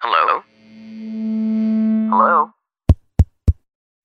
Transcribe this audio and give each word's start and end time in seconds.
Hello? 0.00 0.42
Hello? 2.08 2.52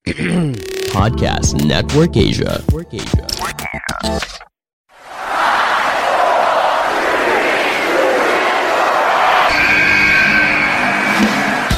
Podcast 0.90 1.64
Network 1.64 2.18
Asia. 2.18 2.64
Network 2.66 2.92
Asia. 2.96 3.28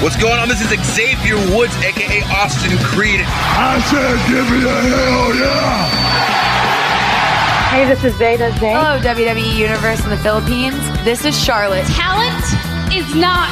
What's 0.02 0.16
going 0.16 0.40
on? 0.40 0.48
This 0.48 0.62
is 0.62 0.70
Xavier 0.96 1.36
Woods, 1.54 1.76
aka 1.84 2.22
Austin 2.32 2.77
Creed. 2.86 3.20
I 3.20 3.82
said, 3.91 4.16
give 4.30 4.50
me 4.50 4.63
a 4.63 4.82
hell 4.96 5.36
yeah! 5.36 5.91
Hey, 7.70 7.86
this 7.86 8.02
is 8.05 8.16
Zeta 8.18 8.54
Zay. 8.60 8.72
Hello, 8.72 8.98
WWE 9.00 9.58
Universe 9.58 10.02
in 10.05 10.10
the 10.10 10.18
Philippines. 10.20 10.80
This 11.04 11.26
is 11.26 11.38
Charlotte. 11.38 11.86
Talent 11.88 12.46
is 12.94 13.13
not 13.13 13.52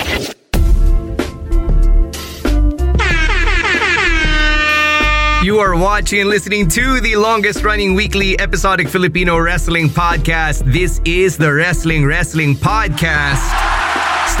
You 5.51 5.59
are 5.59 5.75
watching 5.75 6.21
and 6.21 6.29
listening 6.29 6.69
to 6.69 7.01
the 7.01 7.17
longest 7.17 7.61
running 7.61 7.93
weekly 7.93 8.39
episodic 8.39 8.87
Filipino 8.87 9.37
wrestling 9.37 9.89
podcast. 9.89 10.63
This 10.63 11.01
is 11.03 11.35
the 11.35 11.51
Wrestling 11.51 12.05
Wrestling 12.05 12.55
Podcast. 12.55 13.90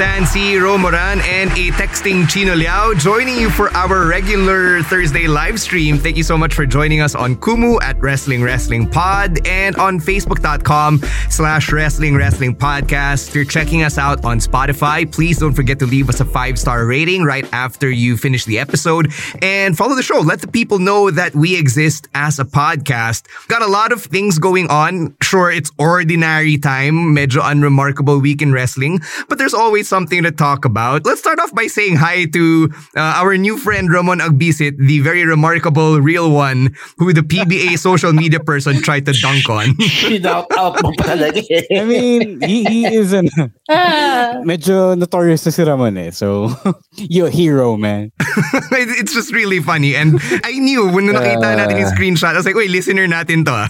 Stan 0.01 0.25
Sy, 0.25 0.57
Romoran, 0.57 1.21
and 1.21 1.51
a 1.51 1.69
texting 1.77 2.27
Chino 2.27 2.55
Liao 2.55 2.91
joining 2.95 3.37
you 3.37 3.51
for 3.51 3.69
our 3.77 4.07
regular 4.07 4.81
Thursday 4.81 5.27
live 5.27 5.59
stream. 5.59 5.99
Thank 5.99 6.17
you 6.17 6.23
so 6.23 6.39
much 6.39 6.55
for 6.55 6.65
joining 6.65 7.01
us 7.01 7.13
on 7.13 7.35
Kumu 7.35 7.79
at 7.83 8.01
Wrestling 8.01 8.41
Wrestling 8.41 8.89
Pod 8.89 9.45
and 9.45 9.75
on 9.75 9.99
Facebook.com 9.99 11.03
slash 11.29 11.71
Wrestling 11.71 12.15
Wrestling 12.15 12.55
Podcast. 12.55 13.29
If 13.29 13.35
you're 13.35 13.45
checking 13.45 13.83
us 13.83 13.99
out 13.99 14.25
on 14.25 14.39
Spotify, 14.39 15.05
please 15.05 15.37
don't 15.37 15.53
forget 15.53 15.77
to 15.77 15.85
leave 15.85 16.09
us 16.09 16.19
a 16.19 16.25
five 16.25 16.57
star 16.57 16.87
rating 16.87 17.21
right 17.21 17.47
after 17.53 17.87
you 17.87 18.17
finish 18.17 18.45
the 18.45 18.57
episode 18.57 19.13
and 19.43 19.77
follow 19.77 19.93
the 19.93 20.01
show. 20.01 20.17
Let 20.17 20.41
the 20.41 20.47
people 20.47 20.79
know 20.79 21.11
that 21.11 21.35
we 21.35 21.55
exist 21.55 22.07
as 22.15 22.39
a 22.39 22.45
podcast. 22.45 23.27
Got 23.49 23.61
a 23.61 23.67
lot 23.67 23.91
of 23.91 24.01
things 24.01 24.39
going 24.39 24.67
on. 24.71 25.15
Sure, 25.21 25.51
it's 25.51 25.71
ordinary 25.77 26.57
time, 26.57 27.15
medyo 27.15 27.41
unremarkable 27.43 28.19
week 28.19 28.41
in 28.41 28.51
wrestling, 28.51 28.99
but 29.29 29.37
there's 29.37 29.53
always 29.53 29.90
something 29.91 30.23
to 30.23 30.31
talk 30.31 30.63
about. 30.63 31.03
Let's 31.03 31.19
start 31.19 31.43
off 31.43 31.51
by 31.51 31.67
saying 31.67 31.99
hi 31.99 32.31
to 32.31 32.71
uh, 32.95 33.19
our 33.19 33.35
new 33.35 33.59
friend 33.59 33.91
Ramon 33.91 34.23
Agbisit, 34.23 34.79
the 34.79 35.03
very 35.03 35.27
remarkable 35.27 35.99
real 35.99 36.31
one 36.31 36.71
who 36.95 37.11
the 37.11 37.27
PBA 37.27 37.75
social 37.87 38.15
media 38.15 38.39
person 38.39 38.79
tried 38.79 39.03
to 39.11 39.13
dunk 39.19 39.51
on. 39.51 39.75
Shout 39.91 40.47
out 40.55 40.79
mo 40.79 40.95
talaga. 40.95 41.43
I 41.75 41.83
mean, 41.83 42.39
he, 42.39 42.63
he 42.63 42.79
is 42.87 43.11
an 43.11 43.27
medyo 44.47 44.95
notorious 44.95 45.43
na 45.43 45.51
si 45.51 45.63
Ramon 45.67 45.99
eh. 45.99 46.11
So, 46.15 46.55
you're 46.95 47.27
a 47.27 47.33
hero, 47.33 47.75
man. 47.75 48.15
It- 48.71 49.03
it's 49.03 49.13
just 49.13 49.33
really 49.35 49.59
funny. 49.59 49.95
And 49.95 50.19
I 50.47 50.55
knew 50.55 50.87
when 50.87 51.11
nakita 51.11 51.57
natin 51.59 51.75
yung 51.83 51.91
screenshot, 51.91 52.31
I 52.31 52.39
was 52.39 52.45
like, 52.47 52.55
wait, 52.55 52.71
listener 52.71 53.07
natin 53.11 53.43
to 53.51 53.67
ah. 53.67 53.69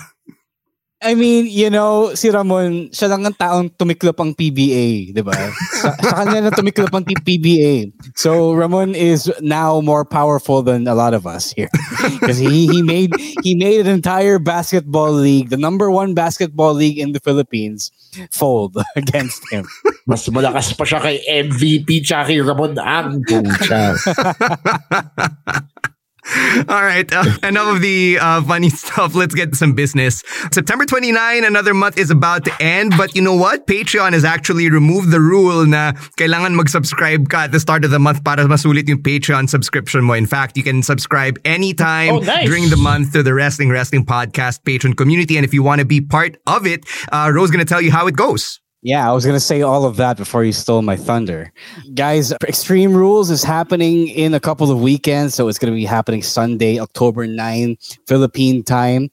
I 1.02 1.18
mean, 1.18 1.50
you 1.50 1.74
know, 1.74 2.14
si 2.14 2.30
Ramon, 2.30 2.94
siya 2.94 3.10
lang 3.10 3.26
ang 3.26 3.34
taong 3.34 3.74
tumiklop 3.74 4.22
ang 4.22 4.38
PBA, 4.38 5.10
di 5.10 5.24
ba? 5.26 5.34
Sa, 5.82 5.98
sa 5.98 6.22
kanya 6.22 6.46
na 6.46 6.54
tumiklop 6.54 6.94
ang 6.94 7.02
PBA. 7.02 7.90
So, 8.14 8.54
Ramon 8.54 8.94
is 8.94 9.26
now 9.42 9.82
more 9.82 10.06
powerful 10.06 10.62
than 10.62 10.86
a 10.86 10.94
lot 10.94 11.18
of 11.18 11.26
us 11.26 11.58
here. 11.58 11.74
Because 12.22 12.38
he, 12.38 12.70
he 12.70 12.86
made 12.86 13.10
he 13.42 13.58
made 13.58 13.82
an 13.82 13.90
entire 13.90 14.38
basketball 14.38 15.10
league, 15.10 15.50
the 15.50 15.58
number 15.58 15.90
one 15.90 16.14
basketball 16.14 16.78
league 16.78 17.02
in 17.02 17.18
the 17.18 17.20
Philippines, 17.20 17.90
fold 18.30 18.78
against 18.96 19.42
him. 19.50 19.66
Mas 20.06 20.30
malakas 20.30 20.78
pa 20.78 20.86
siya 20.86 21.02
kay 21.02 21.18
MVP 21.26 22.06
tsaka 22.06 22.30
kay 22.30 22.46
Ramon 22.46 22.78
ang. 22.78 23.26
All 26.70 26.84
right, 26.84 27.12
uh, 27.12 27.26
enough 27.44 27.76
of 27.76 27.82
the 27.82 28.18
uh, 28.22 28.42
funny 28.44 28.70
stuff. 28.84 29.16
Let's 29.16 29.34
get 29.34 29.50
to 29.52 29.56
some 29.58 29.74
business. 29.74 30.22
September 30.54 30.86
29, 30.86 31.44
another 31.44 31.74
month 31.74 31.98
is 31.98 32.12
about 32.12 32.46
to 32.46 32.54
end, 32.62 32.94
but 32.96 33.16
you 33.16 33.22
know 33.22 33.34
what? 33.36 33.66
Patreon 33.66 34.14
has 34.14 34.24
actually 34.24 34.70
removed 34.70 35.10
the 35.12 35.20
rule 35.20 35.66
na 35.66 35.94
kailangan 36.22 36.54
mag-subscribe 36.56 37.28
ka 37.30 37.46
at 37.46 37.52
the 37.52 37.60
start 37.60 37.84
of 37.86 37.92
the 37.92 38.00
month 38.00 38.24
para 38.24 38.46
masulit 38.46 38.88
yung 38.88 39.02
Patreon 39.02 39.50
subscription 39.50 40.04
mo. 40.04 40.14
In 40.14 40.28
fact, 40.28 40.56
you 40.58 40.64
can 40.64 40.84
subscribe 40.84 41.40
anytime 41.44 42.14
Oh, 42.16 42.20
nice. 42.20 42.46
during 42.46 42.70
the 42.70 42.78
month 42.78 43.14
to 43.14 43.24
the 43.24 43.34
Wrestling 43.34 43.70
Wrestling 43.70 44.06
Podcast 44.06 44.62
Patreon 44.62 44.96
community. 44.96 45.38
And 45.38 45.46
if 45.46 45.54
you 45.54 45.64
want 45.64 45.80
to 45.80 45.86
be 45.86 46.02
part 46.02 46.38
of 46.46 46.68
it, 46.68 46.86
uh, 47.12 47.32
Ro's 47.34 47.50
going 47.50 47.66
to 47.66 47.70
tell 47.70 47.82
you 47.82 47.92
how 47.92 48.06
it 48.08 48.16
goes. 48.16 48.60
Yeah, 48.84 49.08
I 49.08 49.14
was 49.14 49.26
going 49.26 49.36
to 49.36 49.40
say 49.40 49.62
all 49.62 49.86
of 49.86 49.98
that 49.98 50.18
before 50.18 50.44
you 50.44 50.52
stole 50.52 50.82
my 50.82 50.96
thunder. 50.96 51.54
Guys, 51.94 52.34
Extreme 52.48 52.96
Rules 52.96 53.30
is 53.30 53.44
happening 53.44 54.08
in 54.08 54.34
a 54.34 54.40
couple 54.40 54.72
of 54.72 54.82
weekends. 54.82 55.36
So 55.36 55.48
it's 55.48 55.60
going 55.60 55.72
to 55.72 55.76
be 55.76 55.86
happening 55.86 56.24
Sunday, 56.24 56.80
October 56.80 57.28
9, 57.28 57.78
Philippine 58.08 58.64
time. 58.64 59.12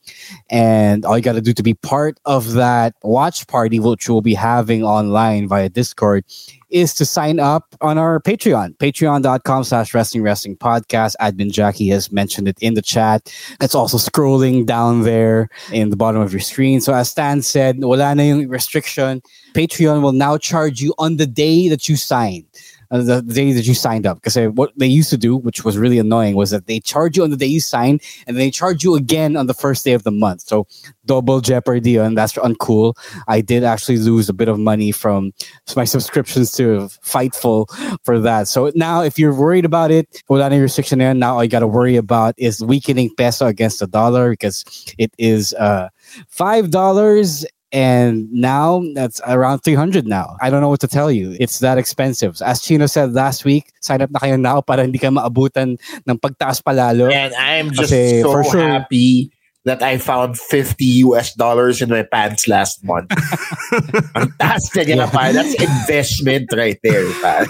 And 0.48 1.04
all 1.04 1.18
you 1.18 1.22
got 1.22 1.34
to 1.34 1.42
do 1.42 1.52
to 1.52 1.62
be 1.62 1.74
part 1.74 2.18
of 2.24 2.54
that 2.54 2.94
watch 3.02 3.46
party, 3.46 3.78
which 3.78 4.08
we'll 4.08 4.22
be 4.22 4.32
having 4.32 4.84
online 4.84 5.48
via 5.48 5.68
Discord, 5.68 6.24
is 6.70 6.94
to 6.94 7.04
sign 7.04 7.40
up 7.40 7.74
on 7.80 7.98
our 7.98 8.20
Patreon, 8.20 8.76
patreon.com 8.76 9.64
slash 9.64 9.94
wrestling 9.94 10.22
wrestling 10.22 10.56
podcast. 10.56 11.14
Admin 11.20 11.50
Jackie 11.50 11.88
has 11.88 12.12
mentioned 12.12 12.48
it 12.48 12.56
in 12.60 12.74
the 12.74 12.82
chat. 12.82 13.32
It's 13.60 13.74
also 13.74 13.96
scrolling 13.96 14.66
down 14.66 15.02
there 15.02 15.48
in 15.72 15.90
the 15.90 15.96
bottom 15.96 16.20
of 16.20 16.32
your 16.32 16.40
screen. 16.40 16.80
So 16.80 16.94
as 16.94 17.10
Stan 17.10 17.42
said, 17.42 17.82
wala 17.82 18.14
na 18.14 18.22
yung 18.22 18.48
restriction. 18.48 19.22
Patreon 19.54 20.02
will 20.02 20.12
now 20.12 20.36
charge 20.38 20.80
you 20.80 20.94
on 20.98 21.16
the 21.16 21.26
day 21.26 21.68
that 21.68 21.88
you 21.88 21.96
sign. 21.96 22.44
Uh, 22.90 23.02
The 23.02 23.22
day 23.22 23.52
that 23.52 23.66
you 23.66 23.74
signed 23.74 24.06
up, 24.06 24.20
because 24.22 24.36
what 24.54 24.72
they 24.76 24.86
used 24.86 25.10
to 25.10 25.18
do, 25.18 25.36
which 25.36 25.64
was 25.64 25.76
really 25.76 25.98
annoying, 25.98 26.34
was 26.36 26.50
that 26.50 26.66
they 26.66 26.80
charge 26.80 27.16
you 27.16 27.22
on 27.22 27.30
the 27.30 27.36
day 27.36 27.46
you 27.46 27.60
sign, 27.60 28.00
and 28.26 28.36
they 28.36 28.50
charge 28.50 28.84
you 28.84 28.94
again 28.94 29.36
on 29.36 29.46
the 29.46 29.54
first 29.54 29.84
day 29.84 29.92
of 29.92 30.02
the 30.04 30.10
month. 30.10 30.42
So 30.42 30.66
double 31.04 31.40
jeopardy, 31.40 31.96
and 31.96 32.16
that's 32.16 32.34
uncool. 32.34 32.94
I 33.26 33.40
did 33.40 33.64
actually 33.64 33.98
lose 33.98 34.28
a 34.28 34.34
bit 34.34 34.48
of 34.48 34.58
money 34.58 34.92
from 34.92 35.32
my 35.76 35.84
subscriptions 35.84 36.52
to 36.52 36.88
Fightful 37.04 37.66
for 38.04 38.18
that. 38.20 38.48
So 38.48 38.70
now, 38.74 39.02
if 39.02 39.18
you're 39.18 39.34
worried 39.34 39.64
about 39.64 39.90
it, 39.90 40.22
without 40.28 40.52
any 40.52 40.62
restriction 40.62 40.98
there, 40.98 41.14
now 41.14 41.36
all 41.36 41.44
you 41.44 41.50
got 41.50 41.60
to 41.60 41.66
worry 41.66 41.96
about 41.96 42.34
is 42.38 42.62
weakening 42.62 43.10
peso 43.16 43.46
against 43.46 43.80
the 43.80 43.86
dollar 43.86 44.30
because 44.30 44.64
it 44.98 45.12
is 45.18 45.54
uh, 45.54 45.88
five 46.28 46.70
dollars. 46.70 47.44
And 47.70 48.32
now 48.32 48.80
that's 48.94 49.20
around 49.28 49.60
300 49.60 50.06
now. 50.06 50.36
I 50.40 50.48
don't 50.48 50.60
know 50.62 50.70
what 50.70 50.80
to 50.80 50.88
tell 50.88 51.12
you. 51.12 51.36
It's 51.38 51.58
that 51.60 51.76
expensive. 51.76 52.40
As 52.40 52.62
Chino 52.62 52.86
said 52.86 53.12
last 53.12 53.44
week, 53.44 53.72
sign 53.80 54.00
up 54.00 54.10
na 54.10 54.20
kayo 54.20 54.40
now 54.40 54.60
para 54.64 54.82
hindi 54.88 54.96
ka 54.96 55.08
maabutan 55.12 55.76
ng 56.08 56.16
pagtaas 56.16 56.64
palalo. 56.64 57.12
And 57.12 57.34
I'm 57.36 57.68
just 57.68 57.92
Kasi 57.92 58.22
so 58.24 58.40
sure- 58.42 58.64
happy 58.64 59.32
that 59.64 59.82
I 59.82 59.98
found 59.98 60.38
50 60.38 60.84
US 60.84 61.34
dollars 61.34 61.82
in 61.82 61.90
my 61.90 62.02
pants 62.02 62.48
last 62.48 62.84
month. 62.84 63.10
Fantastic, 64.14 64.88
yeah. 64.88 65.10
pare. 65.10 65.32
That's 65.32 65.54
investment 65.54 66.52
right 66.54 66.78
there, 66.82 67.12
pare. 67.20 67.46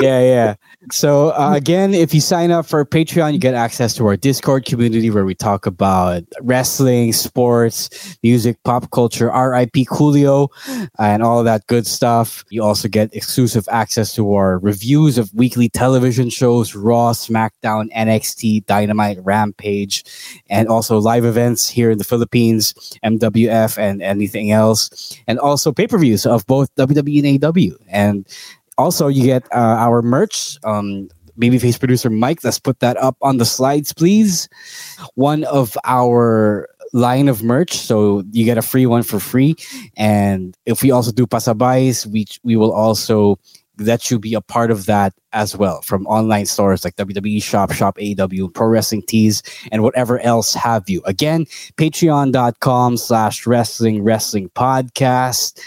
yeah, 0.00 0.20
yeah. 0.20 0.54
So 0.90 1.30
uh, 1.30 1.54
again, 1.54 1.94
if 1.94 2.12
you 2.14 2.20
sign 2.20 2.50
up 2.50 2.66
for 2.66 2.84
Patreon, 2.84 3.32
you 3.32 3.38
get 3.38 3.54
access 3.54 3.94
to 3.94 4.06
our 4.06 4.16
Discord 4.16 4.64
community 4.64 5.10
where 5.10 5.24
we 5.24 5.34
talk 5.34 5.66
about 5.66 6.22
wrestling, 6.40 7.12
sports, 7.12 8.18
music, 8.22 8.56
pop 8.64 8.90
culture, 8.90 9.26
RIP 9.26 9.86
Coolio, 9.88 10.48
and 10.98 11.22
all 11.22 11.44
that 11.44 11.66
good 11.66 11.86
stuff. 11.86 12.44
You 12.50 12.62
also 12.62 12.88
get 12.88 13.14
exclusive 13.14 13.68
access 13.70 14.14
to 14.14 14.34
our 14.34 14.58
reviews 14.58 15.18
of 15.18 15.32
weekly 15.34 15.68
television 15.68 16.30
shows, 16.30 16.74
Raw, 16.74 17.12
SmackDown, 17.12 17.92
NXT, 17.92 18.66
Dynamite, 18.66 19.18
Rampage, 19.22 20.04
and 20.48 20.68
also 20.68 20.98
live 21.10 21.24
events 21.24 21.68
here 21.68 21.90
in 21.90 21.98
the 21.98 22.04
Philippines, 22.04 22.74
MWF, 23.02 23.78
and 23.78 23.98
anything 24.02 24.52
else, 24.54 24.90
and 25.26 25.38
also 25.38 25.72
pay-per-views 25.72 26.24
of 26.26 26.46
both 26.46 26.68
WWE 26.76 27.18
and 27.18 27.28
AEW. 27.42 27.74
And 27.88 28.26
also, 28.78 29.08
you 29.08 29.24
get 29.24 29.42
uh, 29.50 29.76
our 29.86 30.02
merch. 30.02 30.56
Um, 30.62 31.08
Babyface 31.40 31.78
producer 31.78 32.10
Mike, 32.10 32.44
let's 32.44 32.60
put 32.60 32.80
that 32.80 33.00
up 33.00 33.16
on 33.22 33.38
the 33.38 33.48
slides, 33.48 33.94
please. 33.94 34.46
One 35.14 35.44
of 35.44 35.72
our 35.84 36.68
line 36.92 37.28
of 37.28 37.42
merch, 37.42 37.72
so 37.72 38.22
you 38.30 38.44
get 38.44 38.58
a 38.58 38.62
free 38.62 38.84
one 38.84 39.02
for 39.02 39.18
free. 39.20 39.56
And 39.96 40.54
if 40.66 40.82
we 40.82 40.90
also 40.90 41.12
do 41.12 41.26
pasabays, 41.26 42.06
we 42.06 42.26
we 42.44 42.56
will 42.56 42.72
also 42.72 43.38
let 43.80 44.10
you 44.10 44.18
be 44.18 44.34
a 44.34 44.40
part 44.40 44.70
of 44.70 44.86
that 44.86 45.14
as 45.32 45.56
well 45.56 45.80
from 45.82 46.06
online 46.06 46.46
stores 46.46 46.84
like 46.84 46.96
WWE 46.96 47.42
Shop, 47.42 47.72
Shop 47.72 47.96
AEW, 47.98 48.52
Pro 48.52 48.66
Wrestling 48.66 49.02
Tees, 49.02 49.42
and 49.72 49.82
whatever 49.82 50.20
else 50.20 50.54
have 50.54 50.88
you. 50.88 51.02
Again, 51.04 51.46
patreon.com 51.76 52.96
slash 52.96 53.46
wrestling 53.46 54.02
wrestling 54.02 54.50
podcast 54.50 55.60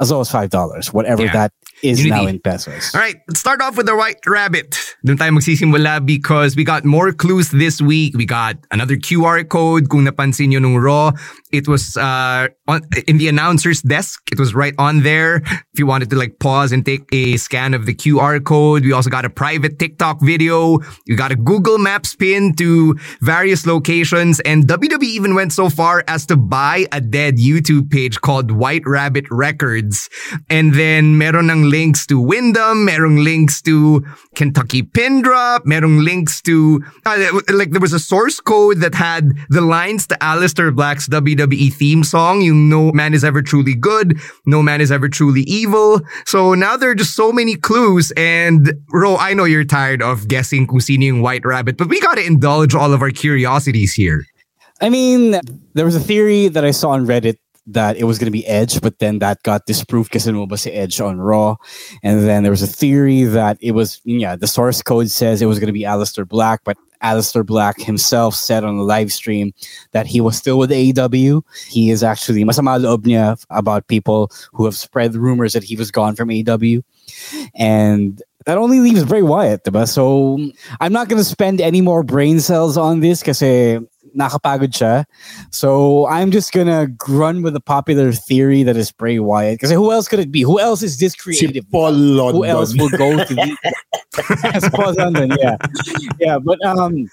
as 0.00 0.10
low 0.10 0.20
as 0.20 0.30
five 0.30 0.50
dollars, 0.50 0.92
whatever 0.92 1.24
yeah. 1.24 1.32
that 1.32 1.52
is 1.84 2.02
Unity. 2.02 2.22
now 2.22 2.26
in 2.26 2.40
pesos. 2.40 2.94
All 2.94 3.00
right, 3.00 3.16
let's 3.28 3.40
start 3.40 3.60
off 3.60 3.76
with 3.76 3.86
the 3.86 3.94
White 3.94 4.24
Rabbit. 4.26 4.72
Doon 5.04 5.20
tayo 5.20 5.36
magsisimula 5.36 6.00
because 6.00 6.56
we 6.56 6.64
got 6.64 6.84
more 6.84 7.12
clues 7.12 7.52
this 7.52 7.84
week. 7.84 8.16
We 8.16 8.24
got 8.24 8.56
another 8.72 8.96
QR 8.96 9.44
code. 9.44 9.92
Kung 9.92 10.08
napansin 10.08 10.48
nyo 10.48 10.64
nung 10.64 10.80
Raw, 10.80 11.12
it 11.52 11.68
was 11.68 11.96
uh, 11.96 12.48
on, 12.66 12.80
in 13.06 13.18
the 13.18 13.28
announcer's 13.28 13.82
desk. 13.82 14.24
It 14.32 14.40
was 14.40 14.54
right 14.54 14.74
on 14.78 15.04
there. 15.04 15.44
If 15.44 15.76
you 15.76 15.86
wanted 15.86 16.08
to 16.10 16.16
like 16.16 16.40
pause 16.40 16.72
and 16.72 16.84
take 16.84 17.04
a 17.12 17.36
scan 17.36 17.74
of 17.74 17.84
the 17.84 17.94
QR 17.94 18.42
code. 18.42 18.84
We 18.84 18.92
also 18.92 19.10
got 19.10 19.24
a 19.24 19.30
private 19.30 19.78
TikTok 19.78 20.20
video. 20.22 20.78
We 21.06 21.16
got 21.16 21.32
a 21.32 21.36
Google 21.36 21.78
Maps 21.78 22.14
pin 22.14 22.54
to 22.56 22.96
various 23.20 23.66
locations. 23.66 24.40
And 24.40 24.64
WWE 24.64 25.04
even 25.04 25.34
went 25.34 25.52
so 25.52 25.68
far 25.68 26.02
as 26.08 26.24
to 26.26 26.36
buy 26.36 26.86
a 26.92 27.00
dead 27.00 27.36
YouTube 27.36 27.90
page 27.90 28.20
called 28.20 28.50
White 28.50 28.86
Rabbit 28.86 29.26
Records. 29.30 30.08
And 30.48 30.74
then 30.74 31.18
meron 31.18 31.50
ng 31.50 31.73
links 31.74 32.06
to 32.06 32.20
Wyndham, 32.20 32.86
merong 32.86 33.24
links 33.24 33.60
to 33.62 34.04
Kentucky 34.36 34.82
Pin 34.84 35.22
Drop, 35.22 35.64
merong 35.64 36.04
links 36.04 36.40
to, 36.42 36.80
uh, 37.04 37.40
like 37.52 37.72
there 37.72 37.80
was 37.80 37.92
a 37.92 37.98
source 37.98 38.38
code 38.38 38.78
that 38.78 38.94
had 38.94 39.32
the 39.48 39.60
lines 39.60 40.06
to 40.06 40.14
Aleister 40.18 40.72
Black's 40.72 41.08
WWE 41.08 41.74
theme 41.74 42.04
song, 42.04 42.42
you 42.42 42.54
know, 42.54 42.92
Man 42.92 43.12
is 43.12 43.24
Ever 43.24 43.42
Truly 43.42 43.74
Good, 43.74 44.20
No 44.46 44.62
Man 44.62 44.80
is 44.80 44.92
Ever 44.92 45.08
Truly 45.08 45.42
Evil. 45.42 46.00
So 46.26 46.54
now 46.54 46.76
there 46.76 46.90
are 46.90 46.94
just 46.94 47.16
so 47.16 47.32
many 47.32 47.56
clues 47.56 48.12
and 48.16 48.72
Ro, 48.92 49.16
I 49.16 49.34
know 49.34 49.44
you're 49.44 49.64
tired 49.64 50.00
of 50.00 50.28
guessing 50.28 50.68
kung 50.68 50.78
yung 50.86 51.22
White 51.22 51.44
Rabbit, 51.44 51.76
but 51.76 51.88
we 51.88 51.98
gotta 51.98 52.24
indulge 52.24 52.76
all 52.76 52.92
of 52.92 53.02
our 53.02 53.10
curiosities 53.10 53.94
here. 53.94 54.24
I 54.80 54.90
mean, 54.90 55.40
there 55.74 55.84
was 55.84 55.96
a 55.96 56.00
theory 56.00 56.46
that 56.46 56.64
I 56.64 56.70
saw 56.70 56.90
on 56.90 57.04
Reddit 57.06 57.36
that 57.66 57.96
it 57.96 58.04
was 58.04 58.18
going 58.18 58.26
to 58.26 58.30
be 58.30 58.46
Edge, 58.46 58.80
but 58.80 58.98
then 58.98 59.20
that 59.20 59.42
got 59.42 59.66
disproved 59.66 60.10
because 60.10 60.26
it 60.26 60.32
was 60.32 60.66
Edge 60.66 61.00
on 61.00 61.18
Raw. 61.18 61.56
And 62.02 62.26
then 62.26 62.42
there 62.42 62.52
was 62.52 62.62
a 62.62 62.66
theory 62.66 63.24
that 63.24 63.58
it 63.60 63.72
was, 63.72 64.00
yeah, 64.04 64.36
the 64.36 64.46
source 64.46 64.82
code 64.82 65.10
says 65.10 65.40
it 65.40 65.46
was 65.46 65.58
going 65.58 65.68
to 65.68 65.72
be 65.72 65.82
Aleister 65.82 66.28
Black, 66.28 66.60
but 66.64 66.76
Aleister 67.02 67.44
Black 67.44 67.80
himself 67.80 68.34
said 68.34 68.64
on 68.64 68.76
the 68.78 68.82
live 68.82 69.12
stream 69.12 69.52
that 69.92 70.06
he 70.06 70.20
was 70.20 70.36
still 70.36 70.58
with 70.58 70.70
AEW. 70.70 71.42
He 71.68 71.90
is 71.90 72.02
actually 72.02 72.42
about 73.50 73.88
people 73.88 74.30
who 74.52 74.64
have 74.64 74.74
spread 74.74 75.14
rumors 75.14 75.52
that 75.52 75.64
he 75.64 75.76
was 75.76 75.90
gone 75.90 76.16
from 76.16 76.28
AEW. 76.28 76.82
And 77.54 78.22
that 78.46 78.58
only 78.58 78.80
leaves 78.80 79.04
Bray 79.04 79.22
Wyatt, 79.22 79.64
diba? 79.64 79.88
So 79.88 80.38
I'm 80.80 80.92
not 80.92 81.08
going 81.08 81.20
to 81.20 81.28
spend 81.28 81.60
any 81.60 81.80
more 81.80 82.02
brain 82.02 82.40
cells 82.40 82.76
on 82.76 83.00
this 83.00 83.20
because 83.20 83.42
eh, 83.42 83.80
nakapagod 84.14 84.72
siya. 84.72 85.04
So 85.50 86.06
I'm 86.06 86.30
just 86.30 86.52
gonna 86.52 86.88
run 87.08 87.42
with 87.42 87.54
the 87.54 87.60
popular 87.60 88.12
theory 88.12 88.62
that 88.62 88.76
is 88.76 88.92
Bray 88.92 89.18
Wyatt. 89.18 89.58
Because 89.58 89.70
who 89.70 89.92
else 89.92 90.08
could 90.08 90.20
it 90.20 90.30
be? 90.30 90.42
Who 90.42 90.60
else 90.60 90.82
is 90.82 90.98
this 90.98 91.14
creative? 91.14 91.52
Si 91.52 91.60
Paul 91.70 91.92
London. 91.92 92.36
Who 92.36 92.44
else 92.44 92.74
will 92.74 92.90
go 92.90 93.24
to 93.24 93.34
the 93.34 94.70
Paul 94.74 94.94
London? 94.94 95.32
Yeah, 95.40 95.56
yeah. 96.18 96.38
But 96.38 96.64
um, 96.64 97.08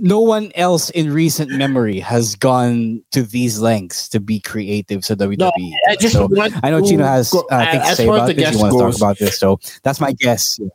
no 0.00 0.20
one 0.20 0.52
else 0.54 0.90
in 0.90 1.12
recent 1.12 1.50
memory 1.50 2.00
has 2.00 2.34
gone 2.36 3.02
to 3.12 3.22
these 3.22 3.60
lengths 3.60 4.08
to 4.10 4.20
be 4.20 4.40
creative 4.40 5.04
to 5.06 5.16
WWE. 5.16 5.38
No, 5.38 5.52
I 5.88 5.96
just 5.96 6.14
so, 6.14 6.28
I 6.62 6.70
know 6.70 6.84
Chino 6.84 7.04
has 7.04 7.34
uh, 7.34 7.70
things 7.70 7.88
to 7.88 7.96
say 7.96 8.06
about 8.06 8.34
this. 8.34 8.52
You 8.52 8.58
want 8.58 8.72
to 8.72 8.78
talk 8.78 8.96
about 8.96 9.18
this, 9.18 9.38
so 9.38 9.58
that's 9.82 10.00
my 10.00 10.12
guess. 10.12 10.58
Yeah. 10.58 10.68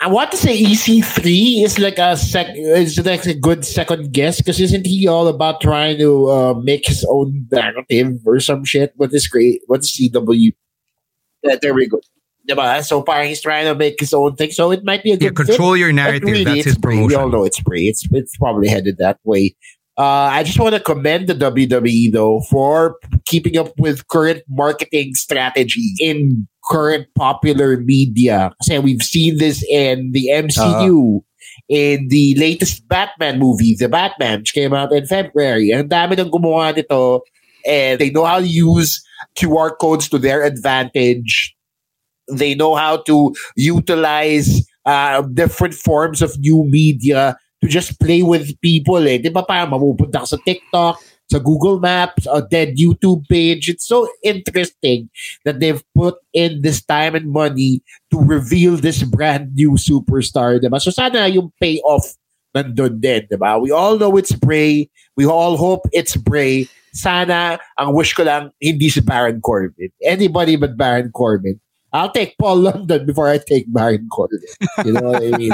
I 0.00 0.06
want 0.06 0.30
to 0.30 0.36
say 0.36 0.62
EC3 0.62 1.64
is 1.64 1.78
like 1.78 1.98
a 1.98 2.16
sec 2.16 2.54
is 2.54 3.04
like 3.04 3.26
a 3.26 3.34
good 3.34 3.64
second 3.64 4.12
guess 4.12 4.38
because 4.38 4.60
isn't 4.60 4.86
he 4.86 5.08
all 5.08 5.26
about 5.26 5.60
trying 5.60 5.98
to 5.98 6.30
uh, 6.30 6.54
make 6.54 6.86
his 6.86 7.04
own 7.08 7.46
narrative 7.50 8.20
or 8.24 8.38
some 8.38 8.64
shit? 8.64 8.92
What 8.96 9.12
is 9.12 9.26
great? 9.26 9.62
What's 9.66 9.98
CW? 9.98 10.52
Yeah, 11.42 11.56
there 11.60 11.74
we 11.74 11.88
go. 11.88 12.00
Diba? 12.48 12.82
So 12.84 13.02
far, 13.02 13.24
he's 13.24 13.42
trying 13.42 13.66
to 13.66 13.74
make 13.74 13.98
his 13.98 14.14
own 14.14 14.36
thing. 14.36 14.52
So 14.52 14.70
it 14.70 14.84
might 14.84 15.02
be 15.02 15.12
a 15.12 15.16
good 15.16 15.24
yeah, 15.24 15.44
control 15.44 15.72
fit. 15.72 15.80
your 15.80 15.92
narrative. 15.92 16.28
Really, 16.28 16.44
That's 16.44 16.64
his 16.64 16.78
promotion. 16.78 17.06
We 17.08 17.14
all 17.16 17.28
know 17.28 17.44
it's 17.44 17.58
free. 17.58 17.88
It's 17.88 18.06
it's 18.12 18.36
probably 18.36 18.68
headed 18.68 18.98
that 18.98 19.18
way. 19.24 19.56
Uh, 19.98 20.30
I 20.30 20.44
just 20.44 20.60
want 20.60 20.76
to 20.76 20.80
commend 20.80 21.26
the 21.26 21.34
WWE 21.34 22.12
though 22.12 22.40
for 22.48 22.96
keeping 23.26 23.56
up 23.56 23.76
with 23.78 24.06
current 24.06 24.44
marketing 24.48 25.16
strategy 25.16 25.92
in 25.98 26.46
current 26.68 27.06
popular 27.16 27.78
media. 27.80 28.52
Kasi 28.60 28.78
we've 28.78 29.02
seen 29.02 29.38
this 29.38 29.64
in 29.66 30.12
the 30.12 30.28
MCU. 30.28 31.18
Uh-huh. 31.18 31.24
In 31.68 32.08
the 32.08 32.34
latest 32.36 32.88
Batman 32.88 33.38
movie, 33.38 33.74
The 33.76 33.88
Batman, 33.88 34.40
which 34.40 34.54
came 34.54 34.72
out 34.72 34.92
in 34.92 35.04
February. 35.04 35.68
Ang 35.72 35.88
dami 35.88 36.16
ng 36.16 36.32
gumawa 36.32 36.72
nito 36.72 37.20
and 37.66 38.00
they 38.00 38.08
know 38.08 38.24
how 38.24 38.40
to 38.40 38.46
use 38.48 39.04
QR 39.36 39.76
codes 39.76 40.08
to 40.08 40.18
their 40.18 40.44
advantage. 40.44 41.54
They 42.30 42.54
know 42.54 42.74
how 42.74 43.04
to 43.04 43.34
utilize 43.56 44.64
uh, 44.84 45.22
different 45.22 45.74
forms 45.74 46.22
of 46.22 46.38
new 46.38 46.64
media 46.64 47.36
to 47.62 47.68
just 47.68 47.98
play 48.00 48.22
with 48.22 48.58
people 48.60 49.04
eh. 49.06 49.18
Di 49.18 49.28
ba 49.28 49.42
parang 49.42 49.72
mapupunta 49.74 50.24
ka 50.24 50.36
sa 50.36 50.38
TikTok, 50.44 50.96
sa 51.28 51.38
Google 51.38 51.78
Maps, 51.78 52.26
a 52.26 52.40
dead 52.40 52.76
YouTube 52.76 53.28
page. 53.28 53.68
It's 53.68 53.86
so 53.86 54.08
interesting 54.24 55.08
that 55.44 55.60
they've 55.60 55.84
put 55.94 56.16
in 56.32 56.62
this 56.62 56.80
time 56.84 57.14
and 57.14 57.30
money 57.30 57.84
to 58.10 58.18
reveal 58.18 58.76
this 58.76 59.04
brand 59.04 59.54
new 59.54 59.76
superstar, 59.76 60.60
diba? 60.60 60.80
So 60.80 60.90
sana 60.90 61.28
yung 61.28 61.52
payoff 61.60 62.16
nandun 62.56 63.00
din, 63.00 63.28
diba? 63.28 63.60
We 63.60 63.70
all 63.70 64.00
know 64.00 64.16
it's 64.16 64.32
Bray. 64.32 64.88
We 65.16 65.26
all 65.26 65.56
hope 65.56 65.84
it's 65.92 66.16
Bray. 66.16 66.68
Sana, 66.96 67.60
ang 67.76 67.92
wish 67.92 68.16
ko 68.16 68.24
lang, 68.24 68.50
hindi 68.58 68.88
si 68.88 69.04
Baron 69.04 69.44
Corbin. 69.44 69.92
Anybody 70.02 70.56
but 70.56 70.76
Baron 70.76 71.12
Corbin. 71.12 71.60
I'll 71.92 72.10
take 72.10 72.36
Paul 72.38 72.56
London 72.56 73.06
before 73.06 73.28
I 73.28 73.38
take 73.38 73.72
Baron 73.72 74.08
Corbin. 74.10 74.40
You 74.84 74.92
know 74.92 75.10
what 75.10 75.22
I 75.22 75.36
mean? 75.38 75.52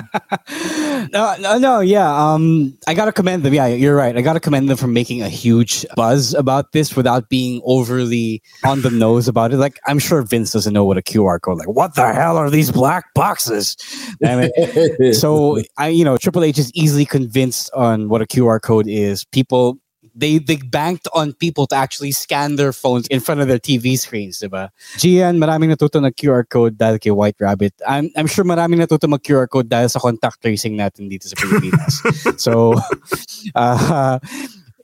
no, 1.13 1.37
no, 1.39 1.59
no, 1.59 1.81
yeah. 1.81 2.13
Um, 2.13 2.77
I 2.89 2.95
gotta 2.95 3.13
commend 3.13 3.45
them. 3.45 3.55
Yeah, 3.55 3.67
you're 3.69 3.95
right. 3.95 4.17
I 4.17 4.21
gotta 4.21 4.41
commend 4.41 4.69
them 4.69 4.77
for 4.77 4.89
making 4.89 5.23
a 5.23 5.29
huge 5.29 5.87
buzz 5.95 6.35
about 6.35 6.73
this 6.73 6.97
without 6.97 7.29
being 7.29 7.63
overly 7.65 8.43
on 8.65 8.83
the 8.83 8.91
nose 8.91 9.29
about 9.29 9.53
it. 9.53 9.59
Like, 9.59 9.79
I'm 9.87 10.01
sure 10.01 10.23
Vince 10.23 10.53
doesn't 10.53 10.73
know 10.73 10.85
what 10.85 10.99
a 10.99 11.03
QR 11.03 11.41
code. 11.41 11.59
Like, 11.59 11.69
what 11.69 11.95
the 11.95 12.13
hell 12.13 12.37
are 12.37 12.51
these 12.51 12.73
black 12.73 13.15
boxes? 13.15 13.77
so 15.13 15.63
I, 15.79 15.89
you 15.89 16.05
know, 16.05 16.17
Triple 16.17 16.43
H 16.43 16.59
is 16.59 16.73
easily 16.75 17.05
convinced 17.05 17.71
on 17.75 18.09
what 18.09 18.23
a 18.23 18.27
QR 18.27 18.61
code 18.61 18.89
is. 18.89 19.25
People 19.27 19.79
they 20.15 20.39
they 20.39 20.57
banked 20.57 21.09
on 21.13 21.33
people 21.35 21.67
to 21.67 21.75
actually 21.75 22.13
scan 22.13 22.57
their 22.57 22.73
phones 22.73 23.07
in 23.09 23.21
front 23.21 23.41
of 23.41 23.49
their 23.49 23.59
TV 23.59 23.99
screens, 23.99 24.39
diba? 24.39 24.71
Gian, 24.97 25.39
maraming 25.39 25.75
natuto 25.75 26.01
na 26.01 26.11
QR 26.11 26.49
code 26.49 26.79
dahil 26.79 27.01
kay 27.01 27.11
White 27.11 27.37
Rabbit. 27.41 27.75
I'm, 27.87 28.11
I'm 28.17 28.27
sure 28.27 28.45
maraming 28.45 28.79
natuto 28.79 29.09
mag 29.09 29.23
QR 29.23 29.49
code 29.49 29.69
dahil 29.69 29.91
sa 29.91 29.99
contact 29.99 30.41
tracing 30.41 30.79
natin 30.79 31.11
dito 31.11 31.27
sa 31.27 31.35
Pilipinas. 31.35 31.95
so, 32.41 32.75
uh, 33.55 34.19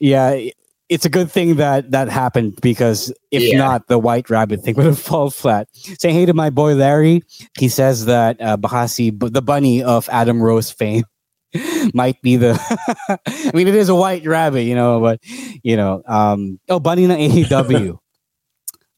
yeah, 0.01 0.51
it's 0.91 1.07
a 1.07 1.09
good 1.09 1.31
thing 1.31 1.57
that 1.57 1.93
that 1.93 2.11
happened 2.11 2.59
because 2.61 3.15
if 3.31 3.43
yeah. 3.43 3.59
not, 3.59 3.87
the 3.87 3.99
White 3.99 4.29
Rabbit 4.29 4.63
thing 4.63 4.75
would 4.77 4.87
have 4.87 4.99
fallen 4.99 5.31
flat. 5.31 5.69
Saying 5.73 6.15
hey 6.15 6.27
to 6.27 6.35
my 6.35 6.51
boy 6.51 6.75
Larry, 6.75 7.23
he 7.57 7.69
says 7.69 8.07
that 8.07 8.41
uh, 8.43 8.57
Bahasi, 8.57 9.15
the 9.15 9.41
bunny 9.41 9.83
of 9.83 10.09
Adam 10.11 10.43
Rose 10.43 10.71
fame, 10.71 11.05
might 11.95 12.21
be 12.23 12.37
the. 12.37 12.59
I 13.27 13.51
mean, 13.55 13.69
it 13.69 13.75
is 13.75 13.89
a 13.89 13.95
white 13.95 14.27
rabbit, 14.27 14.63
you 14.63 14.75
know, 14.75 15.01
but 15.01 15.21
you 15.63 15.77
know, 15.77 16.03
um, 16.07 16.61
oh, 16.69 16.81
bunny 16.81 17.05
ng 17.05 17.11
AEW. 17.11 17.99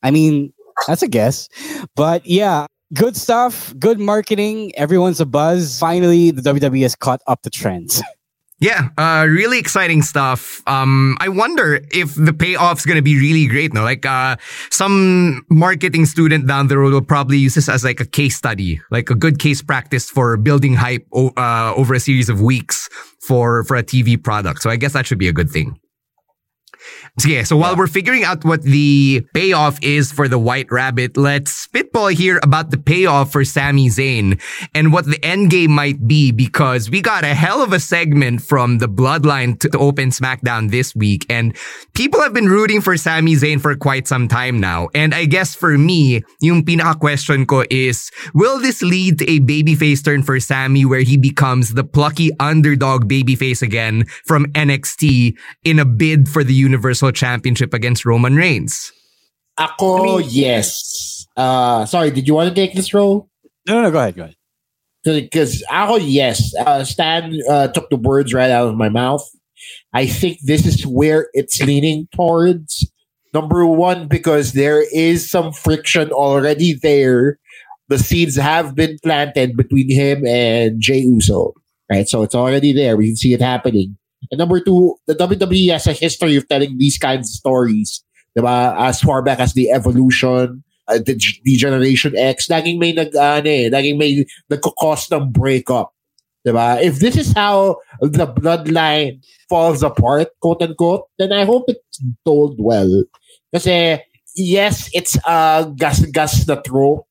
I 0.03 0.11
mean, 0.11 0.53
that's 0.87 1.03
a 1.03 1.09
guess, 1.09 1.49
but 1.95 2.27
yeah, 2.27 2.67
good 2.95 3.17
stuff, 3.17 3.75
good 3.79 4.01
marketing. 4.01 4.73
Everyone's 4.77 5.21
a 5.21 5.27
buzz. 5.27 5.79
Finally, 5.79 6.33
the 6.33 6.43
WWE 6.43 6.83
has 6.83 6.97
caught 6.97 7.21
up 7.27 7.43
to 7.43 7.51
trends. 7.51 8.03
Yeah, 8.63 8.91
uh, 8.97 9.27
really 9.29 9.59
exciting 9.59 10.03
stuff. 10.03 10.63
Um, 10.69 11.17
I 11.19 11.29
wonder 11.29 11.81
if 11.91 12.15
the 12.15 12.31
payoff's 12.31 12.87
gonna 12.87 13.03
be 13.03 13.19
really 13.19 13.49
great. 13.49 13.75
No, 13.75 13.83
like 13.83 14.07
uh, 14.07 14.37
some 14.71 15.45
marketing 15.51 16.07
student 16.07 16.47
down 16.47 16.69
the 16.69 16.79
road 16.79 16.93
will 16.93 17.03
probably 17.03 17.39
use 17.39 17.57
this 17.57 17.69
as 17.69 17.83
like 17.83 17.99
a 17.99 18.05
case 18.07 18.37
study, 18.37 18.81
like 18.93 19.11
a 19.11 19.17
good 19.17 19.41
case 19.41 19.63
practice 19.63 20.09
for 20.09 20.37
building 20.37 20.75
hype 20.75 21.05
o- 21.13 21.33
uh, 21.37 21.75
over 21.75 21.93
a 21.95 21.99
series 21.99 22.29
of 22.29 22.41
weeks 22.41 22.89
for 23.19 23.65
for 23.65 23.77
a 23.77 23.83
TV 23.83 24.17
product. 24.17 24.63
So 24.63 24.71
I 24.71 24.77
guess 24.77 24.93
that 24.93 25.07
should 25.07 25.19
be 25.19 25.27
a 25.27 25.33
good 25.35 25.51
thing. 25.51 25.82
So 27.19 27.29
yeah, 27.29 27.43
so 27.43 27.59
while 27.59 27.77
we're 27.77 27.89
figuring 27.89 28.25
out 28.25 28.43
what 28.43 28.63
the 28.63 29.23
payoff 29.35 29.79
is 29.83 30.11
for 30.11 30.29
the 30.29 30.39
White 30.39 30.73
Rabbit, 30.73 31.19
let's 31.19 31.53
spitball 31.53 32.07
here 32.07 32.41
about 32.43 32.71
the 32.71 32.79
payoff 32.79 33.31
for 33.31 33.45
Sami 33.45 33.89
Zayn 33.89 34.41
and 34.75 34.95
what 34.95 35.05
the 35.05 35.23
end 35.23 35.51
game 35.51 35.73
might 35.73 36.09
be 36.09 36.33
because 36.33 36.89
we 36.89 37.03
got 37.03 37.23
a 37.23 37.35
hell 37.35 37.63
of 37.63 37.75
a 37.75 37.81
segment 37.81 38.41
from 38.41 38.79
the 38.79 38.89
Bloodline 38.89 39.61
to, 39.61 39.69
to 39.69 39.79
open 39.79 40.09
SmackDown 40.09 40.71
this 40.71 40.97
week 40.97 41.27
and 41.29 41.55
people 41.93 42.19
have 42.23 42.33
been 42.33 42.49
rooting 42.49 42.81
for 42.81 42.97
Sami 42.97 43.35
Zayn 43.35 43.61
for 43.61 43.77
quite 43.77 44.09
some 44.09 44.27
time 44.27 44.59
now. 44.59 44.89
And 44.95 45.15
I 45.15 45.27
guess 45.27 45.55
for 45.55 45.77
me, 45.77 46.23
yung 46.41 46.65
pinaka 46.65 46.99
question 46.99 47.45
ko 47.45 47.65
is, 47.69 48.11
will 48.33 48.59
this 48.59 48.81
lead 48.81 49.19
to 49.19 49.31
a 49.31 49.39
babyface 49.41 50.03
turn 50.03 50.23
for 50.23 50.41
Sami 50.41 50.87
where 50.87 51.03
he 51.03 51.19
becomes 51.19 51.75
the 51.75 51.85
plucky 51.85 52.31
underdog 52.41 53.07
babyface 53.07 53.61
again 53.61 54.07
from 54.25 54.47
NXT 54.53 55.37
in 55.65 55.79
a 55.79 55.85
bid 55.85 56.27
for 56.27 56.43
the 56.43 56.55
Universal 56.55 57.02
Championship 57.11 57.75
against 57.75 58.05
Roman 58.05 58.37
Reigns? 58.37 58.93
Ako, 59.59 60.19
yes. 60.19 61.27
Uh, 61.37 61.85
sorry, 61.87 62.11
did 62.11 62.29
you 62.29 62.35
want 62.35 62.49
to 62.49 62.55
take 62.55 62.75
this 62.75 62.95
role? 62.95 63.29
No, 63.67 63.75
no, 63.75 63.83
no, 63.83 63.91
go 63.91 63.99
ahead, 63.99 64.17
go 64.17 64.23
ahead. 64.25 64.37
Because 65.05 65.63
ako, 65.71 65.97
yes. 65.97 66.55
Uh, 66.55 66.85
Stan 66.85 67.39
uh, 67.51 67.69
took 67.69 67.91
the 67.91 67.97
words 67.97 68.33
right 68.33 68.51
out 68.51 68.69
of 68.69 68.77
my 68.77 68.89
mouth. 68.89 69.29
I 69.93 70.07
think 70.07 70.39
this 70.43 70.67
is 70.67 70.87
where 70.87 71.29
it's 71.33 71.61
leaning 71.61 72.09
towards. 72.15 72.91
Number 73.35 73.67
one, 73.67 74.09
because 74.09 74.53
there 74.53 74.85
is 74.95 75.31
some 75.31 75.53
friction 75.53 76.11
already 76.11 76.75
there. 76.75 77.39
The 77.89 77.99
seeds 77.99 78.37
have 78.37 78.75
been 78.75 78.99
planted 79.03 79.57
between 79.57 79.91
him 79.91 80.27
and 80.27 80.81
Jay 80.81 80.99
Uso. 80.99 81.55
Right? 81.91 82.09
So 82.09 82.23
it's 82.23 82.35
already 82.35 82.73
there. 82.73 82.97
We 82.97 83.09
can 83.09 83.17
see 83.17 83.33
it 83.33 83.41
happening. 83.41 83.97
And 84.33 84.39
number 84.39 84.61
two, 84.61 84.97
the 85.07 85.15
WWE 85.15 85.73
has 85.73 85.87
a 85.87 85.93
history 85.93 86.37
of 86.37 86.49
telling 86.49 86.79
these 86.79 86.97
kinds 86.97 87.29
of 87.29 87.35
stories. 87.37 88.03
Diba? 88.37 88.75
As 88.81 88.99
far 89.01 89.21
back 89.21 89.39
as 89.39 89.53
the 89.53 89.71
evolution, 89.71 90.65
uh, 90.89 90.97
the, 90.97 91.21
the 91.45 91.57
Generation 91.57 92.17
X, 92.17 92.49
laging 92.49 92.79
may 92.79 92.93
nag, 92.93 93.15
ano 93.15 93.45
eh, 93.45 93.69
laging 93.69 93.99
may 93.99 94.25
nagkakos 94.51 95.13
ng 95.13 95.31
breakup. 95.31 95.93
Diba? 96.49 96.81
If 96.81 96.99
this 96.99 97.17
is 97.17 97.33
how 97.37 97.77
the 98.01 98.27
bloodline 98.27 99.21
falls 99.51 99.83
apart, 99.83 100.29
quote 100.41 100.63
unquote, 100.63 101.05
then 101.19 101.31
I 101.31 101.45
hope 101.45 101.69
it's 101.69 102.01
told 102.25 102.57
well. 102.59 103.05
Kasi, 103.53 104.01
yes, 104.35 104.89
it's 104.95 105.19
a 105.29 105.71
gas-gas 105.77 106.49
na 106.49 106.57
trope 106.57 107.05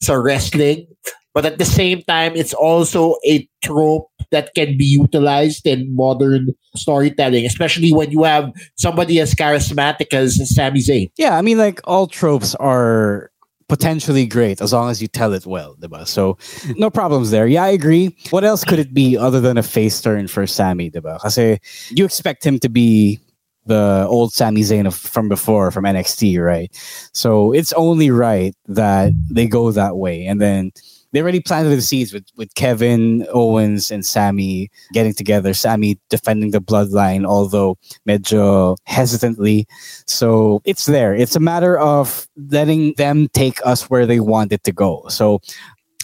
sa 0.00 0.14
wrestling, 0.14 0.88
but 1.34 1.46
at 1.46 1.58
the 1.58 1.64
same 1.64 2.02
time, 2.02 2.32
it's 2.34 2.54
also 2.54 3.16
a 3.26 3.48
trope 3.62 4.08
that 4.30 4.54
can 4.54 4.76
be 4.76 4.84
utilized 4.84 5.66
in 5.66 5.94
modern 5.94 6.48
storytelling, 6.74 7.44
especially 7.44 7.92
when 7.92 8.10
you 8.10 8.24
have 8.24 8.52
somebody 8.76 9.20
as 9.20 9.34
charismatic 9.34 10.12
as 10.12 10.40
Sami 10.54 10.80
Zayn. 10.80 11.10
Yeah, 11.16 11.36
I 11.36 11.42
mean, 11.42 11.58
like 11.58 11.80
all 11.84 12.06
tropes 12.06 12.54
are 12.56 13.30
potentially 13.68 14.26
great 14.26 14.60
as 14.60 14.72
long 14.72 14.90
as 14.90 15.00
you 15.00 15.08
tell 15.08 15.32
it 15.32 15.46
well? 15.46 15.76
So 16.04 16.36
no 16.76 16.90
problems 16.90 17.30
there. 17.30 17.46
Yeah, 17.46 17.64
I 17.64 17.68
agree. 17.68 18.14
What 18.28 18.44
else 18.44 18.64
could 18.64 18.78
it 18.78 18.92
be 18.92 19.16
other 19.16 19.40
than 19.40 19.56
a 19.56 19.62
face 19.62 19.98
turn 20.00 20.28
for 20.28 20.46
Sami, 20.46 20.90
diba? 20.90 21.18
Kasi 21.20 21.58
you 21.88 22.04
expect 22.04 22.44
him 22.44 22.58
to 22.58 22.68
be 22.68 23.18
the 23.64 24.06
old 24.10 24.32
Sami 24.34 24.60
Zayn 24.60 24.86
of, 24.86 24.94
from 24.94 25.28
before 25.28 25.70
from 25.70 25.84
NXT, 25.84 26.38
right? 26.44 26.70
So 27.14 27.52
it's 27.52 27.72
only 27.72 28.10
right 28.10 28.54
that 28.66 29.12
they 29.30 29.46
go 29.46 29.70
that 29.70 29.96
way. 29.96 30.26
And 30.26 30.38
then 30.38 30.72
they 31.12 31.20
already 31.20 31.40
planted 31.40 31.70
the 31.70 31.82
seeds 31.82 32.12
with, 32.12 32.24
with 32.36 32.54
Kevin 32.54 33.26
Owens 33.32 33.90
and 33.90 34.04
Sami 34.04 34.70
getting 34.92 35.14
together. 35.14 35.54
Sami 35.54 35.98
defending 36.08 36.50
the 36.50 36.60
bloodline, 36.60 37.26
although 37.26 37.76
medyo 38.08 38.76
hesitantly. 38.84 39.66
So 40.06 40.60
it's 40.64 40.86
there. 40.86 41.14
It's 41.14 41.36
a 41.36 41.40
matter 41.40 41.78
of 41.78 42.26
letting 42.36 42.94
them 42.96 43.28
take 43.32 43.64
us 43.64 43.90
where 43.90 44.06
they 44.06 44.20
want 44.20 44.52
it 44.52 44.64
to 44.64 44.72
go. 44.72 45.04
So 45.08 45.40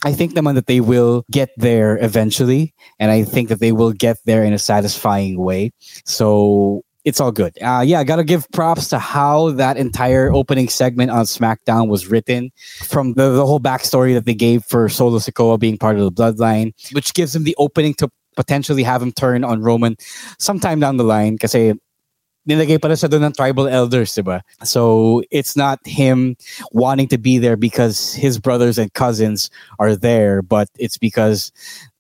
I 0.05 0.13
think 0.13 0.35
the 0.35 0.41
naman 0.41 0.55
that 0.55 0.67
they 0.67 0.81
will 0.81 1.25
get 1.31 1.51
there 1.57 1.99
eventually, 1.99 2.73
and 3.01 3.11
I 3.11 3.25
think 3.25 3.49
that 3.49 3.59
they 3.59 3.73
will 3.73 3.93
get 3.93 4.19
there 4.27 4.45
in 4.45 4.53
a 4.53 4.59
satisfying 4.59 5.41
way. 5.41 5.73
So 6.05 6.85
it's 7.05 7.21
all 7.21 7.33
good. 7.33 7.57
Uh, 7.63 7.83
yeah, 7.87 8.01
I 8.01 8.05
got 8.05 8.17
to 8.17 8.25
give 8.25 8.51
props 8.53 8.89
to 8.89 8.99
how 8.99 9.53
that 9.53 9.77
entire 9.77 10.33
opening 10.33 10.69
segment 10.69 11.11
on 11.11 11.25
SmackDown 11.25 11.89
was 11.89 12.07
written 12.07 12.51
from 12.85 13.15
the, 13.15 13.31
the 13.31 13.47
whole 13.47 13.61
backstory 13.61 14.15
that 14.15 14.25
they 14.27 14.35
gave 14.35 14.65
for 14.65 14.89
Solo 14.89 15.19
Sikoa 15.19 15.59
being 15.59 15.79
part 15.79 15.97
of 15.99 16.03
the 16.03 16.13
bloodline, 16.13 16.73
which 16.93 17.15
gives 17.15 17.35
him 17.35 17.45
the 17.45 17.55
opening 17.59 17.95
to 17.95 18.11
potentially 18.37 18.83
have 18.83 19.03
him 19.03 19.13
turn 19.13 19.43
on 19.43 19.63
Roman 19.63 19.97
sometime 20.39 20.81
down 20.81 20.97
the 20.97 21.05
line 21.05 21.39
kasi 21.39 21.75
nilagay 22.49 22.81
pala 22.81 22.95
siya 22.95 23.11
doon 23.11 23.25
ng 23.25 23.33
tribal 23.33 23.69
elders, 23.69 24.15
diba? 24.15 24.41
So 24.65 25.23
it's 25.31 25.57
not 25.57 25.79
him 25.85 26.37
wanting 26.73 27.09
to 27.09 27.19
be 27.19 27.39
there 27.39 27.57
because 27.57 28.15
his 28.15 28.39
brothers 28.39 28.79
and 28.79 28.93
cousins 28.95 29.51
are 29.79 29.95
there, 29.95 30.41
but 30.41 30.69
it's 30.79 30.97
because 30.97 31.53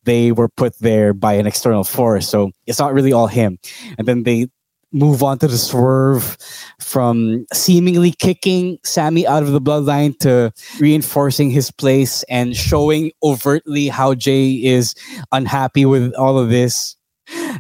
they 0.05 0.33
were 0.33 0.49
put 0.49 0.78
there 0.78 1.12
by 1.12 1.35
an 1.35 1.47
external 1.47 1.85
force. 1.85 2.26
So 2.26 2.50
it's 2.67 2.78
not 2.78 2.95
really 2.95 3.12
all 3.12 3.26
him. 3.26 3.59
And 3.99 4.09
then 4.09 4.23
they 4.23 4.49
move 4.92 5.23
on 5.23 5.38
to 5.38 5.49
the 5.49 5.59
swerve 5.59 6.37
from 6.80 7.47
seemingly 7.52 8.12
kicking 8.12 8.78
Sami 8.85 9.26
out 9.26 9.42
of 9.42 9.52
the 9.52 9.61
bloodline 9.61 10.18
to 10.21 10.52
reinforcing 10.80 11.50
his 11.50 11.71
place 11.71 12.23
and 12.25 12.57
showing 12.57 13.12
overtly 13.23 13.88
how 13.88 14.14
Jay 14.14 14.52
is 14.52 14.95
unhappy 15.33 15.85
with 15.85 16.14
all 16.14 16.38
of 16.38 16.49
this 16.49 16.97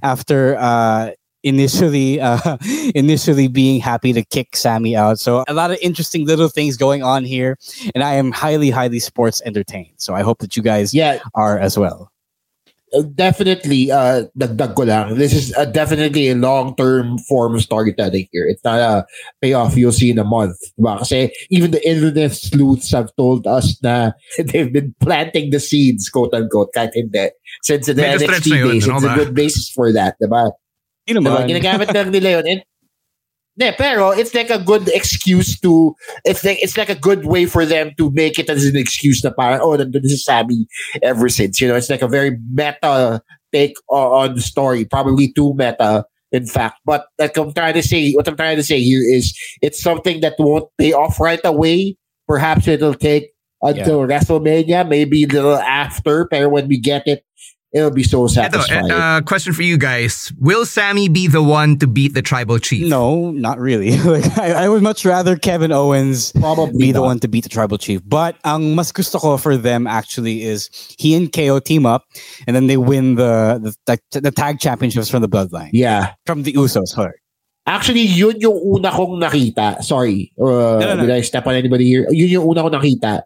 after 0.02 0.56
uh, 0.58 1.10
initially 1.42 2.20
uh, 2.20 2.56
initially 2.94 3.48
being 3.48 3.80
happy 3.80 4.12
to 4.12 4.24
kick 4.24 4.56
Sami 4.56 4.96
out. 4.96 5.18
So 5.18 5.44
a 5.48 5.54
lot 5.54 5.70
of 5.70 5.78
interesting 5.82 6.26
little 6.26 6.48
things 6.48 6.76
going 6.76 7.02
on 7.02 7.24
here 7.24 7.58
and 7.94 8.02
I 8.02 8.14
am 8.14 8.32
highly 8.32 8.70
highly 8.70 9.00
sports 9.00 9.42
entertained. 9.44 9.94
So 9.96 10.14
I 10.14 10.22
hope 10.22 10.38
that 10.38 10.56
you 10.56 10.62
guys 10.62 10.94
yeah. 10.94 11.20
are 11.34 11.58
as 11.58 11.78
well. 11.78 12.10
Definitely 12.88 13.92
uh 13.92 14.24
dagdag 14.32 14.72
ko 14.72 14.88
lang 14.88 15.20
this 15.20 15.36
is 15.36 15.52
uh, 15.60 15.68
definitely 15.68 16.32
a 16.32 16.34
long-term 16.34 17.20
form 17.28 17.52
of 17.52 17.60
storytelling 17.60 18.24
here 18.32 18.48
it's 18.48 18.64
not 18.64 18.80
a 18.80 19.04
payoff 19.44 19.76
you'll 19.76 19.92
see 19.92 20.08
in 20.08 20.16
a 20.16 20.24
month 20.24 20.56
diba? 20.80 21.04
kasi 21.04 21.28
even 21.52 21.68
the 21.68 21.84
internet 21.84 22.32
sleuths 22.32 22.88
have 22.88 23.12
told 23.20 23.44
us 23.44 23.76
na 23.84 24.16
they've 24.48 24.72
been 24.72 24.96
planting 25.04 25.52
the 25.52 25.60
seeds 25.60 26.08
quote 26.08 26.32
unquote 26.32 26.72
kahit 26.72 26.96
hindi 26.96 27.28
since 27.60 27.92
the 27.92 27.92
stretch 27.92 28.48
NXT 28.48 28.56
days 28.56 28.88
no 28.88 28.96
it's 28.96 29.04
a 29.04 29.20
good 29.20 29.36
basis 29.36 29.68
for 29.68 29.92
that 29.92 30.16
diba? 30.16 30.48
Yun 31.04 31.20
diba? 31.20 31.44
ginagamit 31.44 31.92
lang 31.92 32.08
nila 32.08 32.40
yun 32.40 32.46
and 32.56 32.62
Ne, 33.58 33.72
pero 33.72 34.10
it's 34.10 34.34
like 34.34 34.50
a 34.50 34.58
good 34.58 34.86
excuse 34.94 35.58
to 35.58 35.94
it's 36.24 36.44
like 36.44 36.62
it's 36.62 36.78
like 36.78 36.88
a 36.88 36.94
good 36.94 37.26
way 37.26 37.44
for 37.44 37.66
them 37.66 37.90
to 37.98 38.08
make 38.12 38.38
it 38.38 38.48
as 38.48 38.64
an 38.64 38.76
excuse 38.76 39.24
na 39.24 39.34
parang 39.34 39.58
oh 39.58 39.74
nandun 39.74 40.06
si 40.06 40.14
Sami 40.14 40.70
ever 41.02 41.28
since 41.28 41.60
you 41.60 41.66
know? 41.66 41.74
It's 41.74 41.90
like 41.90 42.02
a 42.02 42.06
very 42.06 42.38
meta 42.54 43.20
take 43.50 43.74
on 43.90 44.36
the 44.36 44.40
story. 44.40 44.84
Probably 44.84 45.32
too 45.32 45.54
meta 45.58 46.06
in 46.30 46.46
fact. 46.46 46.78
But 46.86 47.06
like 47.18 47.36
I'm 47.36 47.52
trying 47.52 47.74
to 47.74 47.82
say 47.82 48.14
what 48.14 48.28
I'm 48.28 48.36
trying 48.36 48.56
to 48.56 48.62
say 48.62 48.78
here 48.78 49.02
is 49.02 49.34
it's 49.60 49.82
something 49.82 50.20
that 50.20 50.38
won't 50.38 50.70
pay 50.78 50.92
off 50.92 51.18
right 51.18 51.42
away. 51.42 51.98
Perhaps 52.28 52.68
it'll 52.68 52.94
take 52.94 53.34
until 53.62 54.06
WrestleMania 54.06 54.86
maybe 54.86 55.24
a 55.24 55.26
little 55.26 55.58
after 55.58 56.30
pero 56.30 56.48
when 56.48 56.68
we 56.68 56.78
get 56.78 57.02
it 57.06 57.24
it'll 57.72 57.90
be 57.90 58.02
so 58.02 58.24
Eto, 58.24 58.30
satisfying 58.30 58.90
uh, 58.90 59.20
question 59.22 59.52
for 59.52 59.62
you 59.62 59.76
guys. 59.76 60.32
Will 60.38 60.64
Sami 60.64 61.08
be 61.08 61.26
the 61.26 61.42
one 61.42 61.78
to 61.78 61.86
beat 61.86 62.14
the 62.14 62.22
tribal 62.22 62.58
chief? 62.58 62.86
No, 62.86 63.30
not 63.30 63.58
really. 63.58 63.96
like, 63.98 64.38
I, 64.38 64.64
I 64.64 64.68
would 64.68 64.82
much 64.82 65.04
rather 65.04 65.36
Kevin 65.36 65.72
Owens 65.72 66.32
Probably 66.32 66.78
be 66.78 66.92
the 66.92 67.02
one 67.02 67.18
to 67.20 67.28
beat 67.28 67.44
the 67.44 67.50
tribal 67.50 67.78
chief. 67.78 68.00
But 68.04 68.36
ang 68.44 68.74
mas 68.74 68.92
gusto 68.92 69.18
ko 69.18 69.36
for 69.36 69.56
them 69.56 69.86
actually 69.86 70.42
is 70.42 70.70
he 70.98 71.14
and 71.14 71.32
KO 71.32 71.60
team 71.60 71.86
up 71.86 72.04
and 72.46 72.56
then 72.56 72.66
they 72.66 72.76
win 72.76 73.16
the 73.16 73.60
the, 73.86 73.98
the, 74.12 74.20
the 74.20 74.30
tag 74.30 74.60
championships 74.60 75.10
from 75.10 75.22
the 75.22 75.28
bloodline. 75.28 75.70
yeah 75.72 76.14
From 76.26 76.42
the 76.42 76.52
Usos. 76.54 76.88
Sorry. 76.88 77.14
Actually, 77.68 78.00
yun 78.00 78.40
yung 78.40 78.56
una 78.64 78.90
kong 78.90 79.20
nakita. 79.20 79.84
Sorry. 79.84 80.32
Uh, 80.40 80.80
No, 80.80 80.80
no, 80.80 80.94
no. 80.94 81.06
Did 81.06 81.10
I 81.10 81.20
step 81.20 81.46
on 81.46 81.54
anybody 81.54 81.84
here? 81.84 82.06
Yun 82.08 82.28
yung 82.40 82.44
una 82.48 82.62
kong 82.62 82.72
nakita 82.72 83.24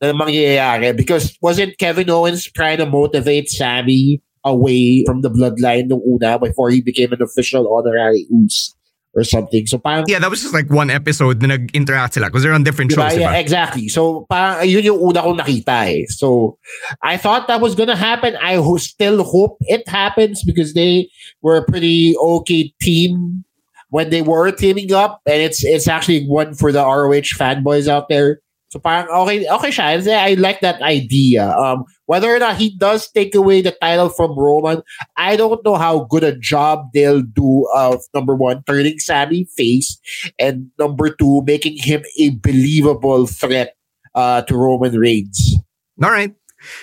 na 0.00 0.12
mangyayari. 0.12 0.96
Because 0.96 1.36
wasn't 1.42 1.78
Kevin 1.78 2.10
Owens 2.10 2.44
trying 2.52 2.78
to 2.78 2.86
motivate 2.86 3.48
Sami 3.50 4.20
away 4.44 5.04
from 5.06 5.20
the 5.22 5.30
bloodline 5.30 5.88
nung 5.88 6.00
una 6.06 6.38
before 6.38 6.70
he 6.70 6.80
became 6.80 7.12
an 7.12 7.20
official 7.22 7.66
honorary 7.72 8.26
Uce 8.30 8.74
or 9.14 9.24
something. 9.24 9.66
So 9.66 9.78
parang 9.78 10.04
Yeah, 10.06 10.20
that 10.20 10.30
was 10.30 10.42
just 10.42 10.54
like 10.54 10.70
one 10.70 10.90
episode 10.90 11.42
na 11.42 11.48
nag-interact 11.58 12.14
sila 12.14 12.26
because 12.30 12.42
they're 12.44 12.54
on 12.54 12.62
different 12.62 12.92
Diba? 12.92 13.08
shows, 13.10 13.18
Yeah, 13.18 13.34
diba? 13.34 13.40
exactly. 13.40 13.88
So, 13.88 14.26
parang 14.30 14.68
yun 14.68 14.84
yung 14.84 15.00
una 15.02 15.22
kong 15.22 15.38
nakita 15.38 15.90
eh. 15.90 16.04
So, 16.08 16.56
I 17.02 17.16
thought 17.16 17.48
that 17.48 17.60
was 17.60 17.74
gonna 17.74 17.96
happen. 17.96 18.36
I 18.40 18.56
ho- 18.62 18.76
still 18.78 19.24
hope 19.24 19.56
it 19.66 19.88
happens 19.88 20.44
because 20.44 20.74
they 20.74 21.10
were 21.42 21.56
a 21.56 21.64
pretty 21.66 22.14
okay 22.16 22.72
team 22.80 23.44
when 23.90 24.10
they 24.10 24.22
were 24.22 24.52
teaming 24.52 24.92
up. 24.92 25.20
And 25.26 25.42
it's 25.42 25.64
it's 25.64 25.88
actually 25.88 26.24
one 26.28 26.54
for 26.54 26.70
the 26.70 26.84
ROH 26.84 27.34
fanboys 27.34 27.88
out 27.88 28.08
there. 28.08 28.40
So, 28.68 28.78
parang 28.78 29.08
okay, 29.08 29.48
okay 29.48 29.70
siya. 29.72 29.96
I 30.16 30.34
like 30.34 30.60
that 30.60 30.82
idea. 30.82 31.48
Um, 31.56 31.84
whether 32.06 32.28
or 32.34 32.38
not 32.38 32.56
he 32.56 32.76
does 32.76 33.10
take 33.10 33.34
away 33.34 33.60
the 33.62 33.72
title 33.72 34.08
from 34.08 34.36
Roman, 34.38 34.82
I 35.16 35.36
don't 35.36 35.64
know 35.64 35.76
how 35.76 36.04
good 36.04 36.24
a 36.24 36.36
job 36.36 36.88
they'll 36.92 37.22
do 37.22 37.66
of 37.74 38.02
number 38.14 38.34
one, 38.34 38.62
turning 38.66 38.98
Sami 38.98 39.44
face, 39.56 39.98
and 40.38 40.70
number 40.78 41.08
two, 41.10 41.42
making 41.46 41.78
him 41.78 42.04
a 42.18 42.30
believable 42.30 43.26
threat 43.26 43.74
uh, 44.14 44.42
to 44.42 44.56
Roman 44.56 44.98
Reigns. 44.98 45.56
All 46.02 46.10
right. 46.10 46.34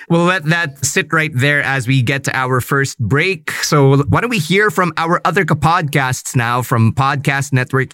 We'll 0.09 0.23
let 0.23 0.45
that 0.45 0.83
sit 0.85 1.11
right 1.11 1.31
there 1.33 1.61
as 1.61 1.87
we 1.87 2.01
get 2.01 2.23
to 2.25 2.35
our 2.35 2.61
first 2.61 2.97
break. 2.99 3.51
So 3.51 4.03
why 4.03 4.21
don't 4.21 4.29
we 4.29 4.39
hear 4.39 4.71
from 4.71 4.93
our 4.97 5.19
other 5.25 5.43
podcasts 5.45 6.35
now 6.35 6.61
from 6.61 6.93
Podcast 6.93 7.51
Network 7.51 7.93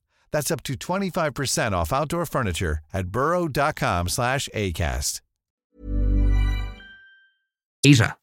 That's 0.31 0.49
up 0.51 0.63
to 0.63 0.75
25% 0.75 1.73
off 1.73 1.91
outdoor 1.91 2.25
furniture 2.25 2.79
at 2.93 3.07
burrow.com 3.07 4.07
slash 4.09 4.47
ACAST. 4.55 5.21
Asia. 7.83 8.15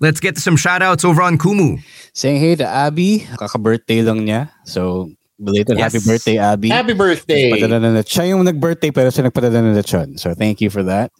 Let's 0.00 0.20
get 0.20 0.38
some 0.38 0.56
shout 0.56 0.80
outs 0.82 1.04
over 1.04 1.22
on 1.22 1.38
Kumu. 1.38 1.82
Saying 2.14 2.38
hey 2.40 2.54
to 2.56 2.64
Abby, 2.66 3.26
kaka-birthday 3.36 4.02
lang 4.02 4.22
niya. 4.26 4.50
So, 4.64 5.10
belated 5.42 5.74
Yes. 5.78 5.90
happy 5.92 6.04
birthday, 6.06 6.36
Abby. 6.38 6.68
Happy 6.70 6.92
birthday! 6.94 7.50
Padala 7.50 7.80
na 7.82 7.90
na. 7.98 8.02
Siya 8.06 8.28
yung 8.30 8.44
nag-birthday 8.46 8.92
pero 8.94 9.10
siya 9.10 9.26
nagpadala 9.26 9.58
na 9.58 9.74
lechon. 9.74 10.14
So, 10.20 10.34
thank 10.38 10.60
you 10.60 10.70
for 10.70 10.84
that. 10.86 11.10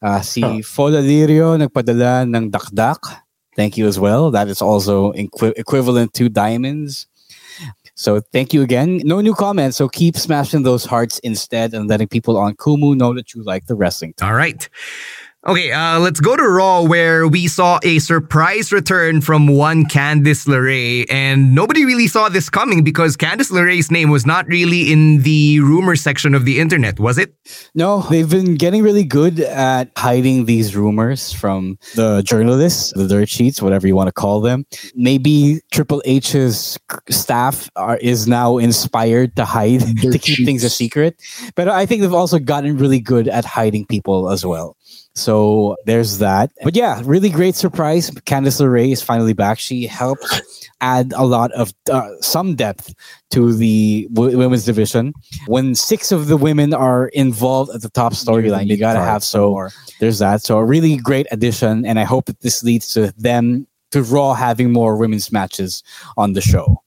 Uh, 0.00 0.22
si 0.24 0.40
Oh. 0.40 0.62
Fola 0.64 1.04
Lirio 1.04 1.60
nagpadala 1.60 2.24
ng 2.24 2.48
dakdak. 2.50 3.04
Thank 3.54 3.76
you 3.76 3.84
as 3.86 3.98
well. 4.00 4.30
That 4.30 4.48
is 4.48 4.62
also 4.62 5.12
equi- 5.12 5.52
equivalent 5.56 6.14
to 6.16 6.30
diamonds. 6.32 7.04
So 7.96 8.20
thank 8.20 8.52
you 8.52 8.62
again. 8.62 9.00
No 9.04 9.22
new 9.22 9.34
comments, 9.34 9.78
so 9.78 9.88
keep 9.88 10.16
smashing 10.16 10.62
those 10.62 10.84
hearts 10.84 11.18
instead 11.20 11.72
and 11.72 11.88
letting 11.88 12.08
people 12.08 12.36
on 12.36 12.54
Kumu 12.54 12.94
know 12.94 13.14
that 13.14 13.34
you 13.34 13.42
like 13.42 13.66
the 13.66 13.74
wrestling. 13.74 14.12
All 14.20 14.34
right. 14.34 14.68
Okay, 15.46 15.70
uh, 15.70 16.00
let's 16.00 16.18
go 16.18 16.34
to 16.34 16.42
Raw 16.42 16.82
where 16.82 17.28
we 17.28 17.46
saw 17.46 17.78
a 17.84 18.00
surprise 18.00 18.72
return 18.72 19.20
from 19.20 19.46
one 19.46 19.84
Candice 19.84 20.44
LeRae, 20.44 21.06
and 21.08 21.54
nobody 21.54 21.84
really 21.84 22.08
saw 22.08 22.28
this 22.28 22.50
coming 22.50 22.82
because 22.82 23.16
Candice 23.16 23.52
LeRae's 23.52 23.88
name 23.88 24.10
was 24.10 24.26
not 24.26 24.48
really 24.48 24.90
in 24.90 25.22
the 25.22 25.60
rumor 25.60 25.94
section 25.94 26.34
of 26.34 26.46
the 26.46 26.58
internet, 26.58 26.98
was 26.98 27.16
it? 27.16 27.32
No, 27.76 28.00
they've 28.10 28.28
been 28.28 28.56
getting 28.56 28.82
really 28.82 29.04
good 29.04 29.38
at 29.38 29.92
hiding 29.96 30.46
these 30.46 30.74
rumors 30.74 31.32
from 31.32 31.78
the 31.94 32.22
journalists, 32.22 32.92
the 32.96 33.06
dirt 33.06 33.28
sheets, 33.28 33.62
whatever 33.62 33.86
you 33.86 33.94
want 33.94 34.08
to 34.08 34.12
call 34.12 34.40
them. 34.40 34.66
Maybe 34.96 35.60
Triple 35.70 36.02
H's 36.06 36.76
staff 37.08 37.70
are 37.76 37.98
is 37.98 38.26
now 38.26 38.58
inspired 38.58 39.36
to 39.36 39.44
hide 39.44 39.80
to 40.02 40.18
keep 40.18 40.44
things 40.44 40.64
a 40.64 40.70
secret. 40.70 41.22
But 41.54 41.68
I 41.68 41.86
think 41.86 42.02
they've 42.02 42.12
also 42.12 42.40
gotten 42.40 42.78
really 42.78 42.98
good 42.98 43.28
at 43.28 43.44
hiding 43.44 43.86
people 43.86 44.28
as 44.28 44.44
well. 44.44 44.76
So 45.16 45.76
there's 45.86 46.18
that. 46.18 46.52
But 46.62 46.76
yeah, 46.76 47.00
really 47.04 47.30
great 47.30 47.56
surprise. 47.56 48.10
Candice 48.28 48.60
LeRae 48.60 48.92
is 48.92 49.02
finally 49.02 49.32
back. 49.32 49.58
She 49.58 49.86
helped 49.86 50.42
add 50.82 51.12
a 51.16 51.24
lot 51.24 51.50
of 51.52 51.72
uh, 51.90 52.10
some 52.20 52.54
depth 52.54 52.94
to 53.30 53.54
the 53.54 54.06
w- 54.12 54.36
women's 54.36 54.64
division. 54.64 55.14
When 55.46 55.74
six 55.74 56.12
of 56.12 56.28
the 56.28 56.36
women 56.36 56.74
are 56.74 57.08
involved 57.08 57.74
at 57.74 57.80
the 57.80 57.88
top 57.88 58.12
storyline, 58.12 58.68
you 58.68 58.76
gotta 58.76 59.00
have 59.00 59.24
so 59.24 59.68
there's 60.00 60.18
that. 60.20 60.42
So 60.42 60.58
a 60.58 60.64
really 60.64 60.98
great 60.98 61.26
addition, 61.32 61.86
and 61.86 61.98
I 61.98 62.04
hope 62.04 62.26
that 62.26 62.40
this 62.40 62.62
leads 62.62 62.92
to 62.92 63.12
them 63.16 63.66
to 63.92 64.02
Raw 64.02 64.34
having 64.34 64.70
more 64.70 64.96
women's 64.96 65.32
matches 65.32 65.82
on 66.16 66.34
the 66.34 66.42
show. 66.42 66.82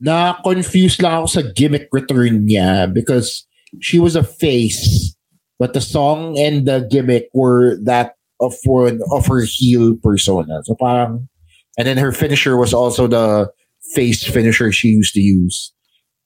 na 0.00 0.38
confused 0.46 1.02
lang 1.02 1.22
ako 1.22 1.26
sa 1.26 1.42
gimmick 1.54 1.90
return 1.90 2.46
niya 2.46 2.86
because 2.86 3.46
she 3.82 3.98
was 3.98 4.14
a 4.14 4.22
face 4.22 5.14
but 5.58 5.74
the 5.74 5.80
song 5.80 6.38
and 6.38 6.66
the 6.66 6.86
gimmick 6.90 7.28
were 7.34 7.78
that 7.84 8.14
of 8.40 8.54
one 8.64 9.00
of 9.12 9.26
her 9.26 9.42
heel 9.44 9.96
persona. 10.02 10.60
So 10.64 10.74
parang 10.80 11.28
and 11.76 11.86
then 11.86 11.96
her 11.96 12.12
finisher 12.12 12.56
was 12.56 12.72
also 12.74 13.06
the 13.06 13.50
face 13.94 14.22
finisher 14.24 14.70
she 14.72 14.88
used 14.88 15.14
to 15.14 15.20
use. 15.20 15.72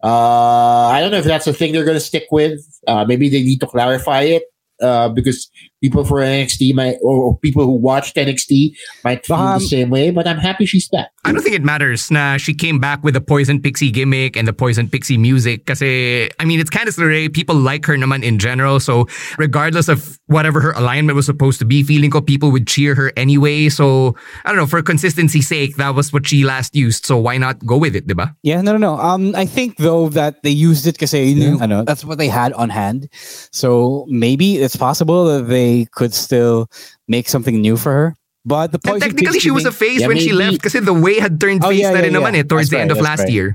Uh 0.03 0.88
I 0.88 1.01
don't 1.01 1.11
know 1.11 1.18
if 1.18 1.25
that's 1.25 1.47
a 1.47 1.53
thing 1.53 1.73
they're 1.73 1.85
gonna 1.85 2.01
stick 2.01 2.27
with. 2.31 2.61
Uh 2.87 3.05
maybe 3.05 3.29
they 3.29 3.42
need 3.42 3.61
to 3.61 3.66
clarify 3.66 4.23
it 4.23 4.42
uh, 4.83 5.09
because 5.09 5.49
people 5.81 6.05
for 6.05 6.16
NXT 6.18 6.75
might 6.75 6.97
or 7.03 7.38
people 7.38 7.64
who 7.64 7.77
watched 7.77 8.16
NXT 8.16 8.75
might 9.05 9.25
feel 9.25 9.37
Um, 9.37 9.61
the 9.61 9.66
same 9.66 9.90
way, 9.90 10.11
but 10.11 10.27
I'm 10.27 10.38
happy 10.38 10.66
she's 10.66 10.88
back. 10.88 11.12
I 11.24 11.30
don't 11.30 11.40
think 11.42 11.54
it 11.54 11.62
matters 11.62 12.11
na 12.11 12.37
she 12.37 12.52
came 12.52 12.80
back 12.80 13.04
with 13.04 13.14
the 13.14 13.20
Poison 13.20 13.62
Pixie 13.62 13.92
gimmick 13.92 14.37
and 14.37 14.48
the 14.48 14.52
Poison 14.52 14.88
Pixie 14.88 15.16
music 15.16 15.66
kasi, 15.66 16.28
I 16.40 16.44
mean, 16.44 16.58
it's 16.58 16.68
Candice 16.68 16.98
LeRae. 16.98 17.32
People 17.32 17.54
like 17.54 17.87
her 17.87 17.94
naman 17.94 18.24
in 18.24 18.40
general. 18.40 18.80
So 18.80 19.06
regardless 19.38 19.88
of 19.88 20.18
whatever 20.26 20.61
her 20.61 20.72
alignment 20.72 21.14
was 21.14 21.26
supposed 21.26 21.61
to 21.61 21.64
be, 21.64 21.85
feeling 21.85 22.11
ko 22.11 22.20
people 22.20 22.50
would 22.50 22.66
cheer 22.66 22.96
her 22.96 23.12
anyway. 23.16 23.68
So, 23.68 24.16
I 24.44 24.48
don't 24.48 24.56
know, 24.56 24.66
for 24.66 24.82
consistency's 24.82 25.46
sake, 25.46 25.76
that 25.76 25.94
was 25.94 26.12
what 26.12 26.26
she 26.26 26.42
last 26.42 26.74
used. 26.74 27.06
So 27.06 27.16
why 27.18 27.38
not 27.38 27.64
go 27.64 27.78
with 27.78 27.94
it, 27.94 28.08
diba? 28.08 28.35
Yeah, 28.42 28.61
no, 28.61 28.72
no, 28.72 28.78
no. 28.78 28.98
Um, 28.98 29.37
I 29.37 29.46
think 29.46 29.76
though 29.76 30.08
that 30.11 30.42
they 30.42 30.50
used 30.50 30.88
it 30.88 30.94
because 30.98 31.14
I 31.14 31.66
know 31.66 31.85
that's 31.85 32.04
what 32.04 32.18
they 32.18 32.28
had 32.28 32.52
on 32.54 32.68
hand. 32.68 33.08
So 33.52 34.06
maybe 34.08 34.56
it's 34.56 34.74
possible 34.74 35.26
that 35.26 35.46
they 35.46 35.87
could 35.92 36.14
still 36.14 36.68
make 37.06 37.28
something 37.28 37.61
new 37.61 37.76
for 37.76 37.92
her. 37.92 38.16
But 38.44 38.72
the 38.72 38.81
And 38.90 39.00
technically, 39.00 39.38
she 39.38 39.50
was 39.55 39.64
a 39.64 39.72
face 39.72 40.00
Yeah, 40.02 40.09
when 40.11 40.18
she 40.18 40.33
maybe- 40.35 40.59
left 40.59 40.62
kasi 40.66 40.81
the 40.81 40.92
way 40.92 41.20
had 41.22 41.38
turned 41.38 41.62
Oh, 41.64 41.70
face 41.70 41.81
yeah, 41.87 41.90
na 41.94 42.02
yeah, 42.02 42.11
rin 42.11 42.14
naman 42.14 42.33
yeah. 42.35 42.40
eh, 42.40 42.42
towards 42.42 42.68
That's 42.68 42.70
the 42.74 42.81
end 42.83 42.90
right, 42.90 42.98
of 42.98 43.05
that's 43.05 43.11
last 43.22 43.24
right. 43.31 43.33
year. 43.38 43.48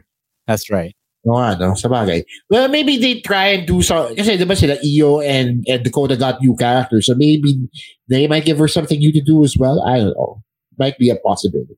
That's 0.47 0.65
right. 0.71 0.93
No? 1.28 1.76
Sa 1.76 1.91
bagay. 1.91 2.23
Well, 2.50 2.71
maybe 2.71 2.95
they 2.95 3.19
try 3.19 3.60
and 3.60 3.67
do 3.67 3.84
so. 3.84 4.15
Kasi 4.15 4.39
di 4.39 4.47
ba 4.47 4.56
sila 4.56 4.80
Io 4.80 5.19
and, 5.19 5.60
and 5.67 5.84
Dakota 5.84 6.15
got 6.15 6.39
new 6.39 6.56
characters. 6.56 7.12
So 7.12 7.15
maybe 7.19 7.67
they 8.08 8.32
might 8.32 8.45
give 8.47 8.56
her 8.63 8.71
something 8.71 8.95
new 8.95 9.12
to 9.12 9.19
do 9.19 9.43
as 9.43 9.60
well. 9.60 9.84
I 9.84 10.00
don't 10.00 10.15
know. 10.15 10.39
Might 10.80 10.95
be 10.95 11.12
a 11.12 11.19
possibility. 11.19 11.76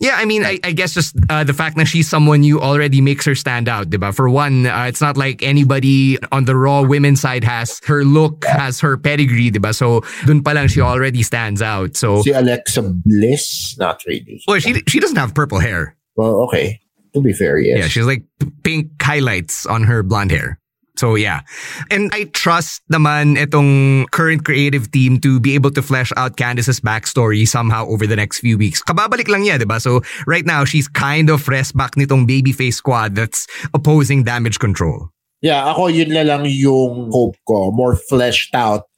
Yeah, 0.00 0.14
I 0.14 0.26
mean, 0.26 0.44
I, 0.44 0.60
I 0.62 0.70
guess 0.70 0.94
just 0.94 1.16
uh, 1.28 1.42
the 1.42 1.52
fact 1.52 1.76
that 1.76 1.86
she's 1.86 2.08
someone 2.08 2.44
you 2.44 2.60
already 2.60 3.00
makes 3.00 3.24
her 3.26 3.34
stand 3.34 3.68
out, 3.68 3.90
diba? 3.90 4.14
For 4.14 4.28
one, 4.30 4.66
uh, 4.66 4.84
it's 4.84 5.00
not 5.00 5.16
like 5.16 5.42
anybody 5.42 6.16
on 6.30 6.44
the 6.44 6.54
Raw 6.54 6.82
women's 6.82 7.20
side 7.20 7.42
has 7.42 7.80
her 7.86 8.04
look, 8.04 8.44
has 8.44 8.78
her 8.78 8.96
pedigree, 8.96 9.50
diba? 9.50 9.74
So 9.74 10.02
dun 10.24 10.42
pa 10.44 10.52
lang 10.52 10.68
she 10.68 10.80
already 10.80 11.24
stands 11.24 11.60
out. 11.62 11.96
So 11.96 12.22
Si 12.22 12.30
Alexa 12.30 12.82
Bliss? 12.82 13.76
Not 13.78 14.00
really. 14.06 14.40
well, 14.46 14.60
she 14.60 14.82
she 14.86 15.00
doesn't 15.00 15.16
have 15.16 15.34
purple 15.34 15.58
hair. 15.58 15.96
Well, 16.14 16.42
okay. 16.46 16.80
To 17.14 17.20
be 17.20 17.32
fair, 17.32 17.58
yes. 17.58 17.78
Yeah, 17.78 17.88
she's 17.88 18.06
like 18.06 18.22
pink 18.62 18.90
highlights 19.02 19.66
on 19.66 19.82
her 19.82 20.04
blonde 20.04 20.30
hair. 20.30 20.60
So 20.98 21.14
yeah. 21.14 21.46
And 21.94 22.10
I 22.12 22.26
trust 22.34 22.82
naman 22.90 23.38
itong 23.38 24.10
current 24.10 24.44
creative 24.44 24.90
team 24.90 25.22
to 25.22 25.38
be 25.38 25.54
able 25.54 25.70
to 25.78 25.82
flesh 25.82 26.10
out 26.18 26.34
Candice's 26.34 26.82
backstory 26.82 27.46
somehow 27.46 27.86
over 27.86 28.02
the 28.06 28.18
next 28.18 28.42
few 28.42 28.58
weeks. 28.58 28.82
Kababalik 28.82 29.30
lang 29.30 29.46
niya, 29.46 29.62
di 29.62 29.64
ba? 29.64 29.78
So 29.78 30.02
right 30.26 30.44
now, 30.44 30.66
she's 30.66 30.90
kind 30.90 31.30
of 31.30 31.46
rest 31.46 31.78
back 31.78 31.94
nitong 31.94 32.26
babyface 32.26 32.82
squad 32.82 33.14
that's 33.14 33.46
opposing 33.72 34.26
damage 34.26 34.58
control. 34.58 35.14
Yeah, 35.38 35.70
ako 35.70 35.86
yun 35.94 36.10
na 36.10 36.26
lang 36.26 36.50
yung 36.50 37.14
hope 37.14 37.38
ko. 37.46 37.70
More 37.70 37.94
fleshed 37.94 38.58
out 38.58 38.90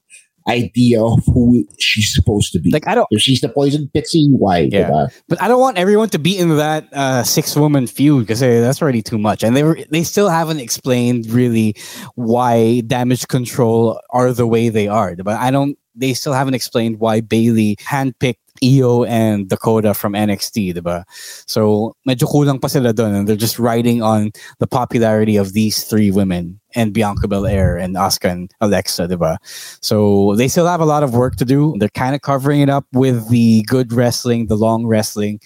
idea 0.47 1.01
of 1.01 1.23
who 1.25 1.65
she's 1.79 2.13
supposed 2.13 2.51
to 2.53 2.59
be. 2.59 2.71
Like 2.71 2.87
I 2.87 2.95
don't 2.95 3.07
if 3.11 3.21
she's 3.21 3.41
the 3.41 3.49
poison 3.49 3.89
pixie, 3.93 4.29
why? 4.31 4.69
Yeah. 4.71 4.89
diba? 4.89 5.13
But 5.27 5.41
I 5.41 5.47
don't 5.47 5.59
want 5.59 5.77
everyone 5.77 6.09
to 6.09 6.19
be 6.19 6.37
in 6.37 6.57
that 6.57 6.91
uh, 6.93 7.23
six 7.23 7.55
woman 7.55 7.87
feud 7.87 8.25
because 8.25 8.39
that's 8.39 8.81
already 8.81 9.01
too 9.01 9.17
much. 9.17 9.43
And 9.43 9.55
they 9.55 9.63
were, 9.63 9.79
they 9.89 10.03
still 10.03 10.29
haven't 10.29 10.59
explained 10.59 11.29
really 11.29 11.75
why 12.15 12.81
damage 12.81 13.27
control 13.27 13.99
are 14.09 14.33
the 14.33 14.47
way 14.47 14.69
they 14.69 14.87
are. 14.87 15.15
But 15.15 15.37
I 15.37 15.51
don't. 15.51 15.77
They 15.93 16.13
still 16.13 16.33
haven't 16.33 16.53
explained 16.53 16.99
why 16.99 17.19
Bayley 17.19 17.75
handpicked 17.75 18.40
Io 18.63 19.03
and 19.03 19.49
Dakota 19.49 19.93
from 19.93 20.13
NXT, 20.13 20.75
diba? 20.75 21.03
So 21.47 21.95
medyo 22.07 22.29
kulang 22.29 22.61
pa 22.61 22.67
sila 22.67 22.93
dun, 22.93 23.13
and 23.13 23.27
they're 23.27 23.35
just 23.35 23.59
riding 23.59 24.01
on 24.01 24.31
the 24.59 24.67
popularity 24.67 25.37
of 25.37 25.53
these 25.53 25.83
three 25.83 26.11
women 26.11 26.59
and 26.75 26.93
Bianca 26.93 27.27
Belair 27.27 27.77
and 27.77 27.95
Asuka 27.95 28.31
and 28.31 28.51
Alexa, 28.61 29.07
diba? 29.07 29.37
So 29.81 30.35
they 30.35 30.47
still 30.47 30.67
have 30.67 30.81
a 30.81 30.85
lot 30.85 31.03
of 31.03 31.13
work 31.13 31.35
to 31.37 31.45
do. 31.45 31.75
They're 31.79 31.89
kind 31.89 32.15
of 32.15 32.21
covering 32.21 32.61
it 32.61 32.69
up 32.69 32.85
with 32.93 33.29
the 33.29 33.63
good 33.63 33.93
wrestling, 33.93 34.47
the 34.47 34.57
long 34.57 34.85
wrestling. 34.85 35.39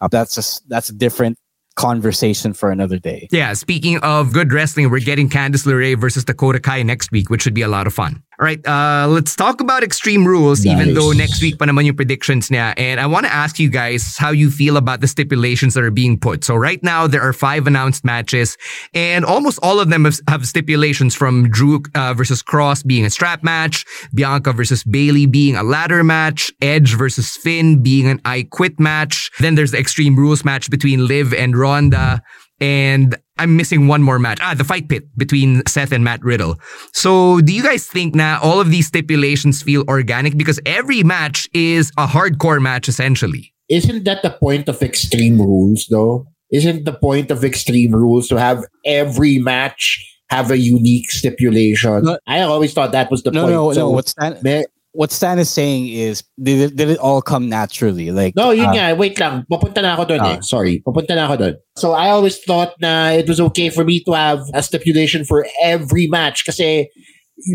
Uh, 0.00 0.08
that's 0.08 0.34
just 0.34 0.68
that's 0.68 0.88
a 0.88 0.94
different 0.94 1.38
conversation 1.76 2.52
for 2.52 2.70
another 2.70 2.98
day. 2.98 3.28
Yeah, 3.30 3.52
speaking 3.54 3.98
of 3.98 4.32
good 4.32 4.52
wrestling, 4.52 4.90
we're 4.90 5.00
getting 5.00 5.28
Candice 5.28 5.66
LeRae 5.66 5.98
versus 5.98 6.24
Dakota 6.24 6.60
Kai 6.60 6.82
next 6.82 7.10
week, 7.10 7.30
which 7.30 7.42
should 7.42 7.54
be 7.54 7.62
a 7.62 7.68
lot 7.68 7.86
of 7.86 7.94
fun. 7.94 8.22
All 8.40 8.44
right, 8.44 8.58
uh, 8.66 9.06
let's 9.08 9.36
talk 9.36 9.60
about 9.60 9.84
Extreme 9.84 10.26
Rules, 10.26 10.66
even 10.66 10.94
though 10.94 11.12
next 11.12 11.40
week 11.40 11.56
pa 11.56 11.66
naman 11.66 11.86
yung 11.86 11.94
predictions 11.94 12.48
niya. 12.48 12.74
And 12.76 12.98
I 12.98 13.06
want 13.06 13.26
to 13.26 13.32
ask 13.32 13.60
you 13.60 13.70
guys 13.70 14.16
how 14.18 14.30
you 14.30 14.50
feel 14.50 14.76
about 14.76 15.00
the 15.00 15.06
stipulations 15.06 15.74
that 15.74 15.84
are 15.84 15.94
being 15.94 16.18
put. 16.18 16.42
So 16.42 16.56
right 16.56 16.82
now, 16.82 17.06
there 17.06 17.22
are 17.22 17.32
five 17.32 17.68
announced 17.68 18.04
matches, 18.04 18.58
and 18.92 19.24
almost 19.24 19.60
all 19.62 19.78
of 19.78 19.88
them 19.88 20.04
have, 20.04 20.18
have 20.26 20.46
stipulations 20.48 21.14
from 21.14 21.48
Drew 21.48 21.82
uh, 21.94 22.14
versus 22.14 22.42
Cross 22.42 22.82
being 22.82 23.06
a 23.06 23.10
strap 23.10 23.44
match, 23.44 23.84
Bianca 24.12 24.52
versus 24.52 24.82
Bayley 24.82 25.26
being 25.26 25.54
a 25.54 25.62
ladder 25.62 26.02
match, 26.02 26.50
Edge 26.60 26.96
versus 26.96 27.36
Finn 27.36 27.84
being 27.84 28.08
an 28.08 28.20
I 28.24 28.48
Quit 28.50 28.80
match. 28.80 29.30
Then 29.38 29.54
there's 29.54 29.70
the 29.70 29.78
Extreme 29.78 30.16
Rules 30.16 30.44
match 30.44 30.70
between 30.70 31.06
Liv 31.06 31.32
and 31.32 31.56
Ronda. 31.56 32.20
And 32.60 33.16
I'm 33.38 33.56
missing 33.56 33.88
one 33.88 34.02
more 34.02 34.18
match. 34.18 34.38
Ah, 34.40 34.54
the 34.54 34.64
fight 34.64 34.88
pit 34.88 35.04
between 35.16 35.62
Seth 35.66 35.90
and 35.92 36.04
Matt 36.04 36.22
Riddle. 36.24 36.56
So, 36.92 37.40
do 37.40 37.52
you 37.52 37.62
guys 37.62 37.86
think 37.86 38.14
now 38.14 38.38
all 38.42 38.60
of 38.60 38.70
these 38.70 38.86
stipulations 38.86 39.60
feel 39.62 39.84
organic? 39.88 40.36
Because 40.36 40.60
every 40.66 41.02
match 41.02 41.48
is 41.52 41.90
a 41.98 42.06
hardcore 42.06 42.62
match, 42.62 42.88
essentially. 42.88 43.52
Isn't 43.68 44.04
that 44.04 44.22
the 44.22 44.30
point 44.30 44.68
of 44.68 44.82
Extreme 44.82 45.40
Rules, 45.40 45.86
though? 45.90 46.26
Isn't 46.52 46.84
the 46.84 46.92
point 46.92 47.30
of 47.32 47.42
Extreme 47.44 47.92
Rules 47.92 48.28
to 48.28 48.36
have 48.38 48.64
every 48.84 49.38
match 49.38 49.98
have 50.30 50.50
a 50.52 50.58
unique 50.58 51.10
stipulation? 51.10 52.04
No. 52.04 52.18
I 52.28 52.40
always 52.42 52.72
thought 52.72 52.92
that 52.92 53.10
was 53.10 53.22
the 53.24 53.32
No, 53.32 53.42
point. 53.42 53.52
no, 53.52 53.72
So, 53.72 53.80
no. 53.80 53.90
What 53.90 54.08
Stan, 54.08 54.38
may- 54.42 54.64
what 54.94 55.10
Stan 55.10 55.38
is 55.42 55.50
saying 55.50 55.88
is, 55.90 56.22
did 56.40 56.70
it, 56.70 56.76
did 56.78 56.88
it 56.88 56.98
all 57.02 57.20
come 57.20 57.48
naturally? 57.50 58.10
Like, 58.14 58.34
No, 58.38 58.54
yun 58.54 58.70
uh, 58.70 58.72
nga. 58.72 58.94
Wait 58.94 59.18
lang. 59.18 59.42
Papunta 59.50 59.82
na 59.82 59.98
ako 59.98 60.04
doon 60.06 60.20
Ah. 60.22 60.32
eh. 60.34 60.38
Sorry. 60.40 60.78
Papunta 60.86 61.18
na 61.18 61.26
ako 61.26 61.34
doon. 61.36 61.54
So, 61.74 61.92
I 61.98 62.14
always 62.14 62.38
thought 62.38 62.78
na 62.80 63.10
it 63.10 63.26
was 63.26 63.42
okay 63.50 63.68
for 63.74 63.82
me 63.82 63.98
to 64.06 64.14
have 64.14 64.46
a 64.54 64.62
stipulation 64.62 65.26
for 65.26 65.42
every 65.60 66.06
match 66.06 66.46
kasi 66.46 66.86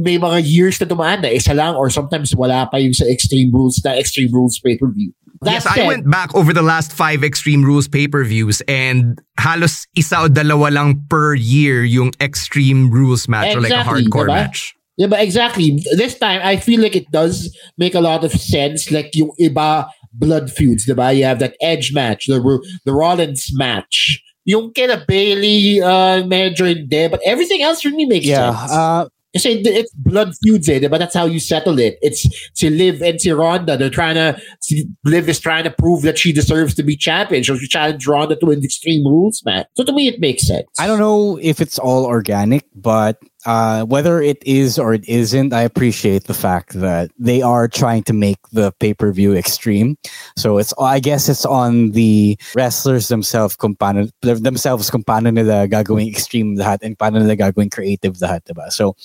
may 0.04 0.20
mga 0.20 0.44
years 0.44 0.76
na 0.84 0.86
dumaan 0.86 1.24
na 1.24 1.32
isa 1.32 1.56
lang 1.56 1.80
or 1.80 1.88
sometimes 1.90 2.36
wala 2.36 2.68
pa 2.68 2.76
yung 2.76 2.92
sa 2.92 3.08
Extreme 3.08 3.56
Rules 3.56 3.80
na 3.88 3.96
Extreme 3.96 4.36
Rules 4.36 4.60
pay-per-view. 4.60 5.16
That 5.40 5.64
yes, 5.64 5.66
I 5.66 5.80
said- 5.80 5.88
went 5.88 6.04
back 6.12 6.36
over 6.36 6.52
the 6.52 6.62
last 6.62 6.92
five 6.92 7.24
Extreme 7.24 7.64
Rules 7.64 7.88
pay-per-views 7.88 8.60
and 8.68 9.24
halos 9.40 9.88
isa 9.96 10.20
o 10.20 10.28
dalawa 10.28 10.68
lang 10.76 11.08
per 11.08 11.32
year 11.40 11.88
yung 11.88 12.12
Extreme 12.20 12.92
Rules 12.92 13.32
match 13.32 13.56
or 13.56 13.64
like 13.64 13.72
a 13.72 13.80
Exactly, 13.80 14.04
hardcore 14.04 14.28
diba? 14.28 14.52
match. 14.52 14.76
Yeah, 15.00 15.08
but 15.08 15.22
exactly. 15.22 15.82
This 15.96 16.20
time, 16.20 16.42
I 16.44 16.58
feel 16.58 16.82
like 16.82 16.94
it 16.94 17.10
does 17.10 17.56
make 17.78 17.96
a 17.96 18.02
lot 18.02 18.26
of 18.26 18.34
sense. 18.34 18.92
Like 18.92 19.16
you, 19.16 19.32
iba 19.40 19.90
blood 20.12 20.52
feuds, 20.52 20.86
diba? 20.86 21.16
You 21.16 21.24
have 21.24 21.40
that 21.40 21.56
Edge 21.62 21.94
match, 21.94 22.28
the 22.28 22.40
the 22.84 22.92
Rollins 22.92 23.48
match. 23.54 24.22
Yung 24.44 24.74
kina 24.74 25.06
Bayley, 25.08 25.82
uh, 25.82 26.24
medyo 26.28 26.68
hindi, 26.68 27.08
but 27.08 27.22
everything 27.24 27.64
else 27.64 27.86
really 27.86 28.06
makes 28.06 28.26
yeah. 28.26 28.52
sense. 28.52 28.72
Uh, 28.72 29.08
Kasi 29.30 29.62
it's 29.62 29.94
blood 29.94 30.34
feuds 30.42 30.68
eh, 30.68 30.80
diba? 30.80 30.98
That's 30.98 31.14
how 31.14 31.26
you 31.26 31.40
settle 31.40 31.78
it. 31.78 32.00
It's 32.02 32.26
si 32.56 32.70
Liv 32.72 33.00
and 33.04 33.22
si 33.22 33.30
Ronda. 33.30 33.78
They're 33.78 33.94
trying 33.94 34.16
to, 34.16 34.42
si 34.62 34.90
Liv 35.06 35.30
is 35.30 35.40
trying 35.40 35.66
to 35.66 35.70
prove 35.70 36.02
that 36.02 36.18
she 36.18 36.34
deserves 36.34 36.74
to 36.76 36.84
be 36.84 36.98
champion. 36.98 37.44
So 37.44 37.56
she 37.56 37.68
challenged 37.68 38.08
Ronda 38.08 38.38
to 38.38 38.50
an 38.50 38.64
Extreme 38.64 39.06
Rules 39.06 39.44
match. 39.46 39.68
So 39.76 39.84
to 39.84 39.94
me, 39.94 40.08
it 40.08 40.20
makes 40.20 40.48
sense. 40.48 40.66
I 40.80 40.88
don't 40.88 40.98
know 40.98 41.38
if 41.44 41.62
it's 41.62 41.78
all 41.78 42.06
organic, 42.06 42.66
but 42.74 43.22
uh, 43.46 43.86
whether 43.86 44.22
it 44.22 44.42
is 44.46 44.78
or 44.78 44.94
it 44.94 45.08
isn't, 45.08 45.54
I 45.54 45.62
appreciate 45.62 46.26
the 46.26 46.34
fact 46.34 46.74
that 46.74 47.12
they 47.18 47.42
are 47.42 47.68
trying 47.68 48.04
to 48.04 48.14
make 48.14 48.40
the 48.52 48.72
pay 48.80 48.94
per 48.94 49.12
view 49.12 49.36
extreme. 49.36 49.98
So 50.36 50.58
it's, 50.58 50.74
I 50.80 51.00
guess, 51.00 51.30
it's 51.30 51.46
on 51.46 51.92
the 51.92 52.38
wrestlers 52.56 53.08
themselves 53.08 53.56
kung 53.56 53.76
themselves 54.22 54.90
kung 54.90 55.04
paano 55.04 55.34
nila 55.34 55.68
gagawing 55.68 56.10
extreme 56.10 56.58
lahat 56.58 56.80
and 56.82 56.98
paano 56.98 57.22
nila 57.22 57.36
gagawing 57.36 57.72
creative 57.72 58.16
lahat, 58.18 58.44
diba? 58.44 58.72
So, 58.72 58.96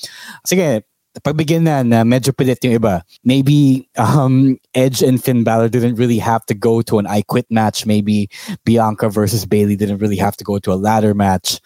sige, 0.46 0.82
pagbigyan 1.22 1.62
na 1.62 1.82
na 1.82 2.02
medyo 2.02 2.34
pilit 2.34 2.58
yung 2.64 2.74
iba. 2.74 3.02
Maybe 3.22 3.88
um, 3.96 4.58
Edge 4.74 5.02
and 5.02 5.22
Finn 5.22 5.44
Balor 5.44 5.68
didn't 5.68 5.94
really 5.94 6.18
have 6.18 6.44
to 6.46 6.54
go 6.54 6.82
to 6.82 6.98
an 6.98 7.06
I 7.06 7.22
Quit 7.22 7.46
match. 7.50 7.86
Maybe 7.86 8.28
Bianca 8.64 9.08
versus 9.08 9.46
Bayley 9.46 9.76
didn't 9.76 9.98
really 9.98 10.18
have 10.18 10.36
to 10.38 10.44
go 10.44 10.58
to 10.58 10.72
a 10.72 10.78
ladder 10.80 11.14
match. 11.14 11.60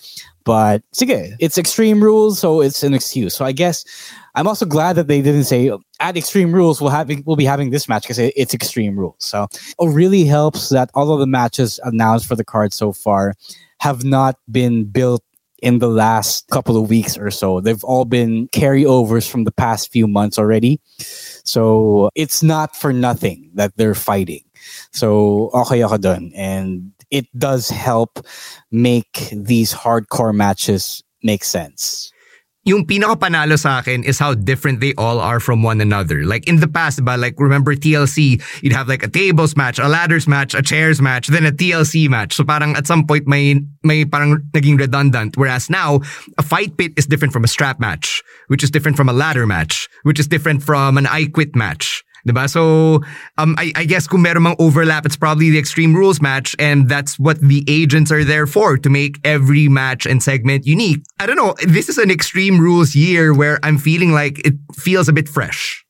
But 0.49 0.83
sige, 0.95 1.37
it's 1.41 1.59
Extreme 1.59 2.03
Rules, 2.03 2.39
so 2.39 2.63
it's 2.63 2.83
an 2.83 2.95
excuse. 2.95 3.37
So 3.37 3.45
I 3.45 3.53
guess 3.53 3.85
I'm 4.35 4.47
also 4.47 4.65
glad 4.65 4.95
that 4.97 5.07
they 5.07 5.21
didn't 5.21 5.45
say 5.45 5.71
at 6.01 6.17
Extreme 6.17 6.53
Rules 6.53 6.81
we'll 6.81 6.89
have 6.89 7.11
we'll 7.27 7.37
be 7.37 7.45
having 7.45 7.69
this 7.69 7.87
match 7.87 8.05
because 8.05 8.19
it's 8.19 8.55
Extreme 8.55 8.99
Rules. 8.99 9.17
So 9.19 9.49
it 9.53 9.89
really 9.91 10.25
helps 10.25 10.71
that 10.71 10.89
all 10.95 11.13
of 11.13 11.21
the 11.21 11.27
matches 11.27 11.79
announced 11.85 12.25
for 12.27 12.35
the 12.35 12.47
card 12.47 12.73
so 12.73 12.93
far 12.95 13.35
have 13.81 14.05
not 14.05 14.37
been 14.51 14.87
built 14.87 15.23
in 15.61 15.81
the 15.81 15.89
last 15.89 16.49
couple 16.49 16.83
of 16.83 16.89
weeks 16.89 17.19
or 17.19 17.31
so. 17.31 17.61
They've 17.61 17.85
all 17.85 18.07
been 18.07 18.49
carryovers 18.49 19.29
from 19.29 19.45
the 19.45 19.53
past 19.53 19.93
few 19.93 20.07
months 20.07 20.39
already. 20.39 20.81
So 21.45 22.09
it's 22.15 22.43
not 22.43 22.75
for 22.75 22.91
nothing 22.91 23.51
that 23.53 23.77
they're 23.77 23.95
fighting. 23.95 24.48
So 24.93 25.51
okay 25.55 25.83
ako 25.83 25.99
dun. 25.99 26.33
And 26.35 26.93
it 27.11 27.27
does 27.37 27.69
help 27.69 28.25
make 28.71 29.29
these 29.33 29.73
hardcore 29.73 30.35
matches 30.35 31.03
make 31.23 31.45
sense. 31.45 32.13
yung 32.69 32.85
pinaka-panalo 32.85 33.57
sa 33.57 33.81
akin 33.81 34.05
is 34.05 34.21
how 34.21 34.37
different 34.37 34.85
they 34.85 34.93
all 35.01 35.17
are 35.25 35.41
from 35.41 35.65
one 35.65 35.81
another. 35.81 36.29
Like 36.29 36.45
in 36.45 36.61
the 36.61 36.69
past, 36.69 37.01
ba, 37.01 37.17
like 37.17 37.33
remember 37.41 37.73
TLC, 37.73 38.45
you'd 38.61 38.77
have 38.77 38.93
like 38.93 39.03
a 39.03 39.09
tables 39.09 39.57
match, 39.57 39.81
a 39.81 39.89
ladders 39.89 40.29
match, 40.29 40.53
a 40.53 40.61
chairs 40.61 41.01
match, 41.01 41.29
then 41.33 41.49
a 41.49 41.51
TLC 41.51 42.13
match. 42.13 42.37
So 42.37 42.45
parang 42.45 42.77
at 42.77 42.87
some 42.87 43.09
point 43.09 43.27
may 43.27 43.57
may 43.83 44.05
parang 44.05 44.45
naging 44.53 44.79
redundant. 44.79 45.41
Whereas 45.41 45.73
now, 45.73 46.05
a 46.37 46.45
fight 46.45 46.77
pit 46.77 46.93
is 47.01 47.09
different 47.09 47.33
from 47.33 47.43
a 47.43 47.49
strap 47.49 47.81
match, 47.81 48.23
which 48.53 48.61
is 48.61 48.71
different 48.71 49.01
from 49.01 49.09
a 49.09 49.17
ladder 49.17 49.49
match, 49.49 49.89
which 50.05 50.21
is 50.21 50.29
different 50.29 50.63
from 50.63 51.01
an 51.01 51.09
I 51.09 51.33
quit 51.33 51.57
match. 51.57 52.05
Diba? 52.29 52.49
So, 52.49 53.03
um, 53.39 53.55
I, 53.59 53.73
I 53.75 53.85
guess 53.85 54.07
kung 54.07 54.23
meron 54.23 54.43
mang 54.43 54.57
overlap, 54.59 55.07
it's 55.07 55.17
probably 55.17 55.51
the 55.51 55.59
Extreme 55.59 55.95
Rules 55.95 56.21
match, 56.21 56.55
and 56.59 56.89
that's 56.89 57.19
what 57.19 57.41
the 57.41 57.65
agents 57.67 58.13
are 58.13 58.25
there 58.25 58.47
for, 58.47 58.77
to 58.77 58.91
make 58.91 59.19
every 59.25 59.69
match 59.69 60.07
and 60.07 60.23
segment 60.23 60.67
unique. 60.67 61.03
I 61.19 61.27
don't 61.27 61.37
know, 61.37 61.55
this 61.63 61.89
is 61.89 61.99
an 61.99 62.11
Extreme 62.11 62.61
Rules 62.61 62.95
year 62.95 63.35
where 63.35 63.59
I'm 63.63 63.79
feeling 63.79 64.13
like 64.13 64.39
it 64.47 64.55
feels 64.75 65.09
a 65.09 65.13
bit 65.13 65.29
fresh. 65.29 65.85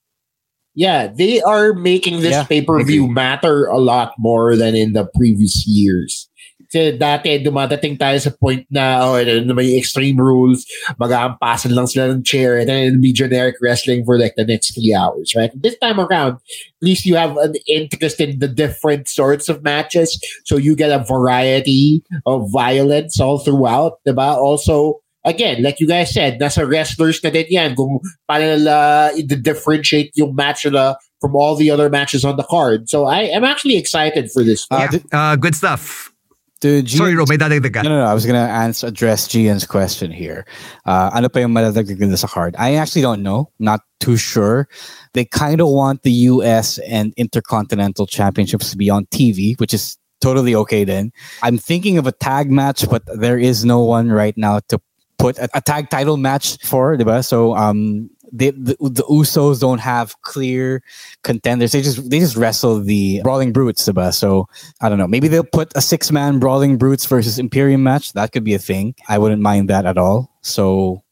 Yeah, 0.74 1.08
they 1.08 1.40
are 1.40 1.74
making 1.74 2.20
this 2.20 2.30
Yeah, 2.30 2.44
pay-per-view 2.44 3.08
matter 3.08 3.66
a 3.66 3.78
lot 3.78 4.12
more 4.16 4.54
than 4.54 4.76
in 4.76 4.92
the 4.92 5.08
previous 5.16 5.66
years. 5.66 6.27
Dati, 6.72 7.40
dumadating 7.40 7.98
tayo 7.98 8.20
sa 8.20 8.30
point 8.30 8.66
na, 8.70 9.00
oh, 9.00 9.16
may 9.54 9.78
extreme 9.78 10.20
rules, 10.20 10.66
mag-aampasan 11.00 11.74
lang 11.74 11.86
sila 11.86 12.12
ng 12.12 12.22
chair, 12.22 12.58
and 12.58 12.68
then 12.68 12.86
it'll 12.88 13.00
be 13.00 13.12
generic 13.12 13.56
wrestling 13.62 14.04
for 14.04 14.18
like 14.18 14.34
the 14.36 14.44
next 14.44 14.74
three 14.74 14.94
hours, 14.94 15.32
right? 15.34 15.50
This 15.54 15.78
time 15.78 15.98
around, 15.98 16.34
at 16.36 16.82
least 16.82 17.06
you 17.06 17.16
have 17.16 17.36
an 17.38 17.54
interest 17.66 18.20
in 18.20 18.38
the 18.38 18.48
different 18.48 19.08
sorts 19.08 19.48
of 19.48 19.64
matches, 19.64 20.20
so 20.44 20.56
you 20.56 20.76
get 20.76 20.92
a 20.92 21.04
variety 21.04 22.04
of 22.26 22.50
violence 22.52 23.18
all 23.18 23.38
throughout, 23.38 24.00
diba? 24.06 24.36
Also, 24.36 25.00
again, 25.24 25.62
like 25.62 25.80
you 25.80 25.86
guys 25.86 26.12
said, 26.12 26.38
nasa 26.40 26.68
wrestlers 26.68 27.22
na 27.24 27.30
din 27.30 27.46
yan 27.48 27.74
kung 27.74 28.00
paano 28.28 28.56
nila 28.56 29.10
i-differentiate 29.16 30.12
yung 30.16 30.34
match 30.34 30.64
nila 30.64 30.96
from 31.20 31.34
all 31.34 31.56
the 31.56 31.70
other 31.70 31.88
matches 31.90 32.24
on 32.24 32.36
the 32.36 32.44
card. 32.44 32.88
So 32.88 33.06
I 33.06 33.22
am 33.32 33.44
actually 33.44 33.76
excited 33.76 34.30
for 34.30 34.44
this. 34.44 34.66
Yeah, 34.70 34.90
uh, 35.12 35.36
good 35.36 35.54
stuff. 35.54 36.12
To 36.60 36.86
Sorry, 36.88 37.14
Ro, 37.14 37.24
may 37.28 37.36
dadagdag 37.36 37.72
ka. 37.72 37.82
No, 37.82 37.90
no, 37.90 37.98
no. 38.00 38.06
I 38.06 38.14
was 38.14 38.26
gonna 38.26 38.50
answer 38.50 38.88
address 38.88 39.28
Gian's 39.28 39.64
question 39.64 40.10
here. 40.10 40.44
Uh, 40.84 41.10
ano 41.14 41.28
pa 41.28 41.38
yung 41.38 41.54
madadagdag 41.54 42.00
nila 42.00 42.16
sa 42.16 42.26
card? 42.26 42.56
I 42.58 42.74
actually 42.74 43.02
don't 43.02 43.22
know. 43.22 43.50
Not 43.60 43.82
too 44.00 44.16
sure. 44.16 44.66
They 45.14 45.24
kind 45.24 45.60
of 45.60 45.68
want 45.68 46.02
the 46.02 46.10
U.S. 46.34 46.78
and 46.78 47.14
Intercontinental 47.16 48.06
Championships 48.06 48.72
to 48.72 48.76
be 48.76 48.90
on 48.90 49.06
TV, 49.06 49.58
which 49.60 49.72
is 49.72 49.96
totally 50.20 50.54
okay. 50.66 50.82
Then 50.82 51.12
I'm 51.42 51.58
thinking 51.58 51.96
of 51.96 52.06
a 52.06 52.12
tag 52.12 52.50
match, 52.50 52.88
but 52.90 53.02
there 53.06 53.38
is 53.38 53.64
no 53.64 53.84
one 53.84 54.10
right 54.10 54.36
now 54.36 54.58
to 54.68 54.80
put 55.18 55.38
a, 55.38 55.48
a 55.54 55.60
tag 55.60 55.90
title 55.90 56.16
match 56.16 56.58
for, 56.64 56.96
diba? 56.96 57.24
So 57.24 57.54
um, 57.54 58.10
they, 58.32 58.50
the, 58.50 58.76
the 58.80 59.04
Usos 59.04 59.60
don't 59.60 59.78
have 59.78 60.20
clear 60.22 60.82
contenders. 61.22 61.72
They 61.72 61.82
just 61.82 62.10
they 62.10 62.18
just 62.18 62.36
wrestle 62.36 62.80
the 62.80 63.20
Brawling 63.22 63.52
Brutes, 63.52 63.86
diba? 63.86 64.12
So 64.12 64.48
I 64.80 64.88
don't 64.88 64.98
know. 64.98 65.08
Maybe 65.08 65.28
they'll 65.28 65.44
put 65.44 65.72
a 65.74 65.80
six 65.80 66.10
man 66.10 66.38
Brawling 66.38 66.78
Brutes 66.78 67.06
versus 67.06 67.38
Imperium 67.38 67.82
match. 67.82 68.12
That 68.12 68.32
could 68.32 68.44
be 68.44 68.54
a 68.54 68.58
thing. 68.58 68.94
I 69.08 69.18
wouldn't 69.18 69.42
mind 69.42 69.70
that 69.70 69.86
at 69.86 69.98
all. 69.98 70.30
So 70.42 71.02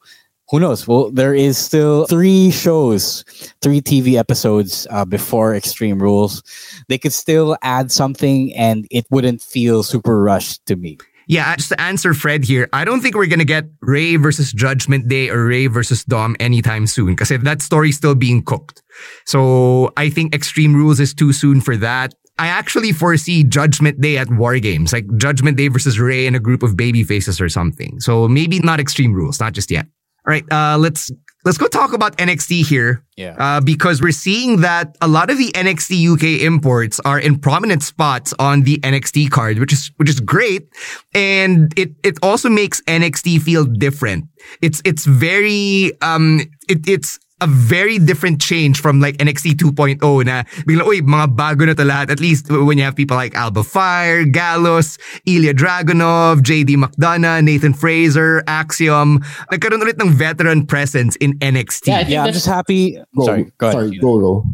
who 0.51 0.61
knows? 0.61 0.87
Well, 0.87 1.11
there 1.11 1.35
is 1.35 1.59
still 1.59 2.07
three 2.07 2.53
shows, 2.53 3.25
three 3.63 3.81
TV 3.81 4.15
episodes 4.15 4.87
uh, 4.91 5.05
before 5.05 5.55
Extreme 5.55 5.99
Rules. 5.99 6.43
They 6.89 6.99
could 6.99 7.13
still 7.13 7.57
add 7.63 7.91
something, 7.91 8.55
and 8.55 8.87
it 8.91 9.07
wouldn't 9.11 9.43
feel 9.43 9.83
super 9.83 10.23
rushed 10.23 10.65
to 10.67 10.77
me. 10.77 10.99
Yeah, 11.27 11.57
just 11.57 11.71
to 11.71 11.81
answer 11.81 12.15
Fred 12.15 12.45
here, 12.45 12.69
I 12.73 12.85
don't 12.85 13.01
think 13.01 13.17
we're 13.17 13.27
gonna 13.27 13.45
get 13.45 13.65
Rey 13.81 14.17
versus 14.17 14.53
Judgment 14.53 15.09
Day 15.09 15.29
or 15.29 15.47
Rey 15.47 15.67
versus 15.67 16.05
Dom 16.05 16.37
anytime 16.39 16.87
soon 16.87 17.17
because 17.17 17.29
that 17.31 17.63
story's 17.63 17.97
still 17.97 18.15
being 18.15 18.45
cooked. 18.45 18.83
So 19.27 19.93
I 19.97 20.09
think 20.09 20.35
Extreme 20.35 20.75
Rules 20.75 21.01
is 21.01 21.15
too 21.15 21.33
soon 21.33 21.61
for 21.61 21.77
that. 21.79 22.15
I 22.39 22.49
actually 22.49 22.93
foresee 22.93 23.45
Judgment 23.45 24.01
Day 24.01 24.19
at 24.19 24.31
War 24.31 24.59
Games, 24.59 24.93
like 24.93 25.07
Judgment 25.17 25.57
Day 25.57 25.69
versus 25.69 25.99
Rey 25.99 26.27
and 26.27 26.37
a 26.37 26.41
group 26.41 26.63
of 26.63 26.77
baby 26.77 27.03
faces 27.03 27.41
or 27.41 27.49
something. 27.49 27.99
So 27.99 28.29
maybe 28.29 28.61
not 28.61 28.79
Extreme 28.79 29.15
Rules, 29.15 29.41
not 29.41 29.53
just 29.53 29.71
yet. 29.71 29.87
All 30.27 30.33
right, 30.33 30.45
uh, 30.53 30.77
let's 30.79 31.11
let's 31.47 31.59
go 31.59 31.69
talk 31.69 31.93
about 31.93 32.19
NXT 32.19 32.67
here. 32.67 33.05
Yeah. 33.17 33.37
Uh, 33.39 33.61
because 33.61 34.03
we're 34.03 34.11
seeing 34.11 34.61
that 34.61 34.97
a 35.01 35.09
lot 35.09 35.31
of 35.31 35.39
the 35.39 35.51
NXT 35.53 36.15
UK 36.15 36.43
imports 36.43 37.01
are 37.01 37.19
in 37.19 37.39
prominent 37.39 37.83
spots 37.83 38.35
on 38.39 38.63
the 38.63 38.79
NXT 38.79 39.31
card, 39.31 39.59
which 39.59 39.73
is 39.73 39.91
which 39.97 40.11
is 40.11 40.21
great, 40.21 40.69
and 41.15 41.73
it 41.79 41.93
it 42.03 42.19
also 42.23 42.51
makes 42.51 42.83
NXT 42.83 43.41
feel 43.41 43.65
different. 43.65 44.27
It's 44.61 44.83
it's 44.85 45.07
very 45.07 45.93
um 46.03 46.41
it, 46.69 46.87
it's 46.87 47.19
a 47.41 47.47
very 47.47 47.99
different 47.99 48.41
change 48.41 48.81
from 48.81 49.01
like 49.01 49.17
NXT 49.19 49.61
2.0 49.61 50.01
na 50.25 50.43
bigla, 50.65 50.89
uy, 50.89 51.03
mga 51.03 51.37
bago 51.37 51.67
na 51.67 51.75
to 51.75 51.85
lahat. 51.85 52.11
At 52.11 52.21
least 52.21 52.49
when 52.51 52.79
you 52.79 52.85
have 52.85 52.97
people 52.97 53.17
like 53.17 53.35
Alba 53.35 53.63
Fyre, 53.63 54.25
Gallus, 54.25 54.97
Ilya 55.27 55.53
Dragunov, 55.55 56.41
JD 56.41 56.77
McDonagh, 56.77 57.45
Nathan 57.45 57.75
Frazer, 57.75 58.43
Axiom. 58.47 59.21
Nagkaroon 59.53 59.85
ulit 59.85 60.01
ng 60.01 60.11
veteran 60.11 60.65
presence 60.67 61.17
in 61.17 61.39
NXT. 61.41 61.89
Yeah, 61.89 62.09
yeah 62.09 62.25
I'm 62.25 62.33
just 62.33 62.47
happy. 62.47 62.97
Go, 63.17 63.27
sorry, 63.27 63.53
go 63.59 63.69
ahead. 63.69 63.75
Sorry, 63.75 63.99
go, 63.99 64.19
go. 64.21 64.45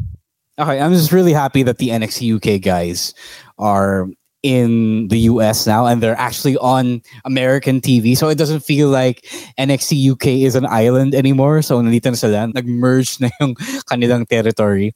Okay, 0.59 0.81
I'm 0.81 0.93
just 0.93 1.13
really 1.13 1.33
happy 1.33 1.63
that 1.63 1.79
the 1.79 1.91
NXT 1.91 2.37
UK 2.37 2.61
guys 2.61 3.15
are 3.59 4.09
in 4.43 5.09
the 5.09 5.19
US 5.31 5.67
now 5.67 5.87
and 5.87 6.03
they're 6.03 6.19
actually 6.19 6.57
on 6.59 7.01
American 7.25 7.81
TV. 7.81 8.17
So 8.17 8.29
it 8.29 8.37
doesn't 8.37 8.61
feel 8.61 8.89
like 8.89 9.23
NXT 9.59 10.13
UK 10.13 10.27
is 10.43 10.57
an 10.57 10.67
island 10.67 11.15
anymore. 11.15 11.63
So 11.63 11.81
nandito 11.81 12.07
na 12.07 12.13
sila, 12.13 12.47
nag-merge 12.49 13.21
na 13.21 13.31
yung 13.41 13.55
kanilang 13.87 14.29
territory. 14.29 14.95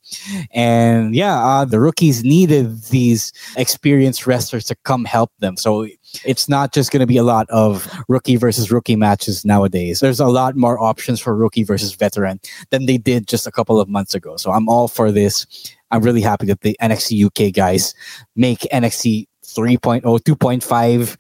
And 0.53 1.15
yeah, 1.15 1.39
uh, 1.39 1.65
the 1.65 1.79
rookies 1.79 2.25
needed 2.25 2.83
these 2.85 3.33
experienced 3.57 4.27
wrestlers 4.27 4.65
to 4.65 4.75
come 4.83 5.05
help 5.05 5.31
them. 5.39 5.57
So 5.57 5.87
it's 6.25 6.49
not 6.49 6.73
just 6.73 6.91
going 6.91 7.01
to 7.01 7.07
be 7.07 7.17
a 7.17 7.23
lot 7.23 7.49
of 7.51 7.89
rookie 8.09 8.37
versus 8.37 8.71
rookie 8.71 8.97
matches 8.97 9.45
nowadays. 9.45 10.01
There's 10.01 10.21
a 10.21 10.27
lot 10.27 10.57
more 10.57 10.81
options 10.81 11.21
for 11.21 11.37
rookie 11.37 11.65
versus 11.65 11.95
veteran 11.95 12.41
than 12.71 12.87
they 12.87 12.99
did 12.99 13.29
just 13.29 13.47
a 13.47 13.53
couple 13.53 13.81
of 13.81 13.89
months 13.89 14.15
ago. 14.15 14.37
So 14.37 14.51
I'm 14.51 14.69
all 14.69 14.89
for 14.89 15.13
this. 15.13 15.47
I'm 15.91 16.03
really 16.03 16.21
happy 16.21 16.47
that 16.47 16.63
the 16.63 16.77
NXT 16.83 17.27
UK 17.27 17.55
guys 17.55 17.95
make 18.35 18.61
NXT 18.73 19.27
3.0, 19.55 20.03
2.5 20.03 21.17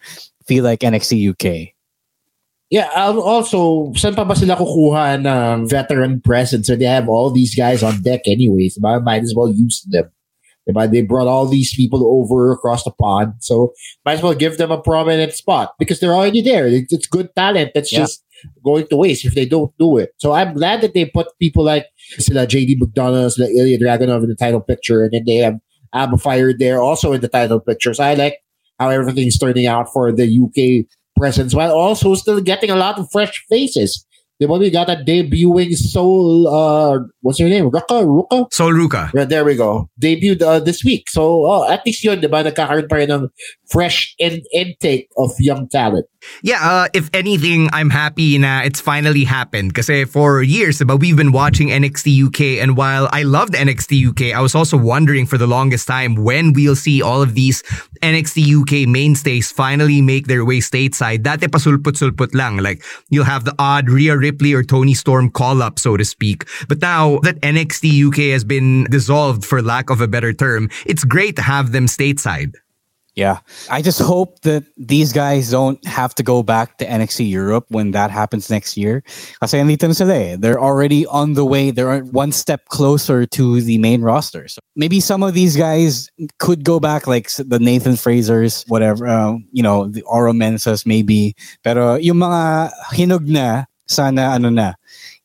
feel 0.46 0.64
like 0.64 0.80
NXT 0.80 1.30
UK. 1.30 1.72
Yeah, 2.68 2.90
um, 2.98 3.20
also, 3.22 3.92
saan 3.94 4.16
pa 4.18 4.24
ba 4.26 4.34
sila 4.34 4.58
kukuha 4.58 5.22
ng 5.22 5.68
veteran 5.70 6.18
presence? 6.20 6.66
So 6.66 6.74
they 6.74 6.90
have 6.90 7.08
all 7.08 7.30
these 7.30 7.54
guys 7.54 7.82
on 7.82 8.02
deck 8.02 8.26
anyways. 8.26 8.78
Diba? 8.78 8.98
Might 9.04 9.22
as 9.22 9.34
well 9.36 9.46
use 9.54 9.86
them. 9.86 10.10
Diba? 10.66 10.90
They 10.90 11.02
brought 11.06 11.30
all 11.30 11.46
these 11.46 11.70
people 11.78 12.02
over 12.02 12.50
across 12.50 12.82
the 12.82 12.90
pond. 12.90 13.34
So 13.38 13.70
might 14.04 14.18
as 14.18 14.22
well 14.22 14.34
give 14.34 14.58
them 14.58 14.72
a 14.74 14.82
prominent 14.82 15.32
spot 15.32 15.74
because 15.78 16.00
they're 16.00 16.14
already 16.14 16.42
there. 16.42 16.66
It's, 16.66 16.92
it's 16.92 17.06
good 17.06 17.30
talent 17.36 17.70
that's 17.72 17.92
Yeah. 17.92 18.00
just 18.02 18.24
going 18.64 18.86
to 18.88 18.96
waste 18.96 19.24
if 19.24 19.34
they 19.38 19.46
don't 19.46 19.70
do 19.78 19.96
it. 19.98 20.10
So 20.18 20.32
I'm 20.32 20.52
glad 20.52 20.80
that 20.82 20.92
they 20.92 21.06
put 21.06 21.28
people 21.38 21.62
like 21.62 21.86
sila 22.18 22.46
JD 22.50 22.82
McDonagh, 22.82 23.30
sila 23.30 23.46
Ilya 23.46 23.78
Dragunov 23.78 24.24
in 24.24 24.28
the 24.28 24.34
title 24.34 24.60
picture, 24.60 25.04
and 25.04 25.12
then 25.12 25.22
they 25.24 25.36
have 25.36 25.54
Fyre 26.18 26.52
there 26.56 26.80
also 26.80 27.12
in 27.12 27.20
the 27.20 27.28
title 27.28 27.60
picture. 27.60 27.94
So 27.94 28.04
I 28.04 28.14
like 28.14 28.38
how 28.78 28.90
everything's 28.90 29.38
turning 29.38 29.66
out 29.66 29.92
for 29.92 30.12
the 30.12 30.26
UK 30.26 30.86
presence 31.16 31.54
while 31.54 31.72
also 31.72 32.14
still 32.14 32.40
getting 32.40 32.70
a 32.70 32.76
lot 32.76 32.98
of 32.98 33.08
fresh 33.10 33.44
faces. 33.48 34.04
They've 34.38 34.50
only 34.50 34.68
got 34.68 34.90
a 34.90 34.96
debuting 34.96 35.74
Sol, 35.74 36.46
uh, 36.46 36.98
what's 37.22 37.38
her 37.38 37.48
name? 37.48 37.70
Ruca? 37.70 38.04
Ruca? 38.04 38.52
Sol 38.52 38.72
Ruca. 38.72 39.10
Yeah, 39.14 39.24
there 39.24 39.44
we 39.46 39.56
go. 39.56 39.88
Debuted 40.00 40.42
uh, 40.42 40.60
this 40.60 40.84
week. 40.84 41.08
So, 41.08 41.46
oh, 41.46 41.70
at 41.70 41.86
least 41.86 42.04
yun, 42.04 42.20
di 42.20 42.26
ba, 42.28 42.44
nagkakaroon 42.44 42.88
pa 42.88 42.96
rin 42.96 43.10
ng 43.10 43.28
fresh 43.70 44.14
in- 44.18 44.44
intake 44.52 45.08
of 45.16 45.32
young 45.40 45.68
talent. 45.68 46.04
Yeah, 46.42 46.60
uh, 46.62 46.88
if 46.94 47.10
anything, 47.14 47.68
I'm 47.72 47.90
happy 47.90 48.38
na 48.38 48.60
it's 48.62 48.80
finally 48.80 49.24
happened. 49.24 49.72
Because 49.74 49.90
for 50.10 50.42
years, 50.42 50.82
but 50.82 50.98
we've 50.98 51.16
been 51.16 51.32
watching 51.32 51.68
NXT 51.68 52.26
UK, 52.26 52.62
and 52.62 52.76
while 52.76 53.08
I 53.12 53.22
loved 53.22 53.54
NXT 53.54 54.08
UK, 54.08 54.36
I 54.36 54.40
was 54.40 54.54
also 54.54 54.76
wondering 54.76 55.26
for 55.26 55.38
the 55.38 55.46
longest 55.46 55.86
time 55.86 56.14
when 56.14 56.52
we'll 56.52 56.76
see 56.76 57.02
all 57.02 57.22
of 57.22 57.34
these 57.34 57.62
NXT 58.02 58.62
UK 58.62 58.88
mainstays 58.88 59.50
finally 59.50 60.02
make 60.02 60.26
their 60.26 60.44
way 60.44 60.58
stateside. 60.58 61.22
Dati 61.22 61.48
pasulput-sulput 61.48 62.34
lang. 62.34 62.58
Like, 62.58 62.84
you'll 63.10 63.24
have 63.24 63.44
the 63.44 63.54
odd 63.58 63.88
Rhea 63.88 64.16
Ripley 64.16 64.52
or 64.52 64.62
Toni 64.62 64.94
Storm 64.94 65.30
call-up, 65.30 65.78
so 65.78 65.96
to 65.96 66.04
speak. 66.04 66.44
But 66.68 66.80
now 66.80 67.18
that 67.20 67.40
NXT 67.40 68.08
UK 68.08 68.32
has 68.32 68.44
been 68.44 68.84
dissolved, 68.84 69.44
for 69.44 69.62
lack 69.62 69.90
of 69.90 70.00
a 70.00 70.08
better 70.08 70.32
term, 70.32 70.70
it's 70.84 71.04
great 71.04 71.36
to 71.36 71.42
have 71.42 71.72
them 71.72 71.86
stateside. 71.86 72.54
Yeah. 73.16 73.40
I 73.72 73.80
just 73.80 73.98
hope 73.98 74.44
that 74.44 74.64
these 74.76 75.10
guys 75.10 75.48
don't 75.50 75.80
have 75.88 76.14
to 76.16 76.22
go 76.22 76.42
back 76.44 76.76
to 76.78 76.84
NXT 76.84 77.24
Europe 77.30 77.64
when 77.72 77.92
that 77.96 78.10
happens 78.12 78.50
next 78.52 78.76
year. 78.76 79.00
Kasi 79.40 79.56
andito 79.56 79.88
na 79.88 79.96
sila 79.96 80.12
eh. 80.14 80.36
They're 80.36 80.60
already 80.60 81.06
on 81.08 81.32
the 81.32 81.44
way. 81.48 81.72
They're 81.72 82.04
one 82.12 82.30
step 82.30 82.68
closer 82.68 83.24
to 83.32 83.60
the 83.64 83.78
main 83.80 84.02
roster. 84.04 84.48
So 84.52 84.60
maybe 84.76 85.00
some 85.00 85.24
of 85.24 85.32
these 85.32 85.56
guys 85.56 86.12
could 86.38 86.60
go 86.62 86.76
back, 86.78 87.06
like 87.08 87.32
the 87.40 87.56
Nathan 87.58 87.96
Frazers, 87.96 88.68
whatever, 88.68 89.08
uh, 89.08 89.40
you 89.50 89.62
know, 89.64 89.88
the 89.88 90.02
Oro 90.04 90.36
Mensahs 90.36 90.84
maybe. 90.84 91.32
Pero 91.64 91.96
yung 91.96 92.20
mga 92.20 92.68
hinog 92.92 93.24
na, 93.32 93.64
sana 93.88 94.36
ano 94.36 94.50
na, 94.52 94.74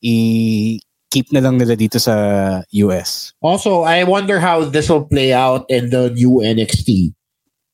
i- 0.00 0.80
keep 1.12 1.28
na 1.28 1.40
lang 1.44 1.60
nila 1.60 1.76
dito 1.76 2.00
sa 2.00 2.64
US. 2.88 3.36
Also, 3.44 3.84
I 3.84 4.00
wonder 4.08 4.40
how 4.40 4.64
this 4.64 4.88
will 4.88 5.04
play 5.04 5.36
out 5.36 5.68
in 5.68 5.90
the 5.92 6.08
new 6.08 6.40
NXT, 6.40 7.12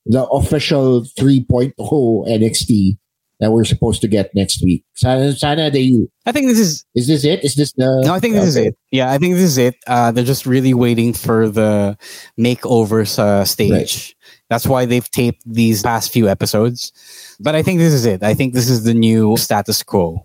the 0.09 0.25
official 0.27 1.03
3.0 1.17 1.73
NXT 1.77 2.97
that 3.39 3.51
we're 3.51 3.63
supposed 3.63 4.01
to 4.01 4.07
get 4.07 4.31
next 4.35 4.61
week. 4.63 4.83
Sana, 4.95 5.31
sana 5.33 5.71
they. 5.71 5.95
I 6.25 6.31
think 6.31 6.47
this 6.47 6.59
is. 6.59 6.85
Is 6.93 7.07
this 7.07 7.23
it? 7.23 7.43
Is 7.43 7.55
this 7.55 7.71
the? 7.73 8.01
No, 8.03 8.13
I 8.13 8.19
think 8.19 8.33
this 8.33 8.45
is 8.45 8.55
it. 8.57 8.75
Yeah, 8.91 9.11
I 9.11 9.17
think 9.17 9.35
this 9.35 9.43
is 9.43 9.57
it. 9.57 9.75
Uh, 9.87 10.11
they're 10.11 10.25
just 10.25 10.45
really 10.45 10.73
waiting 10.73 11.13
for 11.13 11.47
the 11.47 11.97
makeovers 12.37 13.17
uh, 13.17 13.45
stage. 13.45 14.15
That's 14.49 14.67
why 14.67 14.85
they've 14.85 15.09
taped 15.11 15.43
these 15.45 15.83
past 15.83 16.11
few 16.11 16.27
episodes. 16.27 16.91
But 17.39 17.55
I 17.55 17.63
think 17.63 17.79
this 17.79 17.93
is 17.93 18.05
it. 18.05 18.23
I 18.23 18.33
think 18.33 18.53
this 18.53 18.69
is 18.69 18.83
the 18.83 18.95
new 18.95 19.37
status 19.37 19.83
quo. 19.83 20.21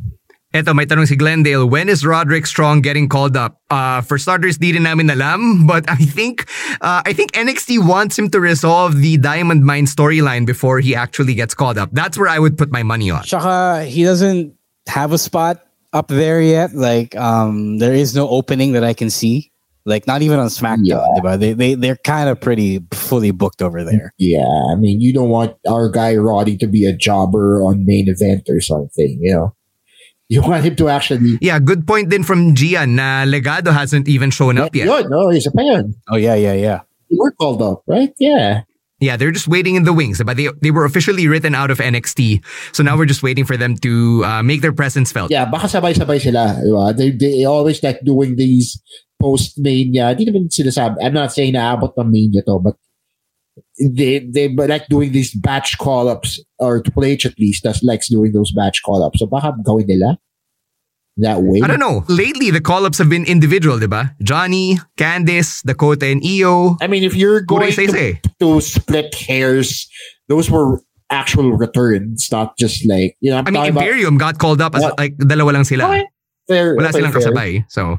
Eto, 0.55 0.71
may 0.71 0.87
tanong 0.87 1.11
si 1.11 1.19
Glendale, 1.19 1.67
when 1.67 1.89
is 1.91 2.07
Roderick 2.07 2.47
Strong 2.47 2.83
getting 2.87 3.09
called 3.09 3.37
up? 3.37 3.59
Uh, 3.75 4.01
for 4.01 4.23
starters, 4.23 4.57
di 4.57 4.71
rin 4.71 4.85
namin 4.85 5.11
alam, 5.11 5.67
but 5.67 5.83
I 5.91 5.97
think, 5.97 6.47
uh, 6.81 7.03
I 7.05 7.13
think 7.13 7.33
NXT 7.33 7.83
wants 7.85 8.17
him 8.17 8.31
to 8.31 8.39
resolve 8.39 9.03
the 9.03 9.17
Diamond 9.19 9.67
Mine 9.67 9.87
storyline 9.87 10.47
before 10.47 10.79
he 10.79 10.95
actually 10.95 11.35
gets 11.35 11.55
called 11.55 11.77
up. 11.77 11.91
That's 11.91 12.17
where 12.17 12.29
I 12.29 12.39
would 12.39 12.57
put 12.57 12.71
my 12.71 12.85
money 12.85 13.11
on. 13.11 13.25
Tsaka, 13.25 13.83
he 13.83 14.05
doesn't 14.05 14.55
have 14.87 15.11
a 15.11 15.19
spot 15.19 15.59
up 15.93 16.07
there 16.07 16.41
yet. 16.41 16.73
Like, 16.73 17.17
um, 17.17 17.79
there 17.79 17.93
is 17.93 18.15
no 18.15 18.29
opening 18.29 18.75
that 18.79 18.85
I 18.85 18.95
can 18.95 19.11
see. 19.11 19.51
Like, 19.85 20.07
not 20.07 20.23
even 20.23 20.39
on 20.39 20.47
SmackDown. 20.47 21.03
diba? 21.19 21.37
They, 21.37 21.53
they, 21.53 21.75
they're 21.75 21.97
kind 21.97 22.29
of 22.29 22.41
pretty 22.41 22.79
fully 22.93 23.33
booked 23.33 23.61
over 23.61 23.83
there. 23.83 24.15
Yeah, 24.19 24.47
I 24.71 24.77
mean, 24.77 25.01
you 25.01 25.13
don't 25.13 25.31
want 25.31 25.57
our 25.69 25.91
guy 25.91 26.15
Roddy 26.15 26.57
to 26.59 26.69
be 26.69 26.87
a 26.87 26.95
jobber 26.95 27.61
on 27.61 27.85
main 27.85 28.09
event 28.09 28.47
or 28.49 28.61
something, 28.61 29.19
you 29.21 29.35
know. 29.35 29.57
You 30.35 30.43
want 30.43 30.67
him 30.67 30.75
to 30.83 30.91
actually. 30.91 31.39
Yeah, 31.39 31.63
good 31.63 31.87
point 31.87 32.11
then 32.11 32.27
from 32.27 32.59
Gian 32.59 32.99
na 32.99 33.23
Legado 33.23 33.71
hasn't 33.71 34.11
even 34.11 34.35
shown 34.35 34.59
up 34.59 34.75
yet. 34.75 34.91
Yun, 34.91 35.07
no, 35.07 35.31
isa 35.31 35.55
pa 35.55 35.63
yun. 35.63 35.95
Oh, 36.11 36.19
yeah, 36.19 36.35
yeah, 36.35 36.59
yeah. 36.59 36.81
You 37.07 37.23
were 37.23 37.31
called 37.31 37.63
up, 37.63 37.87
right? 37.87 38.11
Yeah. 38.19 38.67
Yeah, 38.99 39.15
they're 39.17 39.31
just 39.31 39.47
waiting 39.47 39.79
in 39.79 39.85
the 39.85 39.93
wings. 39.93 40.19
But 40.19 40.35
they 40.35 40.51
they 40.59 40.75
were 40.75 40.83
officially 40.83 41.31
written 41.31 41.55
out 41.55 41.71
of 41.71 41.79
NXT. 41.79 42.43
So 42.75 42.83
now 42.83 42.99
we're 42.99 43.07
just 43.07 43.23
waiting 43.23 43.47
for 43.47 43.55
them 43.55 43.79
to 43.87 44.25
uh, 44.27 44.43
make 44.43 44.59
their 44.59 44.75
presence 44.75 45.15
felt. 45.15 45.31
Yeah, 45.31 45.47
baka 45.47 45.71
sabay-sabay 45.71 46.19
sila. 46.19 46.59
Diba? 46.59 46.97
They, 46.97 47.15
they 47.15 47.45
always 47.45 47.79
like 47.83 48.03
doing 48.03 48.35
these 48.35 48.83
post-mania. 49.23 50.19
Di 50.19 50.27
naman 50.27 50.51
sinasabi. 50.51 50.99
I'm 50.99 51.15
not 51.15 51.31
saying 51.31 51.55
naabot 51.55 51.95
ng 51.95 52.11
mania 52.11 52.43
to, 52.43 52.59
but 52.59 52.75
they 53.79 54.19
they 54.21 54.49
like 54.49 54.87
doing 54.89 55.13
these 55.13 55.35
batch 55.35 55.79
call-ups 55.79 56.41
or 56.59 56.83
Triple 56.83 57.05
H 57.05 57.27
at 57.27 57.39
least 57.39 57.63
that 57.65 57.79
likes 57.83 58.09
doing 58.09 58.33
those 58.33 58.53
batch 58.53 58.83
call-ups. 58.85 59.19
So 59.21 59.27
baka 59.27 59.55
gawin 59.65 59.87
nila 59.87 60.19
that 61.19 61.43
way. 61.43 61.61
I 61.63 61.67
don't 61.69 61.79
know. 61.79 62.05
Lately, 62.09 62.51
the 62.51 62.61
call-ups 62.61 62.99
have 62.99 63.09
been 63.09 63.25
individual, 63.25 63.79
diba? 63.79 64.15
Johnny, 64.23 64.79
Candice, 64.99 65.63
Dakota, 65.63 66.07
and 66.07 66.23
Io. 66.25 66.77
I 66.81 66.89
mean, 66.89 67.05
if 67.05 67.15
you're 67.15 67.41
going 67.41 67.71
to, 67.71 68.19
to 68.41 68.61
split 68.61 69.15
hairs, 69.15 69.89
those 70.29 70.51
were 70.51 70.81
actual 71.11 71.53
returns, 71.53 72.29
not 72.33 72.59
just 72.59 72.87
like, 72.89 73.17
you 73.21 73.31
know, 73.31 73.39
I'm 73.39 73.47
I 73.47 73.51
mean, 73.51 73.67
Imperium 73.67 74.17
about, 74.17 74.35
got 74.35 74.39
called 74.39 74.61
up 74.61 74.75
as 74.75 74.83
what? 74.83 74.99
like 74.99 75.17
dalawa 75.19 75.53
lang 75.53 75.65
sila. 75.65 75.85
Okay. 75.85 76.05
Fair, 76.49 76.75
Wala 76.77 76.93
silang 76.93 77.13
fair. 77.13 77.23
kasabay. 77.23 77.65
So, 77.69 77.99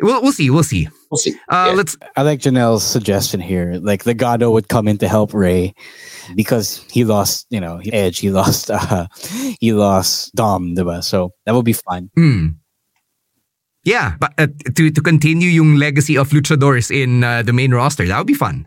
we'll, 0.00 0.22
we'll 0.22 0.32
see. 0.32 0.50
We'll 0.50 0.62
see. 0.62 0.88
We'll 1.10 1.18
see. 1.18 1.34
Uh, 1.48 1.66
yeah. 1.68 1.72
Let's. 1.72 1.96
I 2.16 2.22
like 2.22 2.40
Janelle's 2.40 2.84
suggestion 2.84 3.40
here. 3.40 3.78
Like 3.80 4.04
the 4.04 4.14
Gado 4.14 4.52
would 4.52 4.68
come 4.68 4.88
in 4.88 4.98
to 4.98 5.08
help 5.08 5.34
Rey 5.34 5.74
because 6.34 6.84
he 6.90 7.04
lost, 7.04 7.46
you 7.50 7.60
know, 7.60 7.80
Edge. 7.92 8.18
He 8.18 8.30
lost. 8.40 8.70
Uh, 8.70 9.06
he 9.60 9.72
lost 9.72 10.34
Dom, 10.34 10.74
diba? 10.74 11.02
So 11.02 11.30
that 11.44 11.54
would 11.54 11.64
be 11.64 11.72
fun. 11.72 12.10
Hmm. 12.14 12.48
Yeah, 13.84 14.16
but 14.18 14.34
uh, 14.36 14.48
to 14.74 14.90
to 14.90 15.00
continue 15.00 15.48
yung 15.48 15.76
legacy 15.76 16.18
of 16.18 16.30
luchadors 16.30 16.90
in 16.90 17.22
uh, 17.22 17.42
the 17.42 17.52
main 17.52 17.72
roster, 17.72 18.04
that 18.06 18.18
would 18.18 18.26
be 18.26 18.34
fun. 18.34 18.66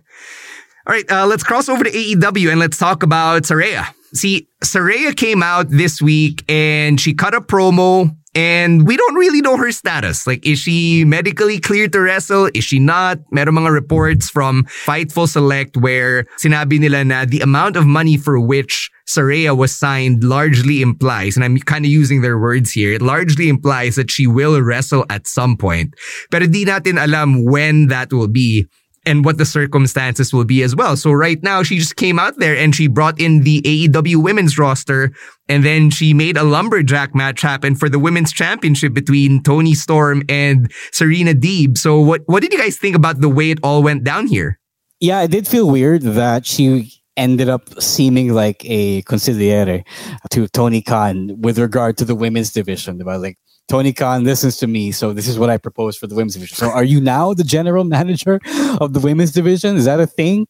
All 0.88 0.94
right, 0.94 1.12
uh, 1.12 1.28
let's 1.28 1.44
cross 1.44 1.68
over 1.68 1.84
to 1.84 1.92
AEW 1.92 2.50
and 2.50 2.60
let's 2.60 2.78
talk 2.78 3.04
about 3.04 3.44
Saraya. 3.44 3.86
See, 4.14 4.48
Saraya 4.64 5.16
came 5.16 5.44
out 5.44 5.70
this 5.70 6.02
week 6.02 6.44
and 6.50 7.00
she 7.00 7.14
cut 7.14 7.36
a 7.36 7.42
promo 7.42 8.16
and 8.36 8.86
we 8.86 8.96
don't 8.96 9.16
really 9.16 9.42
know 9.42 9.58
her 9.58 9.72
status. 9.72 10.28
Like, 10.28 10.46
is 10.46 10.60
she 10.60 11.04
medically 11.06 11.60
cleared 11.60 11.94
to 11.94 12.00
wrestle? 12.02 12.50
Is 12.54 12.64
she 12.64 12.80
not? 12.80 13.20
Meron 13.32 13.56
mga 13.56 13.72
reports 13.72 14.30
from 14.30 14.66
Fightful 14.86 15.28
Select 15.28 15.78
where 15.78 16.26
sinabi 16.38 16.80
nila 16.80 17.04
na 17.04 17.26
the 17.26 17.42
amount 17.42 17.76
of 17.76 17.86
money 17.86 18.18
for 18.18 18.40
which 18.40 18.92
Saraya 19.10 19.58
was 19.58 19.76
signed 19.76 20.24
largely 20.24 20.82
implies, 20.84 21.36
and 21.36 21.44
I'm 21.44 21.58
kind 21.58 21.84
of 21.84 21.90
using 21.90 22.22
their 22.22 22.38
words 22.38 22.72
here, 22.72 22.94
it 22.94 23.02
largely 23.02 23.50
implies 23.50 23.96
that 23.96 24.12
she 24.12 24.28
will 24.28 24.62
wrestle 24.62 25.06
at 25.10 25.26
some 25.26 25.58
point. 25.58 25.96
Pero 26.30 26.46
di 26.46 26.66
natin 26.66 27.02
alam 27.02 27.44
when 27.44 27.88
that 27.88 28.14
will 28.14 28.30
be 28.30 28.68
and 29.06 29.26
what 29.26 29.38
the 29.38 29.46
circumstances 29.46 30.34
will 30.34 30.46
be 30.46 30.64
as 30.64 30.76
well. 30.76 30.96
So 30.96 31.12
right 31.12 31.42
now, 31.44 31.64
she 31.64 31.78
just 31.78 31.96
came 31.96 32.20
out 32.20 32.38
there 32.38 32.56
and 32.56 32.76
she 32.76 32.88
brought 32.88 33.20
in 33.20 33.42
the 33.42 33.62
AEW 33.62 34.22
women's 34.24 34.58
roster 34.58 35.12
and 35.48 35.64
then 35.64 35.90
she 35.90 36.14
made 36.14 36.38
a 36.38 36.44
lumberjack 36.44 37.16
match 37.16 37.42
happen 37.42 37.76
for 37.76 37.90
the 37.90 38.00
women's 38.00 38.32
championship 38.32 38.94
between 38.94 39.42
Toni 39.44 39.74
Storm 39.74 40.24
and 40.30 40.72
Serena 40.92 41.34
Deeb. 41.34 41.78
So 41.78 42.00
what, 42.00 42.22
what 42.26 42.42
did 42.42 42.54
you 42.54 42.60
guys 42.60 42.78
think 42.78 42.96
about 42.96 43.22
the 43.22 43.30
way 43.30 43.52
it 43.52 43.60
all 43.64 43.84
went 43.84 44.04
down 44.04 44.28
here? 44.28 44.60
Yeah, 45.00 45.22
it 45.22 45.32
did 45.32 45.48
feel 45.48 45.70
weird 45.70 46.02
that 46.02 46.46
she 46.46 46.92
ended 47.16 47.50
up 47.50 47.82
seeming 47.82 48.34
like 48.34 48.64
a 48.66 49.02
consigliere 49.04 49.84
to 50.32 50.48
Tony 50.48 50.82
Khan 50.82 51.40
with 51.40 51.60
regard 51.60 51.98
to 51.98 52.06
the 52.06 52.16
women's 52.16 52.52
division. 52.52 52.98
Like 53.00 53.38
Tony 53.70 53.94
Khan 53.94 54.24
listens 54.24 54.58
to 54.58 54.68
me, 54.68 54.92
so 54.92 55.14
this 55.14 55.28
is 55.28 55.38
what 55.38 55.52
I 55.52 55.58
propose 55.58 55.96
for 55.96 56.08
the 56.08 56.16
women's 56.16 56.34
division. 56.34 56.58
So, 56.58 56.72
are 56.72 56.84
you 56.84 57.00
now 57.00 57.36
the 57.36 57.44
general 57.44 57.84
manager 57.98 58.42
of 58.82 58.94
the 58.94 59.00
women's 59.00 59.32
division? 59.32 59.78
Is 59.78 59.86
that 59.86 60.00
a 60.00 60.08
thing? 60.08 60.48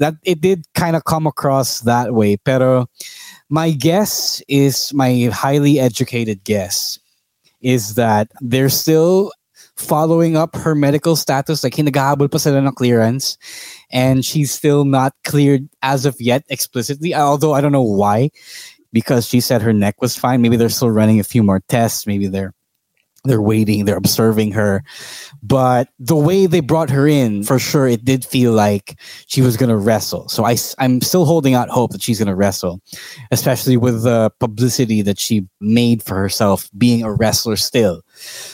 That 0.00 0.14
it 0.24 0.40
did 0.40 0.64
kind 0.74 0.96
of 0.96 1.04
come 1.04 1.26
across 1.26 1.80
that 1.80 2.14
way. 2.14 2.38
Pero 2.38 2.86
my 3.50 3.70
guess 3.70 4.42
is 4.48 4.92
my 4.94 5.28
highly 5.32 5.78
educated 5.78 6.44
guess 6.44 6.98
is 7.60 7.94
that 7.94 8.28
they're 8.40 8.70
still 8.70 9.32
following 9.76 10.36
up 10.36 10.56
her 10.56 10.74
medical 10.74 11.14
status. 11.14 11.62
Like 11.62 11.74
hinagahabol 11.74 12.32
pa 12.32 12.38
sila 12.38 12.58
ng 12.58 12.72
clearance, 12.72 13.36
and 13.92 14.24
she's 14.24 14.50
still 14.50 14.86
not 14.86 15.12
cleared 15.24 15.68
as 15.82 16.06
of 16.06 16.16
yet 16.18 16.44
explicitly. 16.48 17.14
Although 17.14 17.52
I 17.52 17.60
don't 17.60 17.72
know 17.72 17.82
why 17.82 18.30
because 18.96 19.26
she 19.26 19.42
said 19.42 19.60
her 19.60 19.74
neck 19.74 20.00
was 20.00 20.16
fine. 20.16 20.40
Maybe 20.40 20.56
they're 20.56 20.70
still 20.70 20.90
running 20.90 21.20
a 21.20 21.22
few 21.22 21.42
more 21.42 21.60
tests. 21.68 22.06
Maybe 22.06 22.28
they're 22.28 22.54
they're 23.26 23.42
waiting, 23.42 23.84
they're 23.84 23.96
observing 23.96 24.52
her. 24.52 24.82
But 25.42 25.88
the 25.98 26.16
way 26.16 26.46
they 26.46 26.60
brought 26.60 26.90
her 26.90 27.06
in, 27.06 27.44
for 27.44 27.58
sure, 27.58 27.86
it 27.86 28.04
did 28.04 28.24
feel 28.24 28.52
like 28.52 28.98
she 29.26 29.42
was 29.42 29.56
going 29.56 29.68
to 29.68 29.76
wrestle. 29.76 30.28
So 30.28 30.44
I, 30.44 30.56
I'm 30.78 31.00
still 31.00 31.24
holding 31.24 31.54
out 31.54 31.68
hope 31.68 31.92
that 31.92 32.02
she's 32.02 32.18
going 32.18 32.28
to 32.28 32.34
wrestle, 32.34 32.80
especially 33.30 33.76
with 33.76 34.02
the 34.02 34.30
publicity 34.40 35.02
that 35.02 35.18
she 35.18 35.46
made 35.60 36.02
for 36.02 36.14
herself 36.16 36.68
being 36.76 37.02
a 37.02 37.12
wrestler 37.12 37.56
still. 37.56 38.02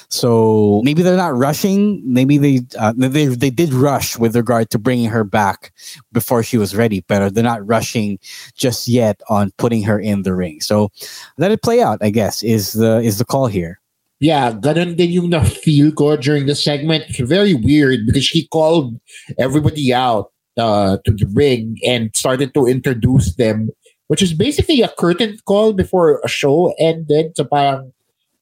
So 0.08 0.82
maybe 0.84 1.02
they're 1.02 1.16
not 1.16 1.36
rushing. 1.36 2.02
Maybe 2.04 2.38
they 2.38 2.60
uh, 2.78 2.92
they 2.96 3.26
they 3.26 3.50
did 3.50 3.72
rush 3.72 4.18
with 4.18 4.36
regard 4.36 4.70
to 4.70 4.78
bringing 4.78 5.08
her 5.08 5.24
back 5.24 5.72
before 6.12 6.42
she 6.42 6.58
was 6.58 6.74
ready, 6.74 7.04
but 7.08 7.34
they're 7.34 7.44
not 7.44 7.66
rushing 7.66 8.18
just 8.54 8.88
yet 8.88 9.20
on 9.28 9.52
putting 9.58 9.82
her 9.84 9.98
in 9.98 10.22
the 10.22 10.34
ring. 10.34 10.60
So 10.60 10.90
let 11.38 11.50
it 11.50 11.62
play 11.62 11.80
out. 11.80 11.98
I 12.02 12.10
guess 12.10 12.42
is 12.42 12.72
the 12.72 13.00
is 13.00 13.18
the 13.18 13.24
call 13.24 13.46
here. 13.46 13.81
Yeah, 14.22 14.54
ganun 14.54 14.94
din 14.94 15.18
yung 15.18 15.34
na-feel 15.34 15.90
ko 15.98 16.14
during 16.14 16.46
the 16.46 16.54
segment. 16.54 17.10
It's 17.10 17.18
very 17.18 17.58
weird 17.58 18.06
because 18.06 18.22
she 18.22 18.46
called 18.46 18.94
everybody 19.34 19.90
out 19.90 20.30
uh, 20.54 21.02
to 21.02 21.10
the 21.10 21.26
ring 21.34 21.74
and 21.82 22.14
started 22.14 22.54
to 22.54 22.70
introduce 22.70 23.34
them, 23.34 23.74
which 24.06 24.22
is 24.22 24.30
basically 24.30 24.78
a 24.78 24.94
curtain 24.94 25.42
call 25.42 25.74
before 25.74 26.22
a 26.22 26.30
show 26.30 26.70
ended. 26.78 27.34
So 27.34 27.50
parang 27.50 27.90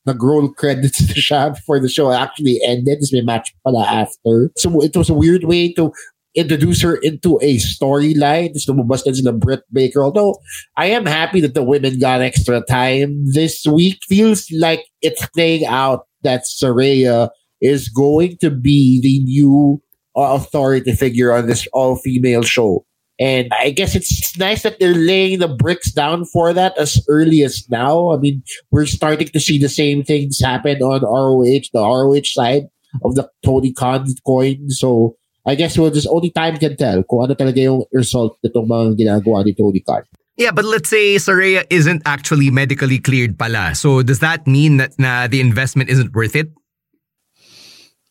nag-roll 0.05 0.53
credits 0.53 1.01
na 1.09 1.17
siya 1.17 1.57
before 1.57 1.81
the 1.81 1.89
show 1.89 2.13
actually 2.13 2.61
ended. 2.61 3.01
Tapos 3.01 3.17
may 3.17 3.25
match 3.25 3.49
pala 3.65 3.89
after. 3.89 4.53
So 4.61 4.85
it 4.85 4.93
was 4.93 5.09
a 5.09 5.17
weird 5.17 5.49
way 5.49 5.73
to 5.81 5.97
introduce 6.35 6.83
her 6.83 6.97
into 6.97 7.39
a 7.43 7.57
storyline. 7.57 8.55
Tapos 8.55 8.69
lumabas 8.69 9.05
din 9.05 9.15
sila 9.15 9.33
Britt 9.33 9.63
Baker. 9.73 10.03
Although, 10.03 10.39
I 10.77 10.87
am 10.87 11.07
happy 11.07 11.41
that 11.41 11.55
the 11.55 11.63
women 11.63 11.99
got 11.99 12.23
extra 12.23 12.63
time 12.69 13.25
this 13.33 13.67
week. 13.67 13.99
Feels 14.09 14.47
like 14.53 14.85
it's 15.03 15.25
playing 15.35 15.67
out 15.67 16.07
that 16.23 16.43
Saraya 16.45 17.31
is 17.61 17.89
going 17.89 18.37
to 18.41 18.51
be 18.51 19.01
the 19.01 19.21
new 19.25 19.83
uh, 20.17 20.35
authority 20.35 20.93
figure 20.93 21.33
on 21.33 21.47
this 21.47 21.67
all-female 21.73 22.43
show. 22.43 22.85
And 23.21 23.53
I 23.53 23.69
guess 23.71 23.95
it's 23.95 24.39
nice 24.39 24.63
that 24.63 24.81
they're 24.81 24.95
laying 24.95 25.41
the 25.41 25.49
bricks 25.49 25.93
down 25.93 26.25
for 26.25 26.55
that 26.55 26.77
as 26.79 27.05
early 27.07 27.43
as 27.43 27.69
now. 27.69 28.13
I 28.13 28.17
mean, 28.17 28.43
we're 28.71 28.87
starting 28.87 29.29
to 29.29 29.41
see 29.41 29.59
the 29.59 29.69
same 29.69 30.03
things 30.03 30.41
happen 30.41 30.81
on 30.81 31.03
ROH, 31.03 31.69
the 31.75 31.85
ROH 31.85 32.25
side 32.25 32.65
of 33.05 33.17
the 33.17 33.29
Tony 33.45 33.75
Khan 33.75 34.07
coin. 34.27 34.71
So 34.71 35.17
I 35.47 35.55
guess 35.55 35.79
we'll 35.79 35.91
just 35.91 36.09
only 36.09 36.31
time 36.31 36.59
can 36.59 36.77
tell 36.77 37.03
kung 37.03 37.25
ano 37.25 37.35
talaga 37.35 37.57
yung 37.63 37.85
result 37.93 38.37
nitong 38.45 38.69
mga 38.69 38.85
ginagawa 38.99 39.45
ni 39.45 39.55
Tony 39.55 39.81
Khan. 39.81 40.05
Yeah, 40.37 40.53
but 40.53 40.65
let's 40.65 40.89
say 40.89 41.17
Saraya 41.17 41.65
isn't 41.69 42.03
actually 42.07 42.51
medically 42.51 42.99
cleared 42.99 43.39
pala. 43.39 43.75
So 43.75 44.03
does 44.03 44.21
that 44.21 44.47
mean 44.47 44.79
that 44.79 44.97
na 44.99 45.27
the 45.27 45.41
investment 45.41 45.91
isn't 45.91 46.15
worth 46.15 46.37
it? 46.37 46.49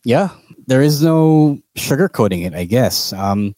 Yeah, 0.06 0.30
there 0.68 0.82
is 0.82 1.02
no 1.02 1.60
sugarcoating 1.78 2.46
it, 2.46 2.54
I 2.54 2.66
guess. 2.66 3.14
Um, 3.14 3.56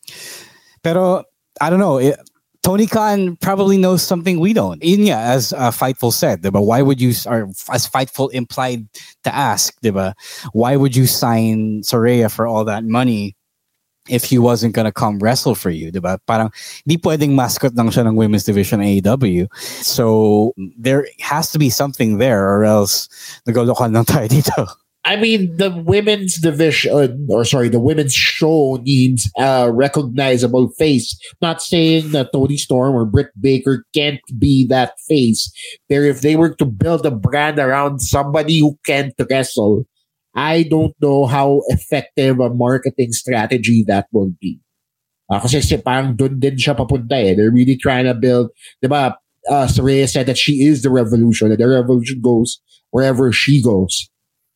pero 0.83 1.23
I 1.59 1.69
don't 1.69 1.79
know. 1.79 1.97
It, 1.97 2.19
Tony 2.63 2.85
Khan 2.85 3.35
probably 3.37 3.77
knows 3.77 4.03
something 4.03 4.39
we 4.39 4.53
don't. 4.53 4.81
In 4.83 5.03
yeah, 5.03 5.33
as 5.33 5.51
uh, 5.51 5.71
Fightful 5.71 6.13
said, 6.13 6.43
diba? 6.43 6.63
why 6.63 6.81
would 6.81 7.01
you, 7.01 7.09
or 7.25 7.49
as 7.73 7.89
Fightful 7.89 8.31
implied 8.31 8.87
to 9.23 9.33
ask, 9.33 9.73
diba? 9.81 10.13
why 10.53 10.75
would 10.75 10.95
you 10.95 11.07
sign 11.07 11.81
Saraya 11.81 12.31
for 12.31 12.45
all 12.45 12.63
that 12.65 12.85
money 12.85 13.35
if 14.11 14.25
he 14.25 14.37
wasn't 14.37 14.75
gonna 14.75 14.91
come 14.91 15.17
wrestle 15.19 15.55
for 15.55 15.71
you, 15.71 15.91
diba? 15.91 16.19
Parang 16.27 16.51
di 16.85 16.97
pwedeng 16.97 17.31
mascot 17.31 17.71
lang 17.75 17.89
siya 17.89 18.05
ng 18.05 18.15
women's 18.15 18.43
division 18.43 18.83
AEW. 18.83 19.47
So 19.81 20.53
there 20.77 21.07
has 21.23 21.51
to 21.51 21.57
be 21.57 21.71
something 21.71 22.19
there 22.19 22.43
or 22.43 22.65
else 22.67 23.07
nagolokan 23.47 23.95
lang 23.95 24.05
tayo 24.05 24.27
dito. 24.27 24.67
I 25.03 25.15
mean, 25.15 25.57
the 25.57 25.71
women's 25.71 26.37
division, 26.37 27.25
or 27.27 27.43
sorry, 27.43 27.69
the 27.69 27.79
women's 27.79 28.13
show 28.13 28.77
needs 28.83 29.27
a 29.35 29.71
recognizable 29.73 30.69
face. 30.77 31.17
Not 31.41 31.59
saying 31.61 32.11
that 32.11 32.31
Toni 32.31 32.57
Storm 32.57 32.93
or 32.93 33.05
Britt 33.05 33.29
Baker 33.41 33.83
can't 33.95 34.21
be 34.37 34.67
that 34.67 34.93
face. 35.07 35.51
But 35.89 36.05
if 36.05 36.21
they 36.21 36.35
were 36.35 36.53
to 36.53 36.65
build 36.65 37.03
a 37.07 37.11
brand 37.11 37.57
around 37.57 38.01
somebody 38.01 38.59
who 38.59 38.77
can't 38.85 39.13
wrestle, 39.27 39.87
I 40.35 40.63
don't 40.63 40.93
know 41.01 41.25
how 41.25 41.61
effective 41.67 42.39
a 42.39 42.49
marketing 42.49 43.11
strategy 43.11 43.83
that 43.87 44.07
will 44.11 44.31
be. 44.39 44.59
Uh, 45.29 45.39
kasi 45.39 45.63
parang 45.77 46.15
dun 46.15 46.39
din 46.39 46.55
siya 46.55 46.75
papunta 46.75 47.15
eh. 47.15 47.35
They're 47.35 47.51
really 47.51 47.77
trying 47.77 48.05
to 48.05 48.13
build, 48.13 48.51
di 48.81 48.87
ba, 48.87 49.15
uh, 49.49 49.67
Saraya 49.67 50.07
said 50.07 50.27
that 50.27 50.37
she 50.37 50.63
is 50.63 50.83
the 50.83 50.89
revolution, 50.89 51.49
that 51.49 51.59
the 51.59 51.67
revolution 51.67 52.19
goes 52.21 52.59
wherever 52.91 53.31
she 53.31 53.63
goes. 53.63 54.09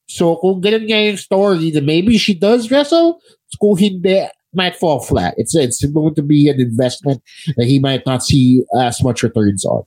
So 0.08 0.36
kung 0.38 0.62
ganun 0.62 0.88
nga 0.88 1.00
yung 1.00 1.18
story, 1.18 1.72
then 1.72 1.86
maybe 1.86 2.18
she 2.18 2.36
does 2.36 2.70
wrestle. 2.70 3.20
Kung 3.60 3.78
hindi, 3.78 4.28
might 4.56 4.76
fall 4.76 5.00
flat. 5.00 5.36
It's 5.38 5.54
it's 5.56 5.84
going 5.86 6.16
to 6.16 6.24
be 6.24 6.50
an 6.50 6.60
investment 6.60 7.22
that 7.58 7.68
he 7.68 7.78
might 7.80 8.06
not 8.06 8.24
see 8.24 8.64
as 8.80 9.04
much 9.04 9.22
returns 9.22 9.66
on. 9.66 9.84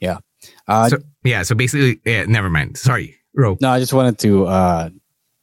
Yeah. 0.00 0.18
Uh, 0.66 0.88
so, 0.88 0.98
yeah. 1.22 1.42
So 1.42 1.54
basically, 1.54 2.00
yeah, 2.04 2.24
never 2.24 2.50
mind. 2.50 2.78
Sorry, 2.78 3.16
Ro. 3.34 3.58
No, 3.60 3.70
I 3.70 3.78
just 3.78 3.92
wanted 3.92 4.18
to 4.20 4.46
uh, 4.46 4.88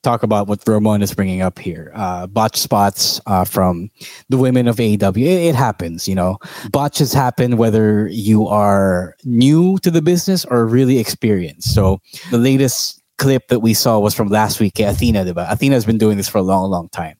talk 0.03 0.21
about 0.21 0.47
what 0.47 0.61
Ramon 0.67 1.01
is 1.01 1.13
bringing 1.13 1.41
up 1.41 1.57
here. 1.57 1.91
Uh, 1.95 2.27
botch 2.27 2.57
spots 2.57 3.19
uh, 3.25 3.45
from 3.45 3.89
the 4.29 4.37
women 4.37 4.67
of 4.67 4.75
AEW. 4.75 5.17
It, 5.17 5.47
it, 5.47 5.55
happens, 5.55 6.07
you 6.07 6.15
know. 6.15 6.37
Botches 6.71 7.13
happen 7.13 7.57
whether 7.57 8.07
you 8.09 8.47
are 8.47 9.15
new 9.23 9.77
to 9.79 9.89
the 9.89 10.01
business 10.01 10.45
or 10.45 10.65
really 10.65 10.99
experienced. 10.99 11.73
So 11.73 11.99
the 12.31 12.37
latest 12.37 13.01
clip 13.17 13.47
that 13.47 13.61
we 13.61 13.73
saw 13.73 13.99
was 13.99 14.13
from 14.13 14.27
last 14.27 14.59
week, 14.59 14.79
Athena. 14.79 15.23
Diba? 15.23 15.49
Athena 15.49 15.75
has 15.75 15.85
been 15.85 15.97
doing 15.97 16.17
this 16.17 16.27
for 16.27 16.39
a 16.39 16.43
long, 16.43 16.69
long 16.69 16.89
time. 16.89 17.17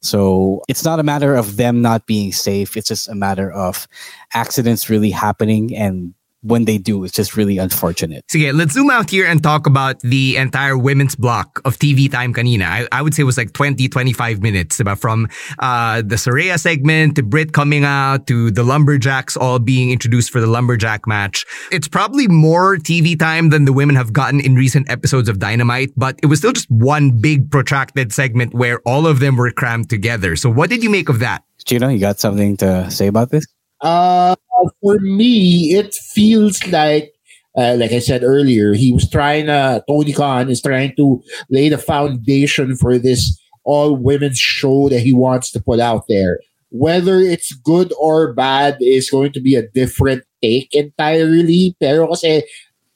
So 0.00 0.62
it's 0.68 0.84
not 0.84 0.98
a 0.98 1.02
matter 1.02 1.34
of 1.34 1.56
them 1.56 1.82
not 1.82 2.06
being 2.06 2.32
safe. 2.32 2.76
It's 2.76 2.88
just 2.88 3.08
a 3.08 3.14
matter 3.14 3.52
of 3.52 3.86
accidents 4.32 4.88
really 4.88 5.10
happening 5.10 5.76
and 5.76 6.14
when 6.42 6.64
they 6.64 6.76
do, 6.76 7.04
it's 7.04 7.12
just 7.12 7.36
really 7.36 7.58
unfortunate. 7.58 8.24
So 8.28 8.38
yeah, 8.38 8.50
let's 8.52 8.72
zoom 8.72 8.90
out 8.90 9.10
here 9.10 9.26
and 9.26 9.42
talk 9.42 9.66
about 9.66 10.00
the 10.00 10.36
entire 10.36 10.76
women's 10.76 11.14
block 11.14 11.60
of 11.64 11.78
TV 11.78 12.10
time 12.10 12.34
kanina. 12.34 12.64
I, 12.64 12.88
I 12.90 13.02
would 13.02 13.14
say 13.14 13.22
it 13.22 13.26
was 13.26 13.38
like 13.38 13.52
20, 13.52 13.88
25 13.88 14.42
minutes 14.42 14.80
about 14.80 14.98
from 14.98 15.28
uh, 15.60 16.02
the 16.02 16.16
Saraya 16.16 16.58
segment 16.58 17.16
to 17.16 17.22
Britt 17.22 17.52
coming 17.52 17.84
out 17.84 18.26
to 18.26 18.50
the 18.50 18.64
Lumberjacks 18.64 19.36
all 19.36 19.58
being 19.58 19.90
introduced 19.90 20.30
for 20.30 20.40
the 20.40 20.46
Lumberjack 20.46 21.06
match. 21.06 21.46
It's 21.70 21.88
probably 21.88 22.26
more 22.26 22.76
TV 22.76 23.18
time 23.18 23.50
than 23.50 23.64
the 23.64 23.72
women 23.72 23.94
have 23.94 24.12
gotten 24.12 24.40
in 24.40 24.56
recent 24.56 24.90
episodes 24.90 25.28
of 25.28 25.38
Dynamite, 25.38 25.92
but 25.96 26.18
it 26.22 26.26
was 26.26 26.40
still 26.40 26.52
just 26.52 26.70
one 26.70 27.20
big 27.20 27.50
protracted 27.50 28.12
segment 28.12 28.52
where 28.52 28.80
all 28.80 29.06
of 29.06 29.20
them 29.20 29.36
were 29.36 29.50
crammed 29.52 29.88
together. 29.88 30.34
So 30.34 30.50
what 30.50 30.70
did 30.70 30.82
you 30.82 30.90
make 30.90 31.08
of 31.08 31.20
that? 31.20 31.44
Gino, 31.64 31.88
you 31.88 32.00
got 32.00 32.18
something 32.18 32.56
to 32.56 32.90
say 32.90 33.06
about 33.06 33.30
this? 33.30 33.46
Uh, 33.80 34.34
for 34.80 34.98
me, 35.00 35.74
it 35.74 35.94
feels 35.94 36.64
like, 36.68 37.12
uh, 37.56 37.76
like 37.78 37.92
I 37.92 37.98
said 37.98 38.22
earlier, 38.22 38.74
he 38.74 38.92
was 38.92 39.08
trying 39.08 39.46
to, 39.46 39.84
Tony 39.88 40.12
Khan 40.12 40.50
is 40.50 40.62
trying 40.62 40.94
to 40.96 41.22
lay 41.50 41.68
the 41.68 41.78
foundation 41.78 42.76
for 42.76 42.98
this 42.98 43.38
all 43.64 43.96
women's 43.96 44.38
show 44.38 44.88
that 44.88 45.00
he 45.00 45.12
wants 45.12 45.50
to 45.52 45.62
put 45.62 45.80
out 45.80 46.04
there. 46.08 46.38
Whether 46.70 47.18
it's 47.18 47.52
good 47.52 47.92
or 48.00 48.32
bad 48.32 48.78
is 48.80 49.10
going 49.10 49.32
to 49.32 49.40
be 49.40 49.54
a 49.54 49.68
different 49.68 50.24
take 50.42 50.74
entirely. 50.74 51.76
Pero 51.78 52.10
kasi 52.10 52.42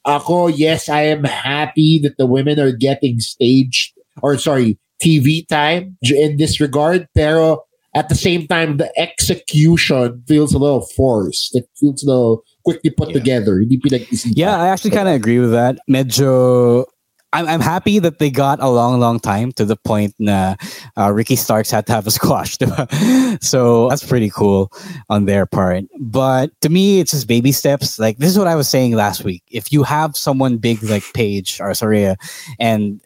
ako, 0.03 0.47
yes, 0.47 0.89
I 0.89 1.13
am 1.13 1.23
happy 1.23 1.99
that 2.03 2.17
the 2.17 2.27
women 2.27 2.59
are 2.59 2.75
getting 2.75 3.19
staged 3.19 3.93
or 4.21 4.37
sorry, 4.37 4.77
TV 5.01 5.47
time 5.47 5.97
in 6.03 6.37
this 6.37 6.59
regard. 6.59 7.07
Pero 7.15 7.66
at 7.97 8.09
the 8.09 8.15
same 8.15 8.47
time, 8.47 8.77
the 8.77 8.91
execution 8.99 10.23
feels 10.27 10.53
a 10.53 10.59
little 10.59 10.85
forced. 10.95 11.55
It 11.55 11.65
feels 11.79 12.03
a 12.03 12.07
little 12.07 12.43
quickly 12.63 12.91
put 12.91 13.09
yeah. 13.09 13.13
together. 13.13 13.63
Yeah, 14.25 14.61
I 14.61 14.67
actually 14.69 14.91
kind 14.91 15.07
of 15.07 15.15
agree 15.15 15.39
with 15.39 15.51
that. 15.51 15.79
Medyo 15.89 16.85
I'm, 17.33 17.47
I'm 17.47 17.61
happy 17.61 17.99
that 17.99 18.19
they 18.19 18.29
got 18.29 18.61
a 18.61 18.69
long, 18.69 18.99
long 18.99 19.19
time 19.19 19.51
to 19.53 19.65
the 19.65 19.75
point 19.75 20.15
that 20.19 20.59
uh, 20.97 21.11
Ricky 21.11 21.35
Starks 21.35 21.69
had 21.69 21.85
to 21.87 21.93
have 21.93 22.07
a 22.07 22.11
squash. 22.19 22.57
so 23.41 23.89
that's 23.89 24.05
pretty 24.05 24.29
cool 24.29 24.71
on 25.09 25.25
their 25.25 25.45
part. 25.45 25.83
But 25.99 26.51
to 26.61 26.69
me, 26.69 26.99
it's 26.99 27.11
just 27.11 27.27
baby 27.27 27.51
steps. 27.51 27.99
Like 27.99 28.17
this 28.17 28.29
is 28.29 28.37
what 28.37 28.47
I 28.47 28.55
was 28.55 28.69
saying 28.69 28.93
last 28.93 29.23
week. 29.23 29.43
If 29.51 29.71
you 29.71 29.83
have 29.83 30.15
someone 30.15 30.57
big 30.57 30.81
like 30.83 31.03
Paige 31.13 31.59
or 31.59 31.71
Saraya, 31.71 32.15
and 32.59 33.01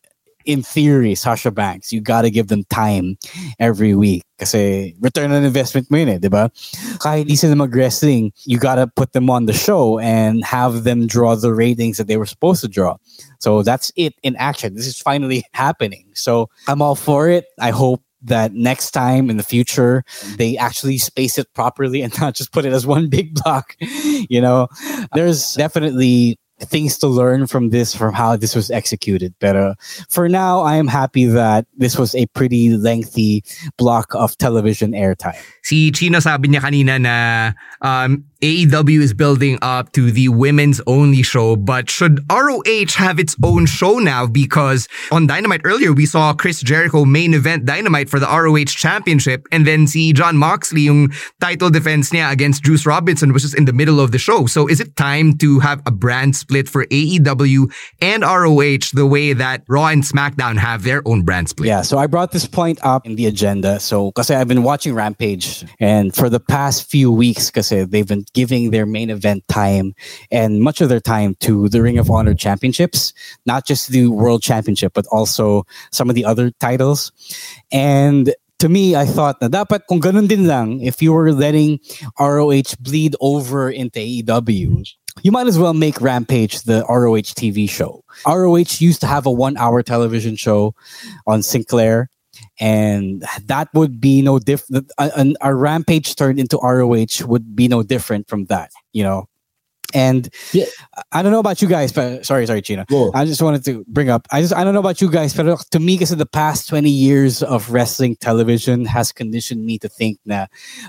in 0.45 0.63
theory, 0.63 1.15
Sasha 1.15 1.51
Banks, 1.51 1.91
you 1.91 2.01
got 2.01 2.21
to 2.23 2.31
give 2.31 2.47
them 2.47 2.63
time 2.69 3.17
every 3.59 3.95
week. 3.95 4.23
Kasi 4.39 4.95
return 4.99 5.31
on 5.31 5.43
investment 5.43 5.89
mo 5.91 5.97
yun 5.97 6.09
eh, 6.09 6.17
di 6.17 6.27
ba? 6.27 6.49
Kahit 6.97 7.27
di 7.27 7.35
sila 7.35 7.55
mag-wrestling, 7.55 8.33
you 8.45 8.57
got 8.57 8.75
to 8.75 8.87
put 8.87 9.13
them 9.13 9.29
on 9.29 9.45
the 9.45 9.53
show 9.53 9.99
and 9.99 10.43
have 10.43 10.83
them 10.83 11.05
draw 11.05 11.35
the 11.35 11.53
ratings 11.53 11.97
that 11.97 12.07
they 12.07 12.17
were 12.17 12.25
supposed 12.25 12.61
to 12.61 12.67
draw. 12.67 12.97
So 13.39 13.61
that's 13.61 13.91
it 13.95 14.15
in 14.23 14.35
action. 14.37 14.73
This 14.73 14.87
is 14.87 14.97
finally 14.99 15.43
happening. 15.53 16.09
So 16.13 16.49
I'm 16.67 16.81
all 16.81 16.95
for 16.95 17.29
it. 17.29 17.45
I 17.59 17.69
hope 17.69 18.01
that 18.23 18.53
next 18.53 18.91
time 18.91 19.29
in 19.29 19.37
the 19.37 19.43
future 19.43 20.03
they 20.37 20.57
actually 20.57 20.97
space 20.97 21.37
it 21.37 21.51
properly 21.53 22.01
and 22.05 22.13
not 22.19 22.35
just 22.35 22.51
put 22.51 22.65
it 22.65 22.73
as 22.73 22.85
one 22.85 23.09
big 23.09 23.33
block 23.33 23.75
you 24.29 24.39
know 24.39 24.67
there's 25.13 25.55
definitely 25.55 26.37
things 26.61 26.97
to 26.99 27.07
learn 27.07 27.47
from 27.47 27.69
this, 27.69 27.95
from 27.95 28.13
how 28.13 28.35
this 28.35 28.55
was 28.55 28.71
executed. 28.71 29.33
But 29.39 29.55
uh, 29.55 29.73
for 30.09 30.29
now, 30.29 30.61
I 30.61 30.75
am 30.75 30.87
happy 30.87 31.25
that 31.25 31.65
this 31.77 31.97
was 31.97 32.15
a 32.15 32.25
pretty 32.27 32.77
lengthy 32.77 33.43
block 33.77 34.13
of 34.15 34.37
television 34.37 34.91
airtime. 34.91 35.37
Si 35.63 35.91
Chino 35.91 36.19
sabi 36.19 36.49
niya 36.49 36.61
kanina 36.61 37.01
na 37.01 37.15
um, 37.81 38.25
AEW 38.41 39.01
is 39.01 39.13
building 39.13 39.59
up 39.61 39.91
to 39.91 40.11
the 40.11 40.27
women's 40.27 40.81
only 40.87 41.21
show, 41.21 41.55
but 41.55 41.91
should 41.91 42.19
ROH 42.31 42.93
have 42.95 43.19
its 43.19 43.35
own 43.43 43.67
show 43.67 43.99
now? 43.99 44.25
Because 44.25 44.87
on 45.11 45.27
Dynamite 45.27 45.61
earlier, 45.63 45.93
we 45.93 46.07
saw 46.07 46.33
Chris 46.33 46.59
Jericho 46.61 47.05
main 47.05 47.35
event 47.35 47.65
Dynamite 47.65 48.09
for 48.09 48.19
the 48.19 48.25
ROH 48.25 48.65
Championship, 48.65 49.45
and 49.51 49.67
then 49.67 49.85
see 49.85 50.11
Jon 50.11 50.37
Moxley 50.37 50.81
yung 50.81 51.11
title 51.39 51.69
defense 51.69 52.09
niya 52.09 52.31
against 52.31 52.63
Juice 52.63 52.87
Robinson 52.87 53.31
was 53.31 53.43
just 53.43 53.55
in 53.55 53.65
the 53.65 53.73
middle 53.73 53.99
of 53.99 54.11
the 54.11 54.17
show. 54.17 54.47
So 54.47 54.67
is 54.67 54.79
it 54.79 54.95
time 54.95 55.37
to 55.37 55.59
have 55.59 55.83
a 55.85 55.91
brand 55.91 56.35
split 56.35 56.67
for 56.67 56.85
AEW 56.85 57.71
and 58.01 58.23
ROH 58.23 58.89
the 58.93 59.05
way 59.05 59.33
that 59.33 59.63
Raw 59.67 59.87
and 59.87 60.01
SmackDown 60.01 60.57
have 60.57 60.81
their 60.81 61.07
own 61.07 61.21
brand 61.21 61.49
split? 61.49 61.67
Yeah, 61.67 61.83
so 61.83 61.99
I 61.99 62.07
brought 62.07 62.31
this 62.31 62.47
point 62.47 62.79
up 62.81 63.05
in 63.05 63.15
the 63.15 63.27
agenda. 63.27 63.79
So, 63.79 64.07
because 64.07 64.31
I've 64.31 64.47
been 64.47 64.63
watching 64.63 64.95
Rampage, 64.95 65.63
and 65.79 66.15
for 66.15 66.27
the 66.27 66.39
past 66.39 66.89
few 66.89 67.11
weeks, 67.11 67.51
because 67.51 67.69
they've 67.69 68.07
been 68.07 68.25
giving 68.33 68.71
their 68.71 68.85
main 68.85 69.09
event 69.09 69.47
time 69.47 69.93
and 70.31 70.61
much 70.61 70.81
of 70.81 70.89
their 70.89 70.99
time 70.99 71.35
to 71.41 71.69
the 71.69 71.81
Ring 71.81 71.97
of 71.97 72.09
Honor 72.09 72.33
championships, 72.33 73.13
not 73.45 73.65
just 73.65 73.89
the 73.89 74.07
World 74.07 74.41
Championship, 74.41 74.93
but 74.93 75.05
also 75.11 75.65
some 75.91 76.09
of 76.09 76.15
the 76.15 76.25
other 76.25 76.51
titles. 76.59 77.11
And 77.71 78.33
to 78.59 78.69
me, 78.69 78.95
I 78.95 79.05
thought 79.05 79.41
na 79.41 79.49
dapat 79.49 79.87
kung 79.89 79.99
ganun 79.99 80.27
din 80.27 80.45
lang, 80.45 80.81
if 80.81 81.01
you 81.01 81.13
were 81.13 81.33
letting 81.33 81.79
ROH 82.19 82.77
bleed 82.79 83.15
over 83.19 83.69
into 83.69 83.99
AEW, 83.99 84.85
you 85.23 85.31
might 85.31 85.47
as 85.47 85.59
well 85.59 85.73
make 85.73 85.99
Rampage 85.99 86.61
the 86.63 86.85
ROH 86.87 87.33
TV 87.35 87.69
show. 87.69 88.05
ROH 88.25 88.79
used 88.79 89.01
to 89.01 89.07
have 89.07 89.25
a 89.25 89.31
one 89.31 89.57
hour 89.57 89.83
television 89.83 90.35
show 90.35 90.73
on 91.25 91.41
Sinclair 91.43 92.09
and 92.61 93.25
that 93.47 93.69
would 93.73 93.99
be 93.99 94.21
no 94.21 94.37
different. 94.37 94.89
Uh, 94.97 95.09
a, 95.17 95.49
a, 95.49 95.55
rampage 95.55 96.15
turned 96.15 96.39
into 96.39 96.57
ROH 96.57 97.25
would 97.25 97.55
be 97.55 97.67
no 97.67 97.81
different 97.81 98.29
from 98.29 98.45
that, 98.45 98.69
you 98.93 99.03
know. 99.03 99.25
And 99.93 100.29
yeah. 100.53 100.65
I 101.11 101.21
don't 101.21 101.31
know 101.31 101.39
about 101.39 101.61
you 101.61 101.67
guys, 101.67 101.91
but 101.91 102.25
sorry, 102.25 102.45
sorry, 102.47 102.61
Chino. 102.61 102.85
I 103.13 103.25
just 103.25 103.41
wanted 103.41 103.63
to 103.65 103.83
bring 103.87 104.09
up. 104.09 104.27
I 104.31 104.41
just 104.41 104.53
I 104.53 104.63
don't 104.63 104.73
know 104.73 104.79
about 104.79 105.01
you 105.01 105.09
guys, 105.09 105.33
but 105.33 105.59
to 105.71 105.79
me, 105.79 105.95
because 105.95 106.15
the 106.15 106.25
past 106.25 106.67
twenty 106.69 106.89
years 106.89 107.43
of 107.43 107.71
wrestling 107.71 108.15
television 108.15 108.85
has 108.85 109.11
conditioned 109.11 109.65
me 109.65 109.77
to 109.79 109.89
think 109.89 110.19
na 110.25 110.47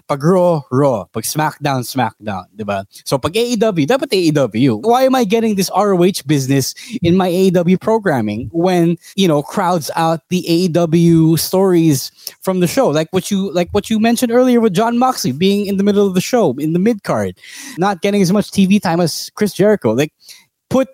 pag 0.09 0.23
Raw, 0.23 0.63
Raw, 0.71 1.05
pag 1.07 1.25
SmackDown, 1.25 1.83
SmackDown, 1.83 2.45
diba? 2.57 2.85
So 3.05 3.19
pag 3.19 3.33
AEW, 3.33 3.87
dapat 3.87 4.11
AEW. 4.11 4.83
Why 4.83 5.03
am 5.05 5.15
I 5.15 5.25
getting 5.25 5.57
this 5.57 5.71
ROH 5.75 6.27
business 6.27 6.75
in 7.03 7.17
my 7.17 7.29
AEW 7.31 7.81
programming 7.81 8.51
when 8.53 8.97
you 9.17 9.29
know 9.29 9.43
crowds 9.43 9.91
out 9.97 10.21
the 10.29 10.45
AEW 10.49 11.39
stories 11.39 12.11
from 12.41 12.61
the 12.61 12.67
show, 12.67 12.89
like 12.89 13.09
what 13.11 13.31
you 13.31 13.53
like 13.53 13.69
what 13.73 13.91
you 13.91 13.99
mentioned 13.99 14.33
earlier 14.33 14.61
with 14.61 14.75
Jon 14.75 14.99
Moxley 14.99 15.33
being 15.33 15.67
in 15.67 15.77
the 15.77 15.85
middle 15.85 16.07
of 16.07 16.15
the 16.15 16.21
show 16.21 16.55
in 16.59 16.73
the 16.73 16.79
mid 16.79 17.03
card, 17.03 17.39
not 17.79 18.03
getting 18.03 18.23
as 18.23 18.33
much 18.33 18.51
TV 18.51 18.81
time 18.81 18.92
time 18.93 19.01
as 19.01 19.31
Chris 19.35 19.53
Jericho. 19.53 19.93
Like, 19.93 20.13
put 20.71 20.89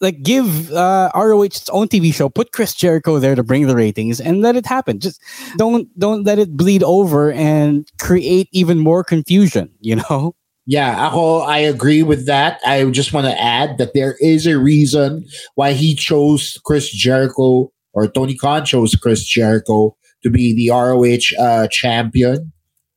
like 0.00 0.22
give 0.22 0.72
uh, 0.72 1.10
ROH 1.14 1.42
its 1.42 1.68
own 1.70 1.88
TV 1.88 2.12
show. 2.12 2.28
Put 2.28 2.52
Chris 2.52 2.74
Jericho 2.74 3.18
there 3.18 3.34
to 3.34 3.42
bring 3.42 3.66
the 3.66 3.76
ratings 3.76 4.20
and 4.20 4.42
let 4.42 4.56
it 4.56 4.66
happen. 4.66 4.98
Just 5.00 5.20
don't 5.56 5.88
don't 5.98 6.24
let 6.24 6.38
it 6.38 6.56
bleed 6.56 6.82
over 6.82 7.32
and 7.32 7.88
create 8.00 8.48
even 8.52 8.78
more 8.78 9.04
confusion. 9.04 9.70
You 9.80 9.96
know. 9.96 10.34
Yeah, 10.64 11.10
I 11.10 11.58
agree 11.58 12.04
with 12.04 12.26
that. 12.26 12.60
I 12.64 12.84
just 12.84 13.12
want 13.12 13.26
to 13.26 13.40
add 13.40 13.78
that 13.78 13.94
there 13.94 14.14
is 14.20 14.46
a 14.46 14.58
reason 14.58 15.26
why 15.56 15.72
he 15.72 15.96
chose 15.96 16.56
Chris 16.64 16.88
Jericho 16.88 17.72
or 17.94 18.06
Tony 18.06 18.36
Khan 18.36 18.64
chose 18.64 18.94
Chris 18.94 19.24
Jericho 19.24 19.96
to 20.22 20.30
be 20.30 20.54
the 20.54 20.70
ROH 20.72 21.36
uh, 21.44 21.66
champion. 21.66 22.52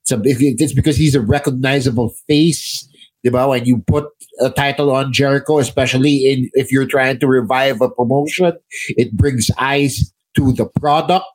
It's 0.08 0.74
because 0.74 0.96
he's 0.96 1.16
a 1.16 1.22
recognizable 1.22 2.14
face 2.28 2.88
diba? 3.26 3.50
When 3.50 3.66
you 3.66 3.82
put 3.82 4.06
a 4.40 4.50
title 4.54 4.94
on 4.94 5.12
Jericho, 5.12 5.58
especially 5.58 6.30
in 6.30 6.50
if 6.54 6.72
you're 6.72 6.86
trying 6.86 7.18
to 7.20 7.28
revive 7.28 7.82
a 7.82 7.90
promotion, 7.90 8.54
it 8.94 9.18
brings 9.18 9.50
eyes 9.58 10.14
to 10.38 10.54
the 10.54 10.70
product. 10.70 11.26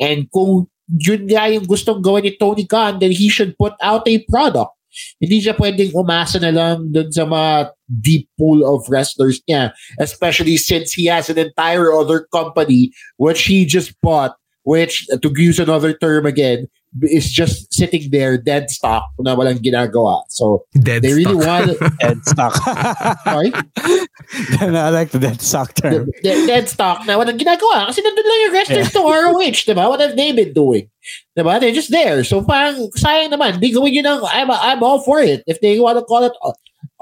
And 0.00 0.26
kung 0.34 0.66
yun 0.90 1.30
nga 1.30 1.46
yung 1.50 1.70
gustong 1.70 2.02
gawin 2.02 2.26
ni 2.26 2.34
Tony 2.34 2.66
Khan, 2.66 2.98
then 2.98 3.12
he 3.12 3.28
should 3.28 3.54
put 3.58 3.74
out 3.78 4.06
a 4.08 4.18
product. 4.26 4.74
Hindi 5.20 5.44
siya 5.44 5.52
pwedeng 5.60 5.92
umasa 5.92 6.40
na 6.40 6.48
lang 6.48 6.88
dun 6.88 7.12
sa 7.12 7.28
mga 7.28 7.76
deep 8.00 8.32
pool 8.40 8.64
of 8.64 8.88
wrestlers 8.88 9.44
niya, 9.44 9.76
especially 10.00 10.56
since 10.56 10.96
he 10.96 11.04
has 11.06 11.28
an 11.28 11.36
entire 11.36 11.92
other 11.92 12.24
company 12.32 12.90
which 13.20 13.44
he 13.44 13.68
just 13.68 13.92
bought, 14.00 14.40
which, 14.64 15.04
to 15.20 15.28
use 15.36 15.60
another 15.60 15.92
term 15.92 16.24
again, 16.24 16.64
is 17.02 17.28
just 17.30 17.72
sitting 17.74 18.08
there 18.10 18.38
dead 18.38 18.70
stock 18.70 19.04
na 19.20 19.36
walang 19.36 19.58
ginagawa. 19.60 20.22
So 20.28 20.64
dead 20.80 21.02
they 21.02 21.12
really 21.12 21.36
stock. 21.40 21.66
want 21.78 21.98
dead 22.00 22.18
stock. 22.24 22.54
Sorry? 23.24 23.52
I 24.60 24.90
like 24.90 25.10
the 25.10 25.18
dead 25.20 25.40
stock 25.40 25.74
term. 25.74 26.08
dead, 26.22 26.46
dead 26.46 26.68
stock 26.68 27.06
na 27.06 27.18
walang 27.18 27.38
ginagawa. 27.38 27.86
Kasi 27.92 28.00
nandun 28.02 28.24
lang 28.24 28.40
yung 28.48 28.52
wrestlers 28.52 28.92
to 28.92 29.00
ROH, 29.04 29.64
di 29.66 29.74
ba? 29.74 29.88
What 29.88 30.00
have 30.00 30.16
they 30.16 30.32
been 30.32 30.52
doing? 30.52 30.88
Di 31.36 31.42
ba? 31.42 31.58
They're 31.60 31.74
just 31.76 31.90
there. 31.90 32.24
So 32.24 32.42
parang 32.42 32.88
sayang 32.96 33.30
naman. 33.32 33.60
Di 33.60 33.72
gawin 33.72 33.92
yun 33.92 34.06
ang, 34.06 34.24
I'm, 34.32 34.50
I'm 34.50 34.82
all 34.82 35.02
for 35.02 35.20
it. 35.20 35.42
If 35.46 35.60
they 35.60 35.78
want 35.78 35.98
to 35.98 36.04
call 36.04 36.24
it 36.24 36.32
uh, 36.42 36.52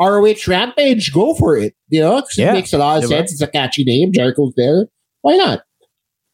ROH 0.01 0.49
Rampage, 0.49 1.13
go 1.15 1.35
for 1.35 1.57
it. 1.57 1.75
You 1.89 2.01
know? 2.03 2.17
Because 2.21 2.37
Yeah. 2.39 2.51
it 2.51 2.55
makes 2.59 2.73
a 2.73 2.79
lot 2.79 2.99
of 2.99 3.09
Di 3.09 3.15
ba? 3.15 3.15
sense. 3.23 3.33
It's 3.39 3.43
a 3.43 3.49
catchy 3.49 3.85
name. 3.85 4.11
Jericho's 4.13 4.53
there. 4.57 4.87
Why 5.23 5.37
not? 5.37 5.63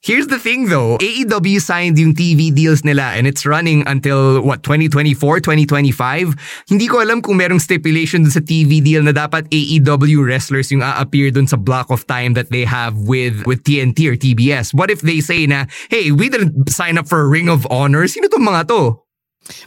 Here's 0.02 0.28
the 0.28 0.38
thing 0.40 0.72
though, 0.72 0.96
AEW 0.96 1.60
signed 1.60 1.98
yung 1.98 2.14
TV 2.16 2.48
deals 2.48 2.88
nila 2.88 3.12
and 3.20 3.26
it's 3.28 3.44
running 3.44 3.84
until 3.86 4.40
what 4.40 4.62
2024, 4.64 5.40
2025. 5.44 6.64
Hindi 6.72 6.86
ko 6.88 7.04
alam 7.04 7.20
kung 7.20 7.36
merong 7.36 7.60
stipulation 7.60 8.24
dun 8.24 8.32
sa 8.32 8.40
TV 8.40 8.80
deal 8.80 9.04
na 9.04 9.12
dapat 9.12 9.44
AEW 9.52 10.24
wrestlers 10.24 10.72
yung 10.72 10.80
a-appear 10.80 11.28
dun 11.28 11.44
sa 11.44 11.60
block 11.60 11.92
of 11.92 12.08
time 12.08 12.32
that 12.32 12.48
they 12.48 12.64
have 12.64 12.96
with 13.04 13.44
with 13.44 13.60
TNT 13.60 14.08
or 14.08 14.16
TBS. 14.16 14.72
What 14.72 14.88
if 14.88 15.04
they 15.04 15.20
say 15.20 15.44
na, 15.44 15.68
"Hey, 15.92 16.08
we 16.16 16.32
didn't 16.32 16.72
sign 16.72 16.96
up 16.96 17.04
for 17.04 17.20
a 17.20 17.28
Ring 17.28 17.52
of 17.52 17.68
Honor. 17.68 18.08
Sino 18.08 18.32
tong 18.32 18.48
mga 18.48 18.72
to?" 18.72 19.04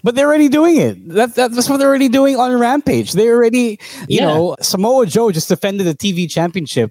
But 0.01 0.17
they're 0.17 0.29
already 0.29 0.49
doing 0.49 0.77
it. 0.81 0.97
That, 1.13 1.36
that's 1.38 1.69
what 1.69 1.77
they're 1.77 1.89
already 1.89 2.09
doing 2.09 2.38
on 2.41 2.57
Rampage. 2.57 3.13
They 3.13 3.29
already, 3.29 3.77
you 4.09 4.21
Yeah. 4.21 4.34
know, 4.34 4.55
Samoa 4.61 5.05
Joe 5.05 5.29
just 5.29 5.49
defended 5.49 5.86
the 5.86 5.93
TV 5.97 6.25
championship 6.25 6.89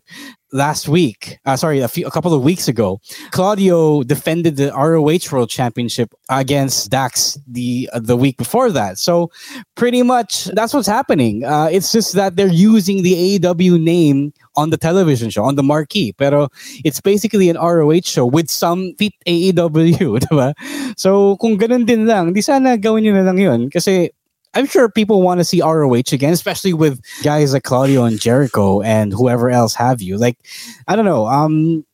last 0.52 0.88
week. 0.88 1.38
Uh, 1.44 1.56
sorry, 1.56 1.80
a, 1.80 1.88
few, 1.88 2.06
a 2.06 2.10
couple 2.10 2.32
of 2.32 2.42
weeks 2.42 2.68
ago. 2.68 3.00
Claudio 3.30 4.02
defended 4.02 4.56
the 4.56 4.70
ROH 4.72 5.32
World 5.32 5.50
Championship 5.50 6.14
against 6.28 6.90
Dax 6.90 7.38
the 7.48 7.88
uh, 7.92 8.00
the 8.00 8.16
week 8.16 8.36
before 8.36 8.70
that. 8.70 8.98
So 8.98 9.30
pretty 9.74 10.02
much 10.02 10.44
that's 10.52 10.74
what's 10.74 10.86
happening. 10.86 11.44
Uh, 11.44 11.68
it's 11.72 11.90
just 11.90 12.12
that 12.14 12.36
they're 12.36 12.52
using 12.52 13.02
the 13.02 13.38
AEW 13.38 13.80
name 13.82 14.32
on 14.54 14.70
the 14.70 14.76
television 14.76 15.30
show 15.30 15.44
on 15.44 15.56
the 15.56 15.62
marquee. 15.62 16.12
Pero 16.12 16.48
it's 16.84 17.00
basically 17.00 17.48
an 17.48 17.56
ROH 17.56 18.04
show 18.04 18.26
with 18.26 18.50
some 18.50 18.94
fit 18.98 19.14
AEW, 19.26 20.20
diba? 20.28 20.52
So 20.96 21.36
kung 21.38 21.58
ganun 21.58 21.86
din 21.86 22.06
lang, 22.06 22.32
di 22.32 22.40
sana 22.40 22.76
gawin 22.76 23.04
nyo 23.04 23.14
na 23.14 23.24
lang 23.24 23.38
yun. 23.38 23.70
Kasi 23.70 24.12
I'm 24.54 24.66
sure 24.66 24.88
people 24.90 25.22
want 25.22 25.40
to 25.40 25.44
see 25.44 25.62
ROH 25.62 26.12
again, 26.12 26.32
especially 26.32 26.72
with 26.72 27.00
guys 27.22 27.52
like 27.52 27.62
Claudio 27.62 28.04
and 28.04 28.20
Jericho 28.20 28.82
and 28.82 29.12
whoever 29.12 29.50
else 29.50 29.74
have 29.74 30.02
you. 30.02 30.18
Like, 30.18 30.38
I 30.88 30.96
don't 30.96 31.04
know. 31.06 31.26
Um, 31.26 31.84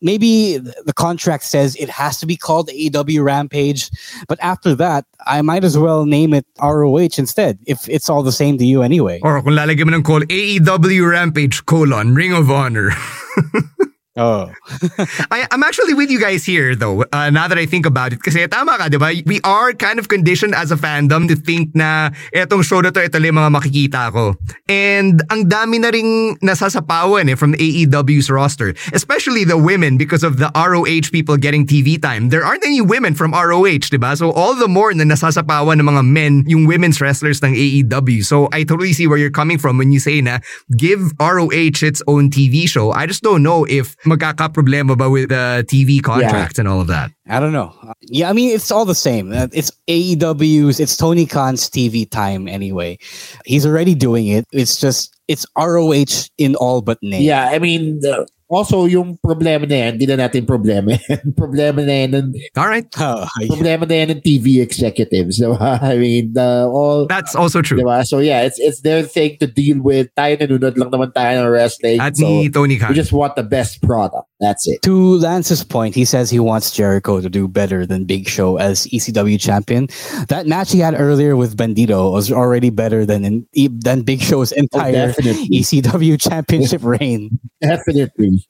maybe 0.00 0.58
the 0.58 0.92
contract 0.94 1.44
says 1.44 1.76
it 1.76 1.88
has 1.88 2.18
to 2.20 2.26
be 2.26 2.36
called 2.36 2.68
AEW 2.68 3.24
Rampage, 3.24 3.90
but 4.26 4.38
after 4.42 4.74
that, 4.76 5.04
I 5.26 5.42
might 5.42 5.64
as 5.64 5.78
well 5.78 6.06
name 6.06 6.34
it 6.34 6.46
ROH 6.60 7.18
instead 7.18 7.58
if 7.66 7.88
it's 7.88 8.08
all 8.08 8.22
the 8.22 8.32
same 8.32 8.58
to 8.58 8.66
you 8.66 8.82
anyway. 8.82 9.20
Or 9.22 9.42
kung 9.42 9.54
lalagyan 9.54 9.90
mo 9.90 9.96
ng 9.96 10.02
call 10.02 10.20
AEW 10.22 11.10
Rampage 11.10 11.64
colon 11.66 12.14
Ring 12.14 12.32
of 12.32 12.50
Honor. 12.50 12.90
Oh. 14.18 14.50
I, 15.30 15.46
I'm 15.54 15.62
actually 15.62 15.94
with 15.94 16.10
you 16.10 16.18
guys 16.18 16.42
here 16.44 16.74
though, 16.74 17.06
uh, 17.14 17.30
now 17.30 17.46
that 17.46 17.56
I 17.56 17.66
think 17.66 17.86
about 17.86 18.12
it. 18.12 18.18
Kasi 18.18 18.50
tama 18.50 18.74
ka, 18.74 18.90
di 18.90 18.98
ba? 18.98 19.14
We 19.22 19.38
are 19.46 19.70
kind 19.72 20.02
of 20.02 20.10
conditioned 20.10 20.58
as 20.58 20.74
a 20.74 20.76
fandom 20.76 21.30
to 21.30 21.38
think 21.38 21.70
na 21.78 22.10
etong 22.34 22.66
show 22.66 22.82
na 22.82 22.90
to, 22.90 22.98
ito 22.98 23.22
lang 23.22 23.38
mga 23.38 23.54
makikita 23.54 24.10
ko. 24.10 24.34
And 24.66 25.22
ang 25.30 25.46
dami 25.46 25.78
na 25.78 25.94
ring 25.94 26.34
nasasapawan 26.42 27.30
eh 27.30 27.38
from 27.38 27.54
AEW's 27.54 28.26
roster. 28.26 28.74
Especially 28.90 29.46
the 29.46 29.54
women 29.56 29.94
because 29.94 30.26
of 30.26 30.42
the 30.42 30.50
ROH 30.50 31.14
people 31.14 31.38
getting 31.38 31.62
TV 31.62 31.94
time. 31.94 32.34
There 32.34 32.42
aren't 32.42 32.66
any 32.66 32.82
women 32.82 33.14
from 33.14 33.30
ROH, 33.30 33.94
di 33.94 34.02
ba? 34.02 34.18
So 34.18 34.34
all 34.34 34.58
the 34.58 34.66
more 34.66 34.90
na 34.98 35.06
nasasapawan 35.06 35.78
ng 35.78 35.86
mga 35.86 36.02
men 36.02 36.42
yung 36.50 36.66
women's 36.66 36.98
wrestlers 36.98 37.38
ng 37.46 37.54
AEW. 37.54 38.26
So 38.26 38.50
I 38.50 38.66
totally 38.66 38.98
see 38.98 39.06
where 39.06 39.22
you're 39.22 39.30
coming 39.30 39.62
from 39.62 39.78
when 39.78 39.94
you 39.94 40.02
say 40.02 40.18
na 40.18 40.42
give 40.74 41.14
ROH 41.22 41.86
its 41.86 42.02
own 42.10 42.34
TV 42.34 42.66
show. 42.66 42.90
I 42.90 43.06
just 43.06 43.22
don't 43.22 43.46
know 43.46 43.62
if 43.62 43.94
magkaka-problema 44.08 44.96
ba 44.96 45.10
with 45.10 45.28
the 45.28 45.64
TV 45.68 46.02
contracts 46.02 46.58
and 46.58 46.66
all 46.66 46.80
of 46.80 46.88
that. 46.88 47.12
I 47.28 47.38
don't 47.40 47.52
know. 47.52 47.72
Yeah, 48.02 48.30
I 48.30 48.32
mean, 48.32 48.54
it's 48.54 48.70
all 48.72 48.84
the 48.84 48.94
same. 48.96 49.32
Uh, 49.32 49.48
It's 49.52 49.70
AEW's, 49.86 50.80
it's 50.80 50.96
Tony 50.96 51.26
Khan's 51.26 51.68
TV 51.68 52.08
time 52.08 52.48
anyway. 52.48 52.98
He's 53.44 53.66
already 53.66 53.94
doing 53.94 54.28
it. 54.28 54.46
It's 54.52 54.80
just, 54.80 55.14
it's 55.28 55.44
ROH 55.56 56.32
in 56.38 56.56
all 56.56 56.80
but 56.80 56.98
name. 57.02 57.22
Yeah, 57.22 57.48
I 57.52 57.58
mean, 57.58 58.00
uh, 58.04 58.24
also 58.48 58.88
yung 58.88 59.20
problema 59.20 59.68
na 59.68 59.76
yan, 59.86 59.90
hindi 59.94 60.06
na 60.08 60.26
natin 60.26 60.48
problema 60.48 60.96
yan. 60.96 61.32
problema 61.40 61.84
na 61.84 61.94
yan 62.04 62.10
ng, 62.16 62.28
All 62.56 62.68
right. 62.68 62.88
Oh, 62.98 63.28
problema 63.46 63.84
na 63.84 63.94
yan 63.94 64.08
ng 64.16 64.20
TV 64.24 64.64
executives. 64.64 65.38
diba? 65.38 65.78
I 65.84 65.96
mean, 65.96 66.32
the, 66.32 66.66
all... 66.66 67.06
That's 67.06 67.36
also 67.36 67.60
true. 67.62 67.78
Diba? 67.78 68.04
So 68.08 68.18
yeah, 68.18 68.42
it's 68.42 68.58
it's 68.58 68.80
their 68.80 69.04
thing 69.04 69.36
to 69.38 69.46
deal 69.46 69.80
with. 69.84 70.08
Tayo 70.16 70.40
nanonood 70.40 70.80
lang 70.80 70.90
naman 70.90 71.12
tayo 71.12 71.44
ng 71.44 71.48
wrestling. 71.52 72.00
At 72.00 72.16
so 72.16 72.24
ni 72.24 72.48
Tony 72.48 72.80
Khan. 72.80 72.90
we 72.90 72.96
just 72.96 73.12
want 73.12 73.36
the 73.36 73.44
best 73.44 73.84
product. 73.84 74.26
That's 74.40 74.68
it. 74.68 74.82
To 74.82 75.18
Lance's 75.18 75.64
point, 75.64 75.94
he 75.94 76.04
says 76.04 76.30
he 76.30 76.38
wants 76.38 76.70
Jericho 76.70 77.20
to 77.20 77.28
do 77.28 77.48
better 77.48 77.84
than 77.84 78.04
Big 78.04 78.28
Show 78.28 78.56
as 78.56 78.86
ECW 78.86 79.40
champion. 79.40 79.88
That 80.28 80.46
match 80.46 80.70
he 80.70 80.78
had 80.78 80.94
earlier 80.94 81.36
with 81.36 81.56
Bandido 81.56 82.12
was 82.12 82.30
already 82.30 82.70
better 82.70 83.04
than 83.04 83.24
in, 83.24 83.46
e- 83.52 83.68
than 83.68 84.02
Big 84.02 84.22
Show's 84.22 84.52
oh, 84.52 84.62
entire 84.62 85.12
definitely. 85.12 85.48
ECW 85.50 86.20
championship 86.22 86.82
reign. 86.86 87.40
Definitely. 87.60 88.46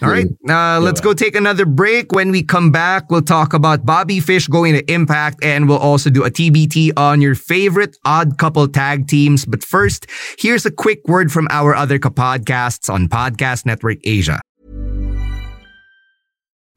All 0.00 0.10
right, 0.10 0.28
uh, 0.48 0.78
let's 0.80 1.00
go 1.00 1.12
take 1.12 1.34
another 1.34 1.66
break. 1.66 2.12
When 2.12 2.30
we 2.30 2.44
come 2.44 2.70
back, 2.70 3.10
we'll 3.10 3.22
talk 3.22 3.52
about 3.52 3.84
Bobby 3.84 4.20
Fish 4.20 4.46
going 4.46 4.74
to 4.74 4.92
Impact, 4.92 5.42
and 5.42 5.68
we'll 5.68 5.78
also 5.78 6.08
do 6.08 6.24
a 6.24 6.30
TBT 6.30 6.92
on 6.96 7.20
your 7.20 7.34
favorite 7.34 7.96
odd 8.04 8.38
couple 8.38 8.68
tag 8.68 9.08
teams. 9.08 9.44
But 9.44 9.64
first, 9.64 10.06
here's 10.38 10.64
a 10.64 10.70
quick 10.70 11.00
word 11.08 11.32
from 11.32 11.48
our 11.50 11.74
other 11.74 11.98
podcasts 11.98 12.92
on 12.92 13.08
Podcast 13.08 13.66
Network 13.66 13.98
Asia. 14.04 14.40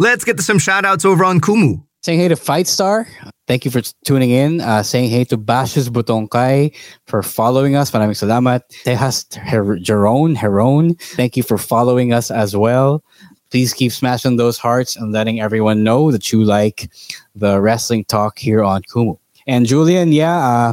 Let's 0.00 0.24
get 0.24 0.38
to 0.38 0.42
some 0.42 0.58
shout 0.58 0.86
outs 0.86 1.04
over 1.04 1.22
on 1.26 1.42
Kumu. 1.42 1.84
Saying 2.02 2.20
hey 2.20 2.28
to 2.28 2.36
Fight 2.36 2.66
Star. 2.66 3.06
Thank 3.46 3.66
you 3.66 3.70
for 3.70 3.82
tuning 4.06 4.30
in. 4.30 4.62
Uh, 4.62 4.82
saying 4.82 5.10
hey 5.10 5.24
to 5.24 5.36
Bashes 5.36 5.90
Butongkay 5.90 6.74
for 7.06 7.22
following 7.22 7.76
us. 7.76 7.90
Maraming 7.90 8.16
salamat. 8.16 8.62
Tejas 8.86 9.34
Her- 9.34 9.76
Jeron, 9.76 10.34
Heron. 10.36 10.94
Thank 10.94 11.36
you 11.36 11.42
for 11.42 11.58
following 11.58 12.14
us 12.14 12.30
as 12.30 12.56
well. 12.56 13.04
Please 13.50 13.74
keep 13.74 13.92
smashing 13.92 14.36
those 14.36 14.56
hearts 14.56 14.96
and 14.96 15.12
letting 15.12 15.38
everyone 15.38 15.84
know 15.84 16.10
that 16.10 16.32
you 16.32 16.44
like 16.44 16.90
the 17.34 17.60
wrestling 17.60 18.06
talk 18.06 18.38
here 18.38 18.64
on 18.64 18.80
Kumu. 18.84 19.18
And 19.46 19.66
Julian, 19.66 20.12
yeah, 20.12 20.38
uh, 20.38 20.72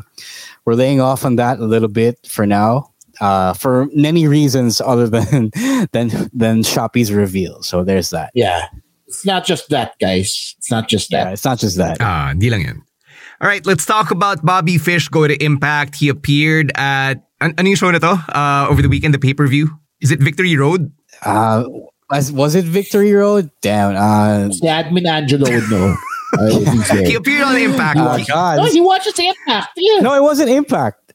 we're 0.64 0.76
laying 0.76 1.02
off 1.02 1.26
on 1.26 1.36
that 1.36 1.60
a 1.60 1.66
little 1.66 1.90
bit 1.90 2.18
for 2.26 2.46
now. 2.46 2.94
Uh, 3.20 3.52
for 3.52 3.90
many 3.94 4.26
reasons 4.26 4.80
other 4.80 5.10
than 5.10 5.52
than 5.92 6.30
than 6.32 6.64
Shopee's 6.64 7.12
reveal. 7.12 7.62
So 7.62 7.84
there's 7.84 8.12
that. 8.12 8.32
Yeah. 8.34 8.70
It's 9.18 9.26
not 9.26 9.46
just 9.46 9.70
that, 9.70 9.98
guys. 10.00 10.54
It's 10.60 10.70
not 10.70 10.88
just 10.88 11.10
that. 11.10 11.26
Yeah, 11.26 11.34
it's 11.34 11.44
not 11.44 11.58
just 11.58 11.76
that. 11.78 11.98
Ah, 12.00 12.28
hindi 12.30 12.52
lang 12.52 12.62
yan. 12.62 12.84
All 13.42 13.48
right, 13.50 13.66
let's 13.66 13.84
talk 13.84 14.12
about 14.12 14.46
Bobby 14.46 14.78
Fish 14.78 15.10
going 15.10 15.30
to 15.30 15.44
Impact. 15.44 15.96
He 15.96 16.08
appeared 16.08 16.72
at, 16.76 17.26
an 17.42 17.56
ano 17.58 17.66
yung 17.66 17.76
show 17.78 17.90
na 17.90 17.98
to? 17.98 18.14
Uh, 18.30 18.68
over 18.70 18.84
the 18.84 18.90
weekend, 18.90 19.16
the 19.16 19.20
pay-per-view? 19.20 19.74
Is 20.02 20.12
it 20.12 20.22
Victory 20.22 20.56
Road? 20.56 20.94
Uh, 21.26 21.66
was, 22.12 22.32
was 22.32 22.54
it 22.54 22.66
Victory 22.66 23.12
Road? 23.12 23.50
Damn. 23.62 23.96
Uh, 23.98 24.54
Si 24.54 24.68
Admin 24.68 25.10
Angelo 25.10 25.50
would 25.50 25.66
know. 25.72 25.96
He's 26.50 26.88
there. 26.90 27.08
He 27.08 27.16
appeared 27.16 27.42
on 27.42 27.58
Impact. 27.58 27.98
oh, 27.98 28.22
God. 28.28 28.58
No, 28.58 28.66
he 28.66 28.82
watches 28.82 29.18
Impact. 29.18 29.70
Yeah. 29.78 30.02
No, 30.02 30.14
it 30.14 30.22
wasn't 30.22 30.52
Impact. 30.52 31.07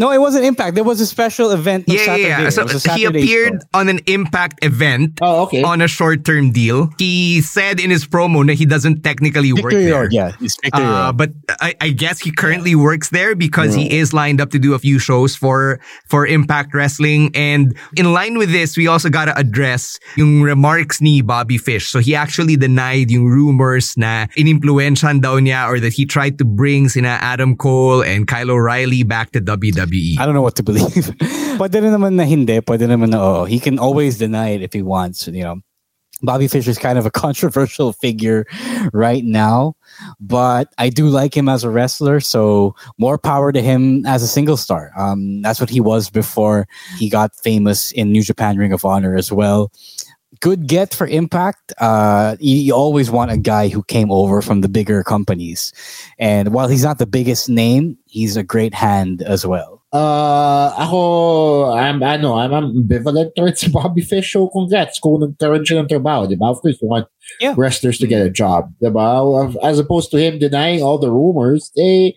No, 0.00 0.08
it 0.10 0.16
wasn't 0.16 0.48
Impact. 0.48 0.74
There 0.74 0.84
was 0.88 0.96
a 1.00 1.04
special 1.04 1.52
event. 1.52 1.84
on 1.84 1.92
Yeah, 1.94 2.04
Saturday. 2.08 2.28
yeah, 2.32 2.40
yeah. 2.48 2.48
So 2.48 2.64
he 2.96 3.04
appeared 3.04 3.60
show. 3.60 3.68
on 3.76 3.92
an 3.92 4.00
Impact 4.08 4.64
event 4.64 5.20
Oh, 5.20 5.44
okay. 5.44 5.60
on 5.62 5.84
a 5.84 5.88
short-term 5.92 6.56
deal. 6.56 6.88
He 6.96 7.42
said 7.44 7.76
in 7.78 7.92
his 7.92 8.08
promo 8.08 8.40
that 8.48 8.54
he 8.56 8.64
doesn't 8.64 9.04
technically 9.04 9.52
work 9.52 9.76
Victory 9.76 9.92
there. 9.92 10.08
Road, 10.08 10.12
yeah, 10.16 10.32
it's 10.40 10.56
Victory 10.56 10.80
Uh, 10.88 11.12
Road. 11.12 11.20
but 11.20 11.30
I, 11.60 11.76
I 11.84 11.88
guess 11.92 12.16
he 12.18 12.32
currently 12.32 12.72
works 12.72 13.12
there 13.12 13.36
because 13.36 13.76
he 13.76 13.92
is 13.92 14.16
lined 14.16 14.40
up 14.40 14.48
to 14.56 14.58
do 14.58 14.72
a 14.72 14.80
few 14.80 14.96
shows 14.98 15.36
for 15.36 15.76
for 16.08 16.24
Impact 16.24 16.72
Wrestling. 16.72 17.28
And 17.36 17.76
in 17.92 18.08
line 18.16 18.40
with 18.40 18.48
this, 18.56 18.80
we 18.80 18.88
also 18.88 19.12
gotta 19.12 19.36
address 19.36 20.00
yung 20.16 20.40
remarks 20.40 21.04
ni 21.04 21.20
Bobby 21.20 21.60
Fish. 21.60 21.92
So 21.92 22.00
he 22.00 22.16
actually 22.16 22.56
denied 22.56 23.12
yung 23.12 23.28
rumors 23.28 23.92
na 24.00 24.32
inimpluensyahan 24.32 25.20
daw 25.20 25.36
niya 25.36 25.68
or 25.68 25.76
that 25.84 25.92
he 25.92 26.08
tried 26.08 26.40
to 26.40 26.48
bring 26.48 26.88
sina 26.88 27.20
Adam 27.20 27.52
Cole 27.52 28.00
and 28.00 28.24
Kyle 28.24 28.48
O'Reilly 28.48 29.04
back 29.04 29.36
to 29.36 29.44
WWE. 29.44 29.89
I 30.18 30.24
don't 30.24 30.34
know 30.34 30.42
what 30.42 30.56
to 30.56 30.62
believe. 30.62 30.86
pwede 31.60 31.82
rin 31.82 31.92
naman 31.92 32.14
na 32.14 32.24
hindi. 32.24 32.60
Pwede 32.60 32.86
naman 32.86 33.10
na 33.10 33.18
oo. 33.20 33.44
He 33.44 33.58
can 33.58 33.78
always 33.78 34.18
deny 34.18 34.50
it 34.56 34.62
if 34.62 34.72
he 34.72 34.82
wants. 34.82 35.26
You 35.26 35.42
know, 35.42 35.56
Bobby 36.22 36.48
Fischer's 36.48 36.78
kind 36.78 36.98
of 36.98 37.06
a 37.06 37.10
controversial 37.24 37.92
figure 37.92 38.46
right 38.92 39.24
now, 39.24 39.74
but 40.20 40.72
I 40.78 40.88
do 40.88 41.08
like 41.08 41.36
him 41.36 41.48
as 41.48 41.64
a 41.64 41.70
wrestler. 41.70 42.20
So 42.20 42.74
more 42.98 43.18
power 43.18 43.52
to 43.52 43.60
him 43.60 44.06
as 44.06 44.22
a 44.22 44.28
single 44.28 44.56
star. 44.56 44.92
Um, 44.96 45.42
that's 45.42 45.60
what 45.60 45.70
he 45.70 45.80
was 45.80 46.10
before 46.10 46.68
he 46.98 47.08
got 47.08 47.34
famous 47.36 47.92
in 47.92 48.12
New 48.12 48.22
Japan 48.22 48.56
Ring 48.56 48.72
of 48.72 48.84
Honor 48.84 49.16
as 49.16 49.32
well. 49.32 49.72
Good 50.40 50.66
get 50.66 50.94
for 50.94 51.06
Impact. 51.06 51.74
Uh, 51.78 52.36
you, 52.40 52.56
you 52.56 52.74
always 52.74 53.10
want 53.10 53.30
a 53.30 53.36
guy 53.36 53.68
who 53.68 53.82
came 53.82 54.10
over 54.10 54.40
from 54.40 54.62
the 54.62 54.68
bigger 54.68 55.02
companies, 55.02 55.72
and 56.18 56.54
while 56.54 56.68
he's 56.68 56.84
not 56.84 56.98
the 56.98 57.06
biggest 57.06 57.48
name, 57.50 57.98
he's 58.06 58.36
a 58.38 58.42
great 58.42 58.72
hand 58.72 59.20
as 59.20 59.44
well. 59.44 59.79
Uh, 59.90 60.70
ako, 60.78 61.74
I'm, 61.74 61.98
ano, 62.02 62.38
I'm 62.38 62.54
ambivalent 62.54 63.34
towards 63.34 63.66
Bobby 63.74 64.02
Fish. 64.02 64.30
So, 64.32 64.46
congrats 64.46 65.02
kung 65.02 65.18
nagkaroon 65.18 65.66
siya 65.66 65.82
ng 65.82 65.90
trabaho, 65.90 66.30
di 66.30 66.38
ba? 66.38 66.54
Of 66.54 66.62
course, 66.62 66.78
we 66.78 66.86
want 66.86 67.10
Yeah. 67.38 67.54
wrestlers 67.54 67.98
to 68.02 68.10
get 68.10 68.22
a 68.26 68.30
job, 68.30 68.74
di 68.82 68.90
ba? 68.90 69.22
As 69.62 69.78
opposed 69.78 70.10
to 70.10 70.18
him 70.18 70.38
denying 70.38 70.82
all 70.82 70.98
the 70.98 71.10
rumors, 71.10 71.70
eh, 71.78 72.14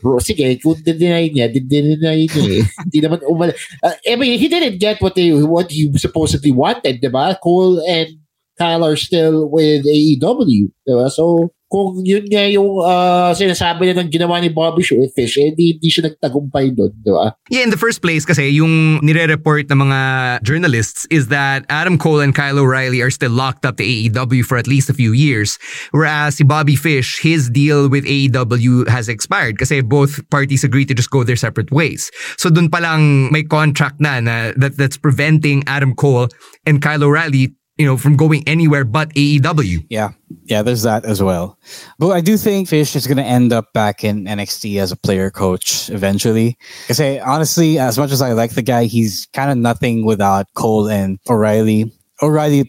bro, 0.00 0.20
sige, 0.20 0.56
kung 0.60 0.76
deny 0.84 1.28
niya, 1.32 1.48
deny 1.52 1.96
niya 2.28 2.44
eh. 2.60 2.64
Hindi 2.88 2.98
naman 3.00 3.20
umal... 3.24 3.52
Uh, 3.84 3.96
I 4.08 4.16
mean, 4.16 4.36
he 4.36 4.48
didn't 4.48 4.76
get 4.80 5.00
what 5.00 5.16
they 5.16 5.32
what 5.32 5.72
he 5.72 5.88
supposedly 5.96 6.52
wanted, 6.52 7.00
di 7.00 7.08
ba? 7.08 7.36
Cole 7.40 7.80
and 7.88 8.20
Kyle 8.60 8.84
are 8.84 8.96
still 9.00 9.48
with 9.48 9.84
AEW, 9.88 10.68
di 10.84 10.92
ba? 10.92 11.08
So, 11.08 11.52
kung 11.68 12.00
yun 12.00 12.24
nga 12.32 12.48
yung 12.48 12.80
uh, 12.80 13.30
sinasabi 13.36 13.92
na 13.92 14.00
ng 14.00 14.08
ginawa 14.08 14.40
ni 14.40 14.48
Bobby 14.48 14.80
Fish, 14.82 15.36
eh, 15.36 15.52
di, 15.52 15.76
di 15.76 15.88
siya 15.92 16.08
nagtagumpay 16.08 16.72
doon, 16.72 16.92
di 16.96 17.12
ba? 17.12 17.36
Yeah, 17.52 17.62
in 17.62 17.70
the 17.70 17.80
first 17.80 18.00
place 18.00 18.24
kasi 18.24 18.48
yung 18.56 19.04
nire-report 19.04 19.68
ng 19.68 19.76
mga 19.76 20.00
journalists 20.42 21.04
is 21.12 21.28
that 21.28 21.68
Adam 21.68 22.00
Cole 22.00 22.24
and 22.24 22.32
Kyle 22.32 22.58
O'Reilly 22.58 23.04
are 23.04 23.12
still 23.12 23.30
locked 23.30 23.68
up 23.68 23.76
to 23.76 23.84
AEW 23.84 24.48
for 24.48 24.56
at 24.56 24.66
least 24.66 24.88
a 24.88 24.96
few 24.96 25.12
years. 25.12 25.60
Whereas 25.92 26.40
si 26.40 26.44
Bobby 26.44 26.74
Fish, 26.74 27.20
his 27.20 27.52
deal 27.52 27.92
with 27.92 28.08
AEW 28.08 28.88
has 28.88 29.12
expired 29.12 29.60
kasi 29.60 29.84
both 29.84 30.24
parties 30.32 30.64
agreed 30.64 30.88
to 30.88 30.96
just 30.96 31.12
go 31.12 31.20
their 31.20 31.36
separate 31.36 31.68
ways. 31.68 32.08
So 32.40 32.48
dun 32.48 32.72
palang 32.72 33.28
may 33.28 33.44
contract 33.44 34.00
na, 34.00 34.20
na 34.24 34.56
that, 34.56 34.80
that's 34.80 34.96
preventing 34.96 35.68
Adam 35.68 35.92
Cole 35.92 36.32
and 36.64 36.80
Kyle 36.80 37.04
O'Reilly 37.04 37.52
you 37.78 37.86
know, 37.86 37.96
from 37.96 38.16
going 38.16 38.42
anywhere 38.46 38.84
but 38.84 39.08
AEW. 39.14 39.86
Yeah, 39.88 40.10
yeah, 40.44 40.62
there's 40.62 40.82
that 40.82 41.04
as 41.04 41.22
well. 41.22 41.58
But 41.98 42.10
I 42.10 42.20
do 42.20 42.36
think 42.36 42.68
Fish 42.68 42.96
is 42.96 43.06
going 43.06 43.16
to 43.18 43.24
end 43.24 43.52
up 43.52 43.72
back 43.72 44.02
in 44.02 44.24
NXT 44.24 44.80
as 44.80 44.90
a 44.90 44.96
player 44.96 45.30
coach 45.30 45.88
eventually. 45.88 46.58
Because 46.86 47.00
honestly, 47.22 47.78
as 47.78 47.96
much 47.96 48.10
as 48.10 48.20
I 48.20 48.32
like 48.32 48.52
the 48.52 48.62
guy, 48.62 48.84
he's 48.84 49.26
kind 49.32 49.50
of 49.50 49.56
nothing 49.56 50.04
without 50.04 50.46
Cole 50.54 50.88
and 50.88 51.18
O'Reilly. 51.30 51.92
O'Reilly 52.20 52.68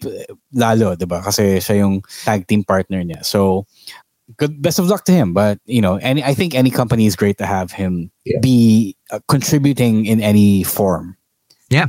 lalo, 0.53 0.95
diba? 0.95 1.23
Kasi 1.23 1.57
siya 1.57 1.81
yung 1.81 2.03
tag 2.23 2.47
team 2.47 2.63
partner 2.63 3.01
niya. 3.01 3.25
So, 3.25 3.65
good 4.37 4.61
best 4.61 4.77
of 4.77 4.85
luck 4.85 5.05
to 5.05 5.11
him. 5.11 5.33
But, 5.33 5.57
you 5.65 5.81
know, 5.81 5.95
any 5.97 6.23
I 6.23 6.35
think 6.35 6.53
any 6.53 6.69
company 6.69 7.07
is 7.07 7.15
great 7.15 7.39
to 7.39 7.47
have 7.47 7.71
him 7.71 8.11
be 8.41 8.95
uh, 9.09 9.19
contributing 9.27 10.05
in 10.05 10.21
any 10.21 10.61
form. 10.61 11.17
Yeah. 11.69 11.87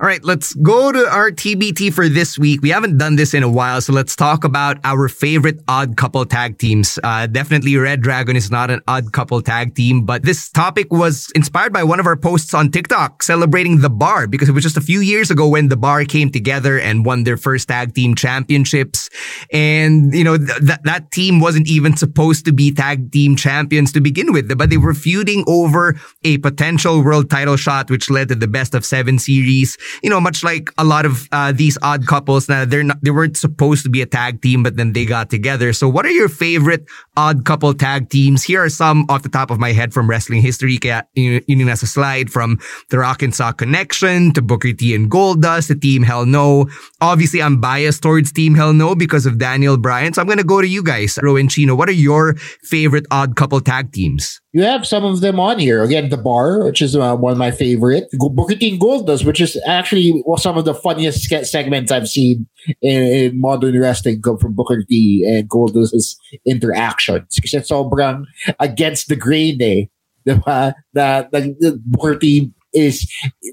All 0.00 0.06
right, 0.06 0.22
let's 0.24 0.54
go 0.54 0.92
to 0.92 1.08
our 1.10 1.30
TBT 1.30 1.92
for 1.92 2.08
this 2.08 2.38
week. 2.38 2.62
We 2.62 2.70
haven't 2.70 2.98
done 2.98 3.16
this 3.16 3.34
in 3.34 3.42
a 3.42 3.48
while, 3.48 3.80
so 3.80 3.92
let's 3.92 4.16
talk 4.16 4.44
about 4.44 4.78
our 4.84 5.08
favorite 5.08 5.60
odd 5.68 5.96
couple 5.96 6.24
tag 6.26 6.58
teams. 6.58 6.98
Uh, 7.02 7.26
definitely 7.26 7.76
Red 7.76 8.00
Dragon 8.00 8.36
is 8.36 8.50
not 8.50 8.70
an 8.70 8.80
odd 8.88 9.12
couple 9.12 9.40
tag 9.42 9.74
team, 9.74 10.04
but 10.04 10.24
this 10.24 10.50
topic 10.50 10.92
was 10.92 11.30
inspired 11.34 11.72
by 11.72 11.84
one 11.84 12.00
of 12.00 12.06
our 12.06 12.16
posts 12.16 12.52
on 12.54 12.70
TikTok 12.70 13.22
celebrating 13.22 13.80
The 13.80 13.90
Bar 13.90 14.26
because 14.26 14.48
it 14.48 14.52
was 14.52 14.64
just 14.64 14.76
a 14.76 14.80
few 14.80 15.00
years 15.00 15.30
ago 15.30 15.48
when 15.48 15.68
The 15.68 15.76
Bar 15.76 16.04
came 16.04 16.30
together 16.30 16.78
and 16.78 17.04
won 17.04 17.24
their 17.24 17.36
first 17.36 17.68
tag 17.68 17.94
team 17.94 18.14
championships. 18.14 19.08
And, 19.52 20.12
you 20.12 20.24
know, 20.24 20.36
th- 20.36 20.58
th- 20.58 20.80
that 20.84 21.12
team 21.12 21.40
wasn't 21.40 21.68
even 21.68 21.96
supposed 21.96 22.44
to 22.46 22.52
be 22.52 22.72
tag 22.72 23.12
team 23.12 23.36
champions 23.36 23.92
to 23.92 24.00
begin 24.00 24.32
with, 24.32 24.56
but 24.58 24.70
they 24.70 24.78
were 24.78 24.94
feuding 24.94 25.44
over 25.46 25.94
a 26.24 26.38
potential 26.38 27.04
world 27.04 27.30
title 27.30 27.56
shot, 27.56 27.90
which 27.90 28.10
led 28.10 28.28
to 28.28 28.34
the 28.34 28.48
best 28.48 28.74
of 28.74 28.84
seven 28.84 29.18
series 29.18 29.61
you 30.02 30.10
know, 30.10 30.20
much 30.20 30.42
like 30.42 30.70
a 30.78 30.84
lot 30.84 31.04
of 31.06 31.28
uh, 31.32 31.52
these 31.52 31.78
odd 31.82 32.06
couples, 32.06 32.48
now 32.48 32.64
they're 32.64 32.82
not, 32.82 32.98
they 33.02 33.10
weren't 33.10 33.36
supposed 33.36 33.82
to 33.84 33.90
be 33.90 34.02
a 34.02 34.06
tag 34.06 34.42
team, 34.42 34.62
but 34.62 34.76
then 34.76 34.92
they 34.92 35.04
got 35.04 35.30
together. 35.30 35.72
So, 35.72 35.88
what 35.88 36.06
are 36.06 36.10
your 36.10 36.28
favorite 36.28 36.84
odd 37.16 37.44
couple 37.44 37.72
tag 37.74 38.10
teams? 38.10 38.42
Here 38.42 38.62
are 38.62 38.68
some 38.68 39.06
off 39.08 39.22
the 39.22 39.28
top 39.28 39.50
of 39.50 39.58
my 39.58 39.72
head 39.72 39.92
from 39.92 40.08
wrestling 40.08 40.42
history. 40.42 40.78
Kaya 40.78 41.04
yung 41.14 41.68
nasa 41.68 41.86
slide 41.86 42.30
from 42.30 42.58
the 42.90 42.98
Rock 42.98 43.22
and 43.22 43.34
Sock 43.34 43.58
Connection 43.58 44.32
to 44.32 44.42
Booker 44.42 44.72
T 44.72 44.94
and 44.94 45.10
Goldust 45.10 45.68
to 45.68 45.74
Team 45.74 46.02
Hell 46.02 46.26
No. 46.26 46.66
Obviously, 47.00 47.42
I'm 47.42 47.60
biased 47.60 48.02
towards 48.02 48.32
Team 48.32 48.54
Hell 48.54 48.72
No 48.72 48.94
because 48.94 49.26
of 49.26 49.38
Daniel 49.38 49.76
Bryan. 49.76 50.12
So, 50.12 50.22
I'm 50.22 50.28
gonna 50.28 50.44
go 50.44 50.60
to 50.60 50.68
you 50.68 50.82
guys, 50.82 51.18
Rowan 51.22 51.48
Chino. 51.48 51.74
What 51.74 51.88
are 51.88 51.92
your 51.92 52.34
favorite 52.62 53.06
odd 53.10 53.36
couple 53.36 53.60
tag 53.60 53.92
teams? 53.92 54.40
You 54.52 54.64
have 54.64 54.86
some 54.86 55.04
of 55.04 55.20
them 55.20 55.40
on 55.40 55.58
here. 55.58 55.82
Again, 55.82 56.10
The 56.10 56.18
Bar, 56.18 56.64
which 56.64 56.82
is 56.82 56.94
uh, 56.94 57.16
one 57.16 57.32
of 57.32 57.38
my 57.38 57.50
favorite. 57.50 58.04
Booker 58.12 58.54
T 58.54 58.72
and 58.72 58.80
Goldust, 58.80 59.24
which 59.24 59.40
is 59.40 59.51
actually 59.66 60.22
some 60.36 60.58
of 60.58 60.64
the 60.64 60.74
funniest 60.74 61.28
segments 61.44 61.90
I've 61.90 62.08
seen 62.08 62.46
in, 62.80 63.02
in 63.02 63.40
modern 63.40 63.78
wrestling 63.78 64.22
come 64.22 64.38
from 64.38 64.54
Booker 64.54 64.84
T 64.88 65.24
and 65.26 65.48
Goldust's 65.48 66.16
interactions. 66.46 67.38
Kasi 67.40 67.58
sobrang 67.58 68.24
against 68.58 69.08
the 69.08 69.16
grain 69.16 69.60
eh. 69.60 69.86
Diba? 70.26 70.74
The 70.92 71.80
Booker 71.86 72.18
T 72.18 72.52
is 72.72 73.06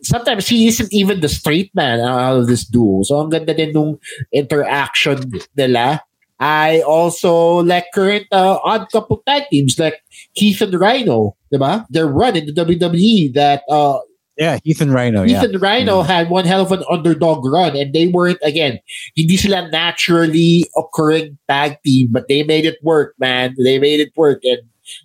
sometimes 0.03 0.47
he 0.47 0.67
isn't 0.67 0.93
even 0.93 1.19
the 1.19 1.29
straight 1.29 1.73
man 1.75 1.99
out 1.99 2.39
of 2.39 2.47
this 2.47 2.65
duo. 2.65 3.03
So 3.03 3.19
ang 3.19 3.29
ganda 3.29 3.53
din 3.53 3.73
nung 3.73 3.99
interaction 4.33 5.31
nila. 5.55 6.01
I 6.39 6.79
also 6.87 7.59
like 7.67 7.91
current 7.93 8.25
uh, 8.31 8.63
odd 8.63 8.87
couple 8.91 9.21
tag 9.27 9.51
teams 9.51 9.75
like 9.77 9.99
Heath 10.31 10.61
and 10.63 10.73
Rhino, 10.73 11.35
diba? 11.51 11.83
Their 11.91 12.07
run 12.07 12.37
in 12.39 12.47
the 12.47 12.55
WWE 12.55 13.33
that 13.35 13.63
uh 13.67 13.99
yeah, 14.39 14.57
Ethan 14.63 14.91
Rhino. 14.91 15.25
Ethan 15.25 15.51
yeah. 15.51 15.59
Rhino 15.61 16.01
had 16.01 16.29
one 16.29 16.45
hell 16.45 16.61
of 16.61 16.71
an 16.71 16.83
underdog 16.89 17.45
run, 17.45 17.75
and 17.75 17.93
they 17.93 18.07
weren't 18.07 18.39
again. 18.41 18.79
Hindi 19.15 19.35
sila 19.35 19.69
naturally 19.69 20.63
occurring 20.77 21.37
tag 21.49 21.77
team, 21.85 22.07
but 22.11 22.29
they 22.29 22.43
made 22.43 22.65
it 22.65 22.77
work, 22.81 23.15
man. 23.19 23.53
They 23.61 23.79
made 23.79 23.99
it 23.99 24.13
work, 24.15 24.39
and 24.43 24.59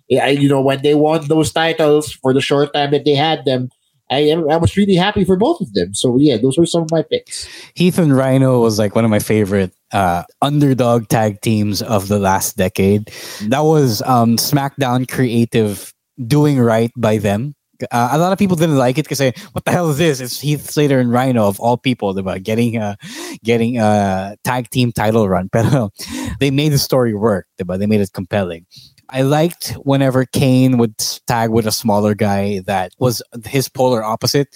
yeah, 0.07 0.27
you 0.27 0.47
know 0.47 0.61
when 0.61 0.81
they 0.81 0.95
won 0.95 1.27
those 1.27 1.51
titles 1.51 2.13
for 2.13 2.33
the 2.33 2.39
short 2.39 2.73
time 2.73 2.91
that 2.91 3.03
they 3.03 3.13
had 3.13 3.43
them, 3.43 3.69
I 4.09 4.31
I 4.31 4.55
was 4.55 4.77
really 4.77 4.95
happy 4.95 5.25
for 5.25 5.35
both 5.35 5.59
of 5.59 5.73
them. 5.73 5.93
So 5.93 6.17
yeah, 6.17 6.37
those 6.37 6.57
were 6.57 6.65
some 6.65 6.83
of 6.83 6.91
my 6.91 7.03
picks. 7.03 7.47
Heath 7.73 7.97
and 7.97 8.15
Rhino 8.15 8.61
was 8.61 8.79
like 8.79 8.95
one 8.95 9.03
of 9.03 9.11
my 9.11 9.19
favorite 9.19 9.73
uh, 9.91 10.23
underdog 10.41 11.09
tag 11.09 11.41
teams 11.41 11.81
of 11.81 12.07
the 12.07 12.19
last 12.19 12.55
decade. 12.55 13.11
That 13.49 13.63
was 13.65 14.01
um, 14.03 14.37
SmackDown 14.37 15.09
creative 15.09 15.93
doing 16.25 16.59
right 16.59 16.91
by 16.95 17.17
them. 17.17 17.54
Uh, 17.91 18.09
a 18.11 18.17
lot 18.17 18.31
of 18.31 18.39
people 18.39 18.55
didn't 18.55 18.77
like 18.77 18.97
it 18.97 19.07
because 19.07 19.21
what 19.51 19.65
the 19.65 19.71
hell 19.71 19.89
is 19.89 19.97
this? 19.97 20.19
It's 20.19 20.39
Heath 20.39 20.69
Slater 20.69 20.99
and 20.99 21.11
Rhino 21.11 21.47
of 21.47 21.59
all 21.59 21.77
people 21.77 22.17
about 22.17 22.43
getting 22.43 22.77
a 22.77 22.97
getting 23.43 23.77
a 23.77 24.37
tag 24.43 24.69
team 24.69 24.91
title 24.91 25.27
run. 25.27 25.49
But 25.51 25.91
they 26.39 26.51
made 26.51 26.71
the 26.71 26.77
story 26.77 27.13
work. 27.13 27.47
Diba? 27.57 27.79
They 27.79 27.85
made 27.85 28.01
it 28.01 28.13
compelling. 28.13 28.65
I 29.09 29.21
liked 29.21 29.73
whenever 29.83 30.25
Kane 30.25 30.77
would 30.77 30.97
tag 31.27 31.51
with 31.51 31.67
a 31.67 31.71
smaller 31.71 32.15
guy 32.15 32.59
that 32.65 32.93
was 32.97 33.21
his 33.45 33.69
polar 33.69 34.03
opposite, 34.03 34.49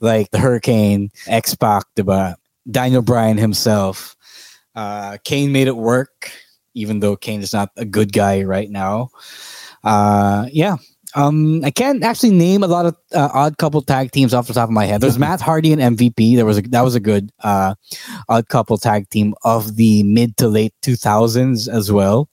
like 0.00 0.30
the 0.30 0.38
Hurricane, 0.38 1.10
X 1.26 1.54
Pac, 1.54 1.84
Daniel 2.70 3.02
Bryan 3.02 3.38
himself. 3.38 4.16
Uh, 4.74 5.18
Kane 5.24 5.52
made 5.52 5.66
it 5.66 5.76
work, 5.76 6.30
even 6.74 7.00
though 7.00 7.16
Kane 7.16 7.42
is 7.42 7.52
not 7.52 7.70
a 7.76 7.84
good 7.84 8.12
guy 8.12 8.44
right 8.44 8.70
now. 8.70 9.10
Uh, 9.82 10.46
yeah. 10.52 10.76
Um, 11.14 11.64
I 11.64 11.70
can't 11.70 12.04
actually 12.04 12.32
name 12.32 12.62
a 12.62 12.66
lot 12.66 12.86
of 12.86 12.96
uh, 13.14 13.30
odd 13.32 13.56
couple 13.58 13.80
tag 13.82 14.12
teams 14.12 14.34
off 14.34 14.46
the 14.46 14.54
top 14.54 14.68
of 14.68 14.74
my 14.74 14.84
head. 14.84 15.00
There's 15.00 15.18
Matt 15.22 15.40
Hardy 15.40 15.72
and 15.72 15.96
MVP. 15.96 16.36
There 16.36 16.44
was 16.46 16.58
a, 16.58 16.62
that 16.62 16.82
was 16.82 16.94
a 16.94 17.00
good 17.00 17.30
uh, 17.40 17.74
odd 18.28 18.48
couple 18.48 18.76
tag 18.78 19.08
team 19.10 19.34
of 19.44 19.76
the 19.76 20.02
mid 20.02 20.36
to 20.38 20.48
late 20.48 20.74
2000s 20.82 21.68
as 21.68 21.90
well. 21.90 22.28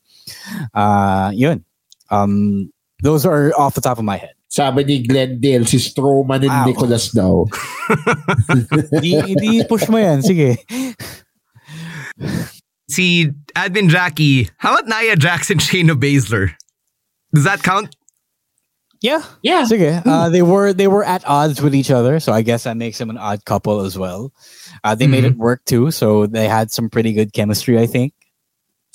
Uh, 0.73 1.31
yun. 1.33 1.63
Um, 2.09 2.71
those 3.01 3.25
are 3.25 3.51
off 3.57 3.75
the 3.75 3.81
top 3.81 3.97
of 3.97 4.03
my 4.03 4.17
head. 4.17 4.33
Sabi 4.47 4.83
ni 4.83 5.03
Glendale, 5.03 5.65
si 5.65 5.77
Strowman 5.77 6.43
and 6.43 6.47
Wow. 6.47 6.65
Nicholas 6.65 7.11
daw. 7.11 7.43
di, 9.01 9.35
di 9.35 9.63
push 9.67 9.89
mo 9.89 9.97
yan. 9.97 10.21
Sige. 10.23 10.55
See, 12.87 13.31
Admin 13.55 13.89
Jackie, 13.89 14.49
how 14.57 14.77
about 14.77 14.87
Nia 14.87 15.15
Jackson, 15.17 15.57
and 15.57 15.61
Shayna 15.61 15.99
Baszler? 15.99 16.53
Does 17.33 17.43
that 17.43 17.63
count? 17.63 17.95
Yeah. 19.05 19.21
Yeah. 19.45 19.69
Sige. 19.69 20.01
Uh, 20.01 20.33
they 20.33 20.41
were 20.41 20.73
they 20.73 20.89
were 20.89 21.05
at 21.05 21.21
odds 21.29 21.61
with 21.61 21.77
each 21.77 21.93
other, 21.93 22.17
so 22.17 22.33
I 22.33 22.41
guess 22.41 22.65
that 22.65 22.73
makes 22.73 22.97
them 22.97 23.13
an 23.13 23.21
odd 23.21 23.45
couple 23.45 23.85
as 23.85 23.93
well. 23.93 24.33
Uh, 24.81 24.97
they 24.97 25.05
made 25.05 25.21
Mhm. 25.21 25.37
it 25.37 25.37
work 25.37 25.61
too, 25.69 25.93
so 25.93 26.25
they 26.25 26.49
had 26.49 26.73
some 26.73 26.89
pretty 26.89 27.13
good 27.13 27.29
chemistry, 27.37 27.77
I 27.77 27.85
think. 27.85 28.17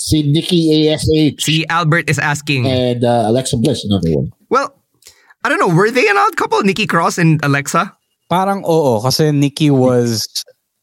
Si 0.01 0.27
Nikki 0.27 0.91
ASH 0.91 1.07
See, 1.39 1.63
Albert 1.71 2.11
is 2.11 2.19
asking. 2.19 2.67
and 2.67 3.05
uh, 3.07 3.31
Alexa 3.31 3.55
Bliss, 3.63 3.85
another 3.87 4.11
one. 4.19 4.33
Well, 4.51 4.75
I 5.45 5.49
don't 5.53 5.61
know. 5.63 5.71
Were 5.71 5.93
they 5.95 6.09
an 6.09 6.17
odd 6.19 6.35
couple? 6.41 6.59
Nikki 6.67 6.89
Cross 6.91 7.21
and 7.21 7.39
Alexa? 7.47 7.95
Parang 8.33 8.65
oo, 8.67 8.99
kasi 9.05 9.31
Nikki 9.31 9.71
was 9.71 10.25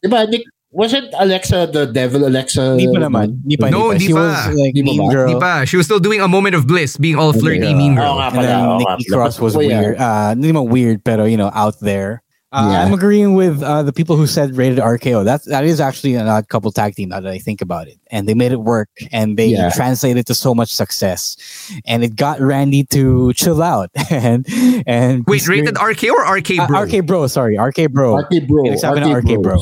Diba, 0.04 0.24
Nick, 0.30 0.46
wasn't 0.70 1.08
Alexa 1.18 1.70
the 1.72 1.86
devil 1.86 2.26
Alexa? 2.26 2.76
Di 2.76 2.86
pa 2.86 2.98
naman. 3.00 3.40
Di 3.46 3.56
pa, 3.56 3.70
No, 3.70 3.92
di 3.96 3.98
pa. 3.98 4.04
She 4.08 4.12
was 4.12 4.36
like 4.56 4.74
Di 4.74 4.82
mean 4.82 5.10
girl. 5.10 5.32
Di 5.32 5.38
ba? 5.38 5.64
She 5.64 5.76
was 5.76 5.86
still 5.86 6.00
doing 6.00 6.20
a 6.20 6.28
moment 6.28 6.54
of 6.54 6.66
bliss, 6.66 6.96
being 6.96 7.16
all 7.16 7.32
flirty, 7.32 7.72
mean 7.74 7.92
Oo 7.96 8.02
girl. 8.02 8.14
nga 8.20 8.26
And 8.28 8.34
pala. 8.36 8.46
then 8.46 8.60
oo 8.60 8.78
nga 8.84 8.96
Nikki 8.98 9.10
pala. 9.10 9.16
Cross 9.24 9.36
was 9.40 9.56
Oh, 9.56 9.60
yeah. 9.60 9.80
weird. 9.80 9.96
Uh, 9.98 10.28
hindi 10.36 10.52
naman 10.52 10.68
weird, 10.68 11.04
pero 11.04 11.24
you 11.24 11.36
know, 11.36 11.50
out 11.54 11.80
there. 11.80 12.22
Uh, 12.50 12.72
Yeah. 12.72 12.80
I'm 12.88 12.94
agreeing 12.96 13.36
with 13.36 13.60
uh, 13.60 13.82
the 13.84 13.92
people 13.92 14.16
who 14.16 14.24
said 14.26 14.56
rated 14.56 14.80
RKO. 14.80 15.20
That's 15.20 15.44
that 15.52 15.68
is 15.68 15.84
actually 15.84 16.16
an 16.16 16.28
odd 16.32 16.48
couple 16.48 16.72
tag 16.72 16.96
team. 16.96 17.12
Now 17.12 17.20
that 17.20 17.28
I 17.28 17.36
think 17.36 17.60
about 17.60 17.88
it, 17.92 18.00
and 18.08 18.24
they 18.24 18.32
made 18.32 18.52
it 18.56 18.60
work, 18.64 18.88
and 19.12 19.36
they 19.36 19.52
Yeah. 19.52 19.68
translated 19.68 20.24
to 20.28 20.34
so 20.34 20.54
much 20.56 20.72
success, 20.72 21.36
and 21.84 22.00
it 22.00 22.16
got 22.16 22.40
Randy 22.40 22.88
to 22.96 23.36
chill 23.36 23.60
out 23.60 23.92
and 24.08 24.48
and 24.88 25.28
Wait, 25.28 25.44
rated 25.44 25.76
RK 25.76 26.08
or 26.08 26.24
RK 26.24 26.56
uh, 26.56 26.66
Bro? 26.72 26.88
RK 26.88 27.04
Bro. 27.04 27.26
Sorry, 27.28 27.60
RK 27.60 27.92
Bro. 27.92 28.16
RK 28.24 28.48
Bro. 28.48 28.64
Pinagsabi 28.64 29.04
ng 29.04 29.12
RK 29.12 29.28
RK 29.28 29.42
Bro. 29.44 29.56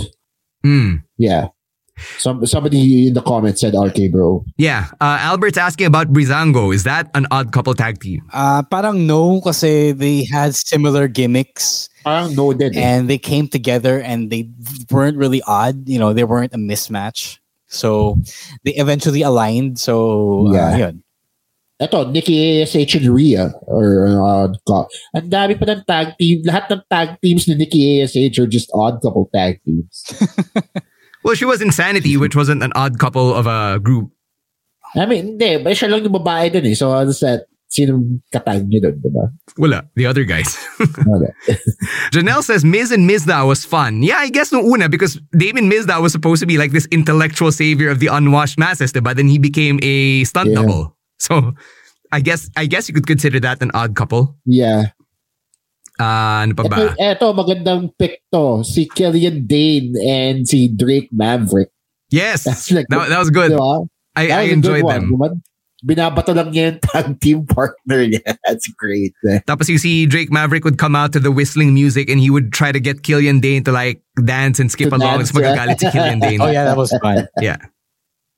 Bros. 0.62 0.70
Hmm. 0.72 0.94
Yeah. 1.18 1.48
Some 2.18 2.44
somebody 2.44 3.08
in 3.08 3.14
the 3.14 3.22
comments 3.22 3.62
said 3.62 3.72
RK 3.72 4.12
Bro. 4.12 4.44
Yeah. 4.58 4.88
Uh, 5.00 5.16
Albert's 5.20 5.56
asking 5.56 5.86
about 5.86 6.12
Brizango. 6.12 6.74
Is 6.74 6.84
that 6.84 7.08
an 7.14 7.26
odd 7.30 7.52
couple 7.52 7.72
tag 7.72 8.00
team? 8.00 8.20
Uh, 8.34 8.62
parang 8.64 9.06
no, 9.06 9.40
kasi 9.40 9.92
they 9.92 10.24
had 10.24 10.54
similar 10.54 11.08
gimmicks. 11.08 11.88
Parang 12.04 12.34
no 12.36 12.52
din. 12.52 12.76
eh. 12.76 12.80
and 12.80 13.08
they 13.08 13.16
came 13.16 13.48
together 13.48 13.98
and 13.98 14.28
they 14.30 14.50
weren't 14.92 15.16
really 15.16 15.40
odd 15.48 15.88
you 15.88 15.98
know 15.98 16.12
they 16.12 16.22
weren't 16.22 16.52
a 16.54 16.56
mismatch 16.60 17.38
so 17.66 18.14
they 18.62 18.70
eventually 18.78 19.22
aligned 19.22 19.74
so 19.80 20.46
Yeah. 20.52 20.70
uh, 20.70 20.76
yun. 20.76 21.02
Ito, 21.76 22.08
Nikki 22.08 22.62
ASH 22.64 22.74
and 22.96 23.04
Rhea. 23.12 23.52
Or, 23.68 24.08
uh, 24.08 24.48
ka- 24.64 24.88
ang 25.12 25.28
dami 25.28 25.60
pa 25.60 25.68
ng 25.68 25.84
tag 25.84 26.16
team. 26.16 26.40
Lahat 26.48 26.72
ng 26.72 26.80
tag 26.88 27.20
teams 27.20 27.44
ni 27.48 27.54
Nikki 27.54 28.00
ASH 28.00 28.16
are 28.40 28.48
just 28.48 28.72
odd 28.72 29.00
couple 29.04 29.28
tag 29.32 29.60
teams. 29.64 30.04
Well, 31.26 31.34
she 31.34 31.44
was 31.44 31.58
Insanity, 31.60 32.16
which 32.16 32.36
wasn't 32.38 32.62
an 32.62 32.70
odd 32.78 33.00
couple 33.02 33.34
of 33.34 33.48
a 33.50 33.80
group. 33.82 34.14
I 34.94 35.06
mean, 35.10 35.34
hindi. 35.34 35.58
Ba 35.58 35.74
siya 35.74 35.90
lang 35.90 36.06
yung 36.06 36.14
babae 36.14 36.54
dun 36.54 36.62
eh. 36.62 36.74
So, 36.78 36.94
ano 36.94 37.10
sa, 37.10 37.42
sinong 37.66 38.22
katag 38.30 38.70
niyo 38.70 38.86
dun, 38.86 39.02
diba? 39.02 39.34
Wala, 39.58 39.82
the 39.98 40.06
other 40.06 40.22
guys. 40.22 40.54
Wala. 41.02 41.34
Janelle 42.14 42.46
says 42.46 42.62
Miz 42.64 42.94
and 42.94 43.10
Mizdow 43.10 43.42
was 43.50 43.66
fun. 43.66 44.06
Yeah, 44.06 44.22
I 44.22 44.30
guess 44.30 44.52
no 44.54 44.62
una 44.62 44.88
because 44.88 45.18
Damien 45.36 45.66
Mizdow 45.68 46.00
was 46.00 46.12
supposed 46.14 46.38
to 46.40 46.46
be 46.46 46.58
like 46.62 46.70
this 46.70 46.86
intellectual 46.94 47.50
savior 47.50 47.90
of 47.90 47.98
the 47.98 48.06
unwashed 48.06 48.56
masses, 48.56 48.92
but 48.94 49.18
then 49.18 49.26
he 49.26 49.42
became 49.42 49.80
a 49.82 50.22
stunt 50.24 50.54
Yeah. 50.54 50.62
double. 50.62 50.95
So 51.22 51.54
I 52.12 52.20
guess 52.20 52.50
I 52.56 52.66
guess 52.66 52.88
you 52.88 52.94
could 52.94 53.06
consider 53.06 53.40
that 53.40 53.62
an 53.62 53.70
odd 53.74 53.96
couple. 53.96 54.36
Yeah. 54.44 54.92
Uh, 55.96 56.44
ano 56.44 56.52
pa 56.52 56.68
ba? 56.68 56.76
Ito, 56.76 56.94
eto, 57.00 57.26
magandang 57.32 57.88
pick 57.96 58.20
to. 58.28 58.60
Si 58.62 58.84
Killian 58.84 59.48
Dain 59.48 59.96
and 60.04 60.44
si 60.44 60.68
Drake 60.68 61.08
Maverick. 61.10 61.72
Yes, 62.12 62.44
That's 62.48 62.68
like, 62.70 62.86
that, 62.92 63.08
that 63.08 63.18
was 63.18 63.30
good. 63.32 63.52
Diba? 63.56 63.88
I, 64.14 64.28
That 64.28 64.38
I 64.38 64.42
was 64.42 64.44
a 64.44 64.48
good 64.48 64.52
enjoyed 64.60 64.84
one, 64.84 64.94
them. 64.94 65.12
diba? 65.16 65.28
Binabato 65.86 66.32
lang 66.36 66.52
niya 66.52 66.64
yung 66.72 66.78
tag 66.84 67.06
team 67.20 67.38
partner 67.48 68.04
niya. 68.04 68.36
That's 68.44 68.68
great. 68.76 69.12
Tapos 69.48 69.68
you 69.72 69.78
see 69.80 70.04
Drake 70.04 70.28
Maverick 70.32 70.64
would 70.64 70.76
come 70.78 70.96
out 70.96 71.12
to 71.16 71.20
the 71.20 71.32
whistling 71.32 71.72
music 71.72 72.08
and 72.12 72.20
he 72.20 72.28
would 72.28 72.52
try 72.52 72.72
to 72.72 72.80
get 72.80 73.02
Killian 73.02 73.40
Dain 73.40 73.64
to 73.64 73.72
like 73.72 74.04
dance 74.24 74.60
and 74.60 74.68
skip 74.70 74.90
To 74.92 74.96
along. 74.96 75.24
dance, 75.24 75.32
Tapos 75.32 75.40
magagalit 75.40 75.80
si 75.80 75.86
yeah. 75.88 75.92
Killian 75.96 76.20
Dain. 76.20 76.38
oh 76.44 76.48
yeah 76.52 76.64
that 76.64 76.76
was 76.76 76.92
fun 77.00 77.24
Yeah. 77.40 77.56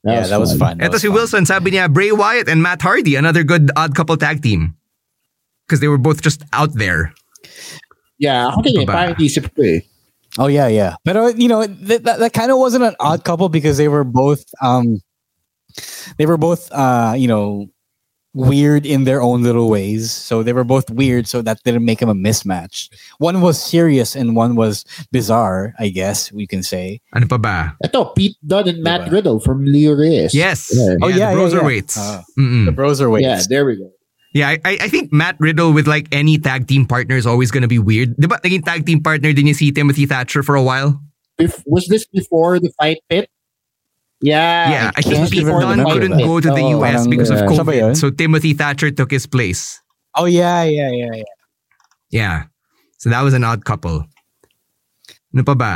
Yeah 0.05 0.27
that 0.27 0.39
was 0.39 0.55
fun 0.57 0.79
That 0.79 0.91
Ito 0.91 0.99
was 0.99 1.03
si 1.03 1.09
fun. 1.09 1.15
Wilson, 1.15 1.43
sabi 1.47 1.73
niya, 1.73 1.93
Bray 1.93 2.13
Wyatt 2.13 2.49
and 2.49 2.63
Matt 2.63 2.83
Hardy, 2.83 3.17
another 3.17 3.43
good 3.43 3.71
odd 3.75 3.95
couple 3.95 4.17
tag 4.17 4.43
team. 4.43 4.75
Because 5.67 5.81
they 5.81 5.89
were 5.89 6.01
both 6.01 6.23
just 6.23 6.43
out 6.53 6.73
there. 6.73 7.13
Yeah, 8.17 8.49
ako 8.49 8.63
din. 8.65 8.83
Diba? 8.83 8.95
Parang 8.95 9.15
isip 9.21 9.53
ko 9.53 9.63
eh. 9.63 9.85
oh 10.39 10.47
yeah 10.47 10.69
yeah 10.69 10.95
but 11.05 11.17
uh, 11.17 11.33
you 11.37 11.49
know 11.49 11.67
that, 11.67 12.05
that, 12.05 12.19
that 12.19 12.33
kind 12.33 12.51
of 12.51 12.59
wasn't 12.59 12.85
an 12.85 12.95
odd 13.01 13.25
couple 13.25 13.49
because 13.49 13.77
they 13.77 13.89
were 13.89 14.05
both 14.05 14.45
um 14.63 15.01
they 16.17 16.27
were 16.27 16.37
both 16.37 16.71
uh 16.73 17.15
you 17.17 17.27
know 17.27 17.67
weird 18.35 18.85
in 18.87 19.05
their 19.05 19.23
own 19.23 19.43
little 19.43 19.69
ways 19.69 20.13
so 20.13 20.43
they 20.43 20.53
were 20.53 20.65
both 20.65 20.89
weird 20.91 21.27
so 21.27 21.41
that 21.43 21.59
didn't 21.65 21.85
make 21.85 21.99
them 21.99 22.09
a 22.09 22.15
mismatch 22.15 22.89
one 23.19 23.41
was 23.41 23.61
serious 23.61 24.15
and 24.15 24.37
one 24.37 24.55
was 24.55 24.85
bizarre 25.11 25.75
i 25.79 25.89
guess 25.89 26.31
we 26.31 26.47
can 26.47 26.63
say 26.63 27.01
Ano 27.15 27.27
pa 27.27 27.39
ba? 27.39 27.77
Ito, 27.83 28.13
Pete 28.13 28.37
Dunne 28.47 28.69
and 28.69 28.83
Matt 28.83 29.09
Diba? 29.09 29.13
Riddle 29.13 29.41
from 29.41 29.65
Leo 29.65 29.95
Reyes. 29.95 30.35
Yes. 30.35 30.71
Yeah. 30.73 30.97
Oh, 31.03 31.09
yeah, 31.09 31.15
the 31.15 31.21
yeah, 31.21 31.35
Broser 31.35 31.61
yeah. 31.61 31.67
weights. 31.67 31.97
Ah. 31.99 32.23
The 32.37 32.73
bros 32.75 33.01
are 33.01 33.11
Yeah, 33.19 33.41
there 33.49 33.65
we 33.65 33.77
go. 33.77 33.91
Yeah, 34.35 34.49
I, 34.53 34.61
I 34.65 34.73
I 34.87 34.89
think 34.89 35.11
Matt 35.13 35.37
Riddle 35.41 35.73
with 35.73 35.89
like 35.89 36.07
any 36.13 36.37
tag 36.37 36.69
team 36.69 36.85
partner 36.85 37.17
is 37.17 37.27
always 37.27 37.51
gonna 37.51 37.69
be 37.69 37.81
weird. 37.81 38.15
Diba 38.21 38.37
naging 38.45 38.65
tag 38.65 38.85
team 38.85 39.03
partner 39.03 39.33
din 39.33 39.49
niya 39.49 39.57
si 39.57 39.73
Timothy 39.73 40.05
Thatcher 40.05 40.45
for 40.45 40.55
a 40.55 40.63
while? 40.63 41.01
Bef- 41.41 41.65
was 41.65 41.89
this 41.89 42.05
before 42.07 42.61
the 42.61 42.71
fight 42.77 43.01
pit? 43.09 43.31
Yeah. 44.21 44.71
yeah, 44.71 44.91
I 44.97 45.03
think 45.03 45.15
can't 45.15 45.31
Pete 45.31 45.47
Dunne 45.47 45.85
couldn't 45.87 46.19
go 46.19 46.41
to 46.43 46.51
the 46.51 46.63
Oh, 46.67 46.83
US 46.83 47.07
parang, 47.07 47.11
because 47.11 47.31
of 47.31 47.39
siya 47.47 47.63
ba 47.65 47.73
yun? 47.77 47.91
COVID. 47.95 47.97
So 47.97 48.11
Timothy 48.11 48.53
Thatcher 48.53 48.91
took 48.91 49.11
his 49.15 49.27
place. 49.31 49.79
oh 50.19 50.27
yeah 50.27 50.65
yeah 50.67 50.91
yeah 50.91 51.15
yeah 51.23 51.35
Yeah. 52.11 52.37
So 52.99 53.11
that 53.15 53.23
was 53.23 53.31
an 53.37 53.45
odd 53.47 53.63
couple. 53.63 54.03
Ano 55.31 55.43
pa 55.47 55.55
ba? 55.55 55.73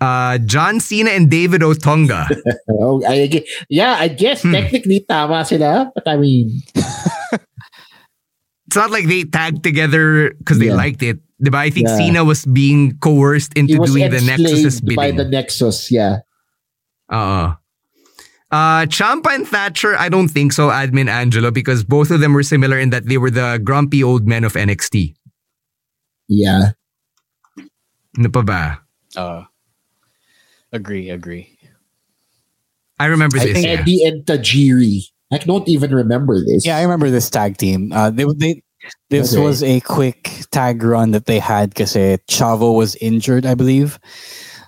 Uh, 0.00 0.36
John 0.44 0.80
Cena 0.80 1.10
and 1.16 1.30
David 1.32 1.60
Otunga. 1.64 2.28
Oh, 2.68 3.00
I, 3.08 3.28
yeah, 3.68 3.96
I 4.00 4.08
guess 4.08 4.42
Hmm. 4.44 4.52
technically 4.52 5.00
tama 5.08 5.44
sila. 5.44 5.92
But 5.96 6.04
I 6.08 6.16
mean, 6.20 6.60
it's 8.68 8.76
not 8.76 8.90
like 8.90 9.06
they 9.08 9.24
tagged 9.24 9.62
together 9.62 10.32
because 10.38 10.58
they 10.58 10.68
Yeah. 10.72 10.76
liked 10.80 11.02
it. 11.02 11.20
But 11.40 11.54
I 11.56 11.70
think 11.72 11.88
Yeah. 11.88 11.96
Cena 11.96 12.20
was 12.24 12.44
being 12.44 12.96
coerced 13.00 13.52
into 13.56 13.76
doing 13.80 14.08
the 14.12 14.20
Nexus's 14.20 14.84
enslaved 14.84 14.96
by 14.96 15.10
the 15.12 15.24
Nexus. 15.24 15.88
Yeah. 15.92 16.20
Uh, 17.10 17.54
uh, 18.50 18.86
Ciampa 18.86 19.34
and 19.34 19.46
Thatcher, 19.46 19.96
I 19.98 20.08
don't 20.08 20.28
think 20.28 20.52
so, 20.52 20.68
Admin 20.68 21.08
Angelo, 21.08 21.50
because 21.50 21.84
both 21.84 22.10
of 22.10 22.20
them 22.20 22.32
were 22.32 22.42
similar 22.42 22.78
in 22.78 22.90
that 22.90 23.06
they 23.06 23.18
were 23.18 23.30
the 23.30 23.60
grumpy 23.62 24.02
old 24.02 24.26
men 24.26 24.44
of 24.44 24.54
NXT. 24.54 25.14
Yeah. 26.28 26.70
Ano 28.18 28.28
pa 28.30 28.42
ba? 28.42 28.80
uh 29.16 29.42
agree 30.72 31.10
agree 31.10 31.58
I 33.00 33.06
remember 33.06 33.38
I 33.38 33.44
this. 33.46 33.52
think 33.54 33.66
yeah. 33.66 33.72
Eddie 33.80 34.04
and 34.04 34.24
Tajiri. 34.24 35.02
I 35.32 35.38
don't 35.38 35.68
even 35.68 35.90
remember 35.94 36.38
this. 36.44 36.64
Yeah, 36.66 36.76
I 36.76 36.82
remember 36.82 37.10
this 37.10 37.30
tag 37.30 37.56
team. 37.56 37.92
Uh, 37.92 38.10
they, 38.10 38.24
they, 38.36 38.62
this 39.08 39.32
Okay. 39.32 39.42
was 39.42 39.62
a 39.62 39.80
quick 39.80 40.44
tag 40.50 40.82
run 40.82 41.12
that 41.12 41.24
they 41.26 41.38
had 41.38 41.70
because 41.70 41.94
Chavo 41.94 42.76
was 42.76 42.94
injured, 42.96 43.46
I 43.46 43.54
believe. 43.54 43.98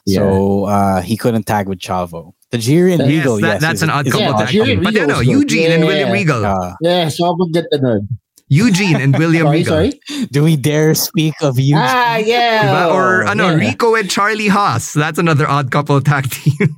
So 0.08 0.64
uh, 0.64 1.00
he 1.02 1.16
couldn't 1.16 1.44
tag 1.46 1.68
with 1.68 1.78
Chavo. 1.78 2.32
The 2.50 2.58
Jiri 2.58 2.92
and 2.98 3.00
Yes, 3.00 3.08
Regal, 3.08 3.36
that- 3.40 3.46
yes. 3.46 3.60
that's 3.62 3.74
is- 3.80 3.82
an 3.86 3.90
odd 3.90 4.06
couple 4.10 4.34
an 4.34 4.46
tag 4.46 4.52
But 4.82 4.92
Regal 4.92 5.06
no, 5.06 5.18
was 5.18 5.26
good. 5.26 5.32
Eugene 5.40 5.70
and 5.72 5.84
William 5.86 6.10
Regal. 6.10 6.44
Uh, 6.44 6.74
Yeah, 6.82 7.06
sobrang 7.06 7.52
ganda 7.54 7.78
nun. 7.80 8.08
Eugene 8.52 9.00
and 9.00 9.16
William 9.16 9.46
Sorry, 9.48 9.58
Regal. 9.64 9.72
sorry. 9.72 10.28
do 10.28 10.44
we 10.44 10.56
dare 10.60 10.92
speak 10.92 11.32
of 11.40 11.56
you? 11.58 11.76
Ah, 11.78 12.16
yeah. 12.20 12.68
Diba? 12.68 12.92
Or 12.92 13.24
ano, 13.24 13.48
yeah. 13.48 13.56
Rico 13.56 13.94
and 13.96 14.10
Charlie 14.10 14.48
Haas. 14.52 14.92
That's 14.92 15.16
another 15.18 15.48
odd 15.48 15.70
couple 15.70 15.96
tag 16.02 16.28
team. 16.28 16.68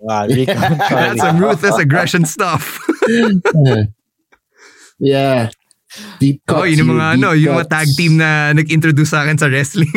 Wow, 0.00 0.26
Rico 0.26 0.52
and 0.52 0.76
That's 0.90 1.20
some 1.20 1.38
ruthless 1.38 1.78
aggression 1.78 2.26
stuff. 2.26 2.76
yeah. 4.98 5.48
Deep 6.20 6.42
cuts. 6.46 6.60
oh, 6.60 6.64
yun 6.64 6.78
yung 6.84 6.88
here, 6.92 6.96
mga, 7.00 7.06
deep 7.16 7.22
ano, 7.24 7.28
yung 7.32 7.54
mga 7.56 7.68
tag 7.72 7.88
team 7.96 8.12
na 8.20 8.52
nag-introduce 8.52 9.10
sa 9.16 9.24
akin 9.24 9.38
sa 9.40 9.48
wrestling. 9.48 9.88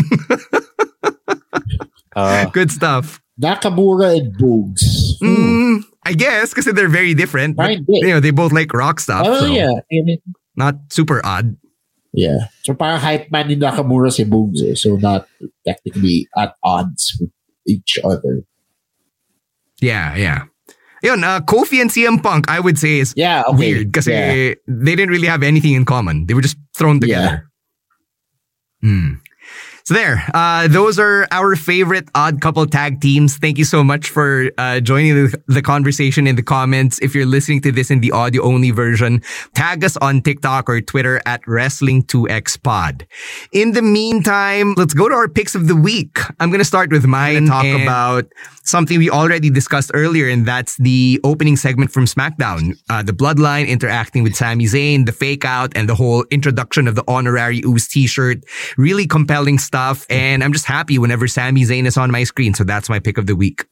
Uh, 2.16 2.46
Good 2.50 2.72
stuff. 2.72 3.22
Nakamura 3.42 4.18
and 4.18 4.36
Boogs. 4.36 5.16
Mm, 5.24 5.84
I 6.06 6.14
guess 6.14 6.50
because 6.50 6.66
they're 6.66 6.90
very 6.90 7.14
different. 7.14 7.56
But, 7.56 7.80
you 7.88 8.08
know, 8.08 8.20
they 8.20 8.32
both 8.32 8.52
like 8.52 8.74
rock 8.74 9.00
stuff. 9.00 9.26
Oh, 9.26 9.40
so 9.40 9.46
yeah. 9.46 9.72
I 9.72 10.04
mean, 10.04 10.20
Not 10.56 10.76
super 10.92 11.24
odd. 11.26 11.56
yeah. 12.12 12.50
So 12.64 12.74
parang 12.74 13.00
hype 13.00 13.32
man 13.32 13.48
ni 13.48 13.56
Nakamura 13.56 14.12
si 14.12 14.26
Boogs 14.26 14.60
eh. 14.62 14.76
So 14.76 14.98
not 14.98 15.28
technically 15.66 16.28
at 16.36 16.56
odds 16.64 17.16
with 17.22 17.32
each 17.68 17.98
other. 18.04 18.44
Yeah, 19.80 20.16
yeah. 20.16 20.44
Yun, 21.02 21.24
uh, 21.24 21.40
Kofi 21.40 21.80
and 21.80 21.90
CM 21.90 22.22
Punk, 22.22 22.50
I 22.50 22.60
would 22.60 22.78
say 22.78 23.00
is 23.00 23.14
yeah, 23.16 23.44
okay. 23.48 23.56
weird 23.58 23.88
because 23.88 24.08
Yeah. 24.08 24.56
they 24.68 24.96
didn't 25.00 25.12
really 25.16 25.28
have 25.32 25.44
anything 25.44 25.72
in 25.74 25.86
common. 25.86 26.26
They 26.28 26.34
were 26.34 26.42
just 26.44 26.58
thrown 26.76 27.00
together. 27.00 27.48
Hmm. 28.82 29.24
So 29.90 29.96
there, 29.96 30.24
uh, 30.36 30.68
those 30.68 31.00
are 31.00 31.28
our 31.32 31.56
favorite 31.56 32.10
odd 32.14 32.42
couple 32.42 32.68
tag 32.68 33.02
teams. 33.02 33.38
Thank 33.38 33.58
you 33.58 33.66
so 33.66 33.84
much 33.84 34.12
for 34.12 34.52
uh, 34.60 34.82
joining 34.82 35.16
the, 35.16 35.44
the 35.48 35.64
conversation 35.64 36.28
in 36.28 36.36
the 36.36 36.44
comments. 36.44 37.00
If 37.02 37.16
you're 37.16 37.26
listening 37.26 37.62
to 37.62 37.72
this 37.72 37.90
in 37.90 38.00
the 38.00 38.12
audio 38.12 38.44
only 38.44 38.70
version, 38.70 39.24
tag 39.56 39.84
us 39.84 39.98
on 39.98 40.22
TikTok 40.22 40.70
or 40.70 40.80
Twitter 40.80 41.20
at 41.26 41.42
Wrestling2XPod. 41.46 43.08
In 43.52 43.72
the 43.72 43.82
meantime, 43.82 44.76
let's 44.78 44.94
go 44.94 45.10
to 45.10 45.16
our 45.16 45.28
picks 45.28 45.56
of 45.56 45.68
the 45.68 45.76
week. 45.76 46.20
I'm 46.40 46.52
going 46.52 46.60
to 46.60 46.66
start 46.66 46.92
with 46.92 47.08
mine. 47.08 47.48
Talk 47.48 47.66
about 47.66 48.26
something 48.66 49.00
we 49.00 49.10
already 49.10 49.50
discussed 49.50 49.90
earlier, 49.96 50.30
and 50.30 50.46
that's 50.46 50.78
the 50.78 51.20
opening 51.24 51.58
segment 51.58 51.92
from 51.92 52.06
SmackDown. 52.06 52.80
Uh, 52.92 53.02
the 53.02 53.12
Bloodline 53.12 53.68
interacting 53.68 54.22
with 54.22 54.36
Sami 54.36 54.66
Zayn, 54.66 55.08
the 55.08 55.12
fake 55.12 55.46
out, 55.46 55.72
and 55.76 55.90
the 55.90 55.96
whole 55.96 56.26
introduction 56.30 56.88
of 56.88 56.94
the 56.94 57.04
honorary 57.08 57.64
Uce 57.66 57.88
t-shirt. 57.88 58.44
Really 58.78 59.08
compelling 59.08 59.58
stuff. 59.58 59.79
And 60.10 60.44
I'm 60.44 60.54
just 60.54 60.66
happy 60.66 60.98
whenever 60.98 61.28
Sami 61.28 61.64
Zayn 61.64 61.86
is 61.86 61.98
on 61.98 62.12
my 62.12 62.24
screen. 62.24 62.54
So 62.54 62.64
that's 62.64 62.90
my 62.90 63.00
pick 63.00 63.18
of 63.18 63.26
the 63.26 63.36
week. 63.36 63.66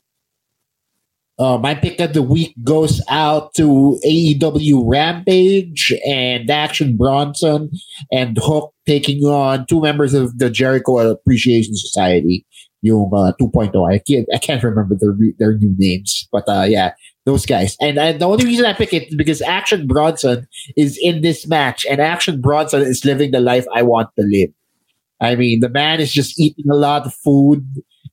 Uh, 1.39 1.57
my 1.59 1.75
pick 1.75 1.99
of 1.99 2.13
the 2.13 2.23
week 2.23 2.55
goes 2.63 2.99
out 3.09 3.53
to 3.53 3.99
AEW 4.03 4.83
Rampage 4.85 5.93
and 6.07 6.49
Action 6.49 6.97
Bronson 6.97 7.69
and 8.11 8.35
Hook 8.41 8.73
taking 8.87 9.23
on 9.23 9.67
two 9.67 9.79
members 9.79 10.15
of 10.15 10.39
the 10.39 10.49
Jericho 10.49 10.97
Appreciation 10.97 11.75
Society, 11.75 12.43
yung 12.81 13.11
uh, 13.13 13.33
2.0. 13.39 13.93
I 13.93 13.99
can't, 13.99 14.27
I 14.33 14.39
can't 14.39 14.63
remember 14.63 14.95
their 14.99 15.15
their 15.37 15.57
new 15.59 15.75
names, 15.77 16.27
but 16.31 16.43
uh, 16.49 16.65
yeah, 16.67 16.93
those 17.27 17.45
guys. 17.45 17.77
And, 17.79 17.99
and 17.99 18.19
the 18.19 18.27
only 18.27 18.45
reason 18.45 18.65
I 18.65 18.73
pick 18.73 18.91
it 18.91 19.09
is 19.09 19.15
because 19.15 19.43
Action 19.43 19.85
Bronson 19.85 20.47
is 20.75 20.97
in 20.99 21.21
this 21.21 21.45
match, 21.45 21.85
and 21.85 22.01
Action 22.01 22.41
Bronson 22.41 22.81
is 22.81 23.05
living 23.05 23.29
the 23.29 23.41
life 23.41 23.65
I 23.75 23.83
want 23.83 24.09
to 24.17 24.25
live. 24.25 24.49
I 25.19 25.35
mean, 25.35 25.59
the 25.61 25.69
man 25.69 25.99
is 25.99 26.11
just 26.13 26.39
eating 26.39 26.65
a 26.69 26.75
lot 26.75 27.05
of 27.05 27.13
food 27.13 27.65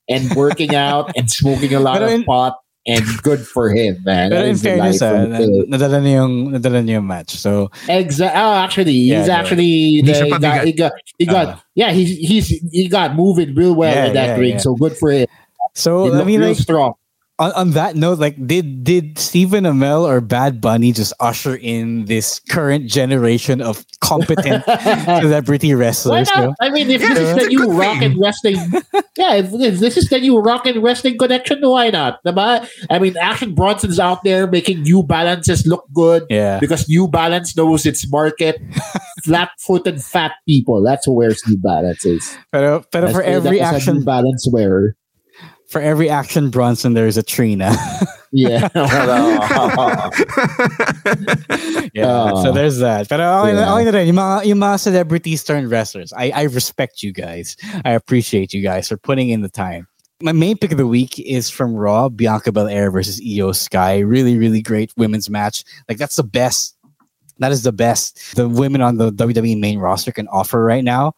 and 0.08 0.34
working 0.34 0.74
out 0.88 1.12
and 1.16 1.30
smoking 1.30 1.74
a 1.74 1.80
lot 1.80 1.98
Pero 1.98 2.06
of 2.06 2.12
in- 2.12 2.24
pot. 2.24 2.56
And 2.86 3.00
good 3.22 3.40
for 3.46 3.70
him, 3.72 3.96
man. 4.04 4.28
Pero 4.28 4.42
That 4.42 4.48
in 4.50 4.56
fairness, 4.58 5.00
life 5.00 5.10
ah, 5.10 5.22
of 5.22 5.28
na- 5.30 5.38
the- 5.38 5.66
nadala 5.72 5.98
niya 6.04 6.12
yung, 6.20 6.52
nadala 6.52 6.84
niya 6.84 7.00
yung 7.00 7.06
match. 7.06 7.30
So, 7.32 7.70
Exactly. 7.88 8.36
Oh, 8.38 8.52
actually, 8.60 8.92
he's 8.92 9.24
yeah. 9.26 9.38
actually 9.40 10.02
the, 10.04 10.12
should 10.12 10.24
he, 10.26 10.30
got, 10.36 10.40
got- 10.42 10.64
he 10.66 10.72
got 10.72 10.92
he 11.16 11.24
got 11.24 11.46
Uh. 11.48 11.56
yeah 11.74 11.92
he's 11.92 12.10
he's 12.12 12.48
he 12.70 12.88
got 12.88 13.16
moving 13.16 13.54
real 13.54 13.72
well 13.74 13.88
Yeah, 13.94 14.06
in 14.08 14.12
that 14.12 14.36
yeah, 14.36 14.36
ring. 14.36 14.50
yeah. 14.60 14.64
So 14.68 14.74
good 14.76 14.98
for 14.98 15.10
him. 15.10 15.26
so 15.72 16.04
He 16.04 16.10
I 16.10 16.12
looked 16.12 16.26
mean, 16.26 16.40
real 16.40 16.48
like, 16.52 16.58
strong. 16.60 16.92
On, 17.44 17.52
on 17.52 17.70
that 17.72 17.96
note, 17.96 18.18
like, 18.18 18.34
did 18.46 18.84
did 18.84 19.18
Stephen 19.18 19.64
Amell 19.64 20.02
or 20.08 20.20
Bad 20.20 20.60
Bunny 20.60 20.92
just 20.92 21.12
usher 21.20 21.54
in 21.54 22.06
this 22.06 22.40
current 22.50 22.86
generation 22.88 23.60
of 23.60 23.84
competent 24.00 24.64
celebrity 25.20 25.74
Why 25.74 25.80
wrestlers? 25.80 26.28
not? 26.34 26.44
no? 26.44 26.54
I 26.60 26.70
mean, 26.70 26.90
if 26.90 27.00
Yeah, 27.00 27.14
this 27.14 27.28
is 27.28 27.42
the 27.44 27.48
new 27.48 27.58
good 27.66 27.74
rock 27.76 28.02
and 28.02 28.16
wrestling, 28.20 28.56
yeah, 29.16 29.34
if, 29.34 29.52
if 29.52 29.78
this 29.78 29.96
is 29.96 30.08
the 30.08 30.20
new 30.20 30.38
rock 30.40 30.66
and 30.66 30.82
wrestling 30.82 31.18
connection, 31.18 31.60
why 31.62 31.90
not? 31.90 32.22
Diba? 32.24 32.68
I 32.90 32.98
mean, 32.98 33.16
Action 33.16 33.54
Bronson's 33.54 33.98
out 34.00 34.22
there 34.24 34.46
making 34.46 34.82
New 34.82 35.02
Balances 35.02 35.66
look 35.66 35.84
good. 35.94 36.24
Yeah. 36.30 36.58
Because 36.60 36.88
New 36.88 37.08
Balance 37.08 37.56
knows 37.56 37.86
its 37.86 38.08
market. 38.10 38.60
Flat-footed 39.24 40.02
fat 40.02 40.32
people. 40.46 40.82
That's 40.82 41.06
who 41.06 41.12
wears 41.14 41.40
New 41.48 41.56
Balances. 41.56 42.36
Pero, 42.52 42.84
pero 42.92 43.08
for 43.08 43.22
That's- 43.22 43.36
every 43.36 43.58
that 43.58 43.66
is 43.66 43.72
a 43.72 43.76
action 43.76 43.96
New 43.98 44.04
Balance 44.04 44.46
wearer. 44.52 44.96
For 45.68 45.80
every 45.80 46.08
action 46.08 46.50
Bronson, 46.50 46.94
there's 46.94 47.16
a 47.16 47.22
Trina. 47.22 47.74
Yeah. 48.36 48.62
yeah. 48.74 48.90
Oh. 52.02 52.42
so 52.42 52.48
ah. 52.48 52.52
there's 52.52 52.78
that. 52.78 53.08
But 53.08 53.20
okay, 53.20 53.54
Yeah. 53.54 53.64
na, 53.64 53.74
okay 53.74 53.84
na 53.84 53.90
rin, 53.92 54.06
yung 54.08 54.16
mga, 54.16 54.44
yung 54.46 54.58
mga 54.58 54.80
celebrities 54.80 55.44
turned 55.44 55.70
wrestlers. 55.70 56.12
I, 56.12 56.30
I 56.34 56.42
respect 56.50 57.04
you 57.04 57.12
guys. 57.12 57.56
I 57.84 57.92
appreciate 57.92 58.52
you 58.52 58.60
guys 58.60 58.88
for 58.88 58.96
putting 58.96 59.30
in 59.30 59.42
the 59.42 59.48
time. 59.48 59.86
My 60.20 60.32
main 60.32 60.58
pick 60.58 60.72
of 60.72 60.78
the 60.78 60.86
week 60.86 61.20
is 61.20 61.48
from 61.48 61.74
Raw, 61.74 62.08
Bianca 62.08 62.50
Belair 62.50 62.90
versus 62.90 63.22
Io 63.22 63.52
Sky. 63.52 64.00
Really, 64.00 64.36
really 64.36 64.62
great 64.62 64.92
women's 64.96 65.30
match. 65.30 65.62
Like 65.88 65.98
that's 65.98 66.16
the 66.16 66.24
best. 66.24 66.76
That 67.38 67.52
is 67.52 67.62
the 67.62 67.72
best 67.72 68.34
the 68.34 68.48
women 68.48 68.80
on 68.80 68.98
the 68.98 69.12
WWE 69.12 69.58
main 69.60 69.78
roster 69.78 70.10
can 70.10 70.26
offer 70.28 70.62
right 70.62 70.82
now. 70.82 71.14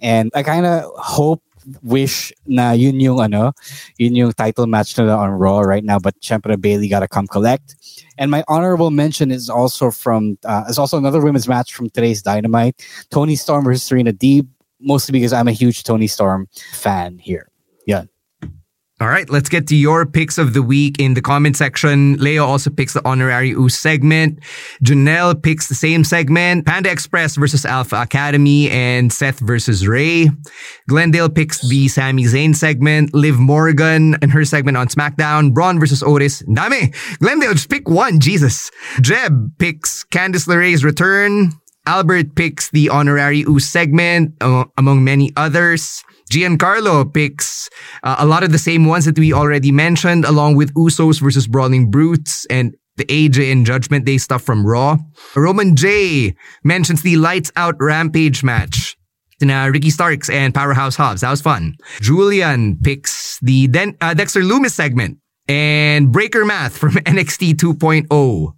And 0.00 0.30
I 0.34 0.42
kind 0.42 0.64
of 0.64 0.84
hope 0.96 1.42
wish 1.82 2.32
na 2.46 2.72
yun 2.72 3.00
yung 3.00 3.20
ano, 3.20 3.52
yun 3.98 4.14
yung 4.14 4.32
title 4.32 4.66
match 4.66 4.96
nila 4.98 5.16
on 5.16 5.30
Raw 5.30 5.60
right 5.60 5.84
now. 5.84 5.98
But 5.98 6.18
syempre 6.20 6.60
Bayley 6.60 6.88
gotta 6.88 7.08
come 7.08 7.26
collect. 7.26 7.76
And 8.18 8.30
my 8.30 8.44
honorable 8.48 8.90
mention 8.90 9.30
is 9.30 9.50
also 9.50 9.90
from 9.90 10.38
uh, 10.44 10.64
is 10.68 10.78
also 10.78 10.98
another 10.98 11.20
women's 11.20 11.48
match 11.48 11.74
from 11.74 11.90
today's 11.90 12.22
Dynamite. 12.22 12.84
Toni 13.10 13.36
Storm 13.36 13.64
versus 13.64 13.82
Serena 13.82 14.12
Deeb. 14.12 14.46
Mostly 14.80 15.12
because 15.12 15.32
I'm 15.32 15.48
a 15.48 15.52
huge 15.52 15.82
Toni 15.84 16.06
Storm 16.06 16.48
fan 16.72 17.18
here. 17.18 17.48
Yeah. 17.86 18.04
All 19.00 19.08
right, 19.08 19.28
let's 19.28 19.48
get 19.48 19.66
to 19.68 19.76
your 19.76 20.06
picks 20.06 20.38
of 20.38 20.54
the 20.54 20.62
week 20.62 21.00
in 21.00 21.14
the 21.14 21.20
comment 21.20 21.56
section. 21.56 22.16
Leo 22.18 22.44
also 22.44 22.70
picks 22.70 22.92
the 22.92 23.04
honorary 23.04 23.48
Uce 23.48 23.76
segment. 23.76 24.38
Janelle 24.84 25.42
picks 25.42 25.68
the 25.68 25.74
same 25.74 26.04
segment. 26.04 26.64
Panda 26.64 26.92
Express 26.92 27.34
versus 27.34 27.66
Alpha 27.66 28.00
Academy 28.00 28.70
and 28.70 29.12
Seth 29.12 29.40
versus 29.40 29.88
Rey. 29.88 30.30
Glendale 30.88 31.28
picks 31.28 31.60
the 31.68 31.88
Sami 31.88 32.22
Zayn 32.22 32.54
segment. 32.54 33.12
Liv 33.12 33.36
Morgan 33.36 34.14
and 34.22 34.30
her 34.30 34.44
segment 34.44 34.76
on 34.76 34.86
SmackDown. 34.86 35.52
Braun 35.52 35.80
versus 35.80 36.00
Otis. 36.04 36.44
Dame. 36.54 36.92
Glendale, 37.18 37.54
just 37.54 37.68
pick 37.68 37.88
one. 37.88 38.20
Jesus. 38.20 38.70
Jeb 39.00 39.58
picks 39.58 40.04
Candice 40.04 40.46
LeRae's 40.46 40.84
return. 40.84 41.50
Albert 41.86 42.36
picks 42.36 42.70
the 42.70 42.90
honorary 42.90 43.40
Uce 43.40 43.68
segment, 43.68 44.34
uh, 44.40 44.64
among 44.78 45.02
many 45.02 45.32
others. 45.36 46.04
Giancarlo 46.34 47.12
picks 47.14 47.70
uh, 48.02 48.16
a 48.18 48.26
lot 48.26 48.42
of 48.42 48.50
the 48.50 48.58
same 48.58 48.86
ones 48.86 49.04
that 49.04 49.16
we 49.16 49.32
already 49.32 49.70
mentioned, 49.70 50.24
along 50.24 50.56
with 50.56 50.74
Usos 50.74 51.20
versus 51.20 51.46
Brawling 51.46 51.92
Brutes 51.92 52.44
and 52.50 52.74
the 52.96 53.04
AJ 53.04 53.52
and 53.52 53.64
Judgment 53.64 54.04
Day 54.04 54.18
stuff 54.18 54.42
from 54.42 54.66
Raw. 54.66 54.96
Roman 55.36 55.76
J 55.76 56.34
mentions 56.64 57.02
the 57.02 57.16
Lights 57.16 57.52
Out 57.54 57.76
Rampage 57.78 58.42
match. 58.42 58.96
Na 59.42 59.66
Ricky 59.66 59.90
Starks 59.90 60.30
and 60.30 60.54
Powerhouse 60.54 60.96
Hobbs. 60.96 61.20
That 61.20 61.30
was 61.30 61.42
fun. 61.42 61.74
Julian 62.00 62.78
picks 62.82 63.38
the 63.40 63.66
Den- 63.68 63.96
uh, 64.00 64.14
Dexter 64.14 64.40
Lumis 64.40 64.70
segment 64.70 65.18
and 65.48 66.10
Breaker 66.10 66.44
Math 66.44 66.76
from 66.76 66.92
NXT 66.94 67.54
2.0. 67.54 68.54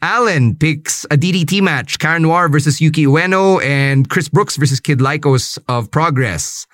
Allen 0.00 0.56
picks 0.56 1.04
a 1.06 1.16
DDT 1.16 1.62
match, 1.62 1.98
Karen 1.98 2.22
Noir 2.22 2.48
versus 2.48 2.80
Yuki 2.80 3.06
Ueno 3.06 3.62
and 3.64 4.08
Chris 4.08 4.28
Brooks 4.28 4.56
versus 4.56 4.80
Kid 4.80 4.98
Lycos 4.98 5.58
of 5.68 5.90
Progress. 5.90 6.66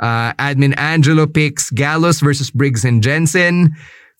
Uh, 0.00 0.32
admin 0.34 0.76
Angelo 0.76 1.26
picks 1.26 1.70
Gallus 1.70 2.20
versus 2.20 2.50
Briggs 2.50 2.84
and 2.84 3.02
Jensen. 3.02 3.74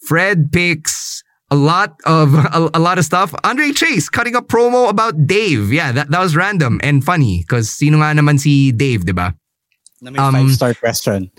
Fred 0.06 0.52
picks 0.52 1.22
a 1.50 1.56
lot 1.56 1.98
of 2.04 2.34
a, 2.58 2.70
a 2.74 2.80
lot 2.80 2.98
of 2.98 3.04
stuff. 3.04 3.34
Andre 3.44 3.72
Chase 3.72 4.08
cutting 4.08 4.34
a 4.34 4.42
promo 4.42 4.88
about 4.88 5.26
Dave. 5.26 5.72
Yeah, 5.72 5.92
that, 5.92 6.10
that 6.10 6.20
was 6.20 6.36
random 6.36 6.80
and 6.82 7.04
funny 7.04 7.40
because 7.40 7.70
sino 7.70 7.98
nga 7.98 8.14
naman 8.14 8.38
si 8.38 8.72
Dave, 8.72 9.04
diba? 9.04 9.34
Five 10.04 10.50
star 10.50 10.74
question. 10.74 11.30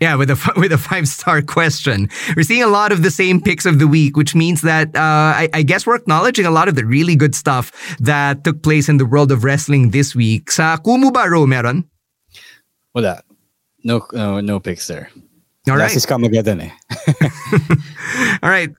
Yeah, 0.00 0.16
with 0.16 0.30
a 0.30 0.52
with 0.56 0.72
a 0.72 0.78
five 0.78 1.06
star 1.08 1.42
question, 1.42 2.08
we're 2.36 2.42
seeing 2.42 2.62
a 2.62 2.68
lot 2.68 2.92
of 2.92 3.02
the 3.02 3.10
same 3.10 3.40
picks 3.40 3.66
of 3.66 3.78
the 3.78 3.86
week, 3.86 4.16
which 4.16 4.34
means 4.34 4.62
that 4.62 4.88
uh, 4.96 5.34
I, 5.44 5.48
I 5.52 5.62
guess 5.62 5.86
we're 5.86 5.96
acknowledging 5.96 6.46
a 6.46 6.50
lot 6.50 6.68
of 6.68 6.74
the 6.74 6.84
really 6.84 7.16
good 7.16 7.34
stuff 7.34 7.70
that 8.00 8.44
took 8.44 8.62
place 8.62 8.88
in 8.88 8.96
the 8.96 9.06
world 9.06 9.30
of 9.30 9.44
wrestling 9.44 9.90
this 9.90 10.14
week. 10.14 10.50
Sa 10.50 10.76
Kumu 10.78 11.12
ba, 11.12 11.28
Ro, 11.28 11.46
meron? 11.46 11.84
Wala. 12.94 13.22
No, 13.84 14.04
no, 14.12 14.40
no 14.40 14.58
picks 14.60 14.86
there. 14.86 15.10
All 15.68 15.76
Last 15.76 15.90
right. 15.90 15.96
is 15.96 16.06
Kamageddon 16.06 16.60
eh. 16.62 18.38
All 18.42 18.50
right. 18.50 18.70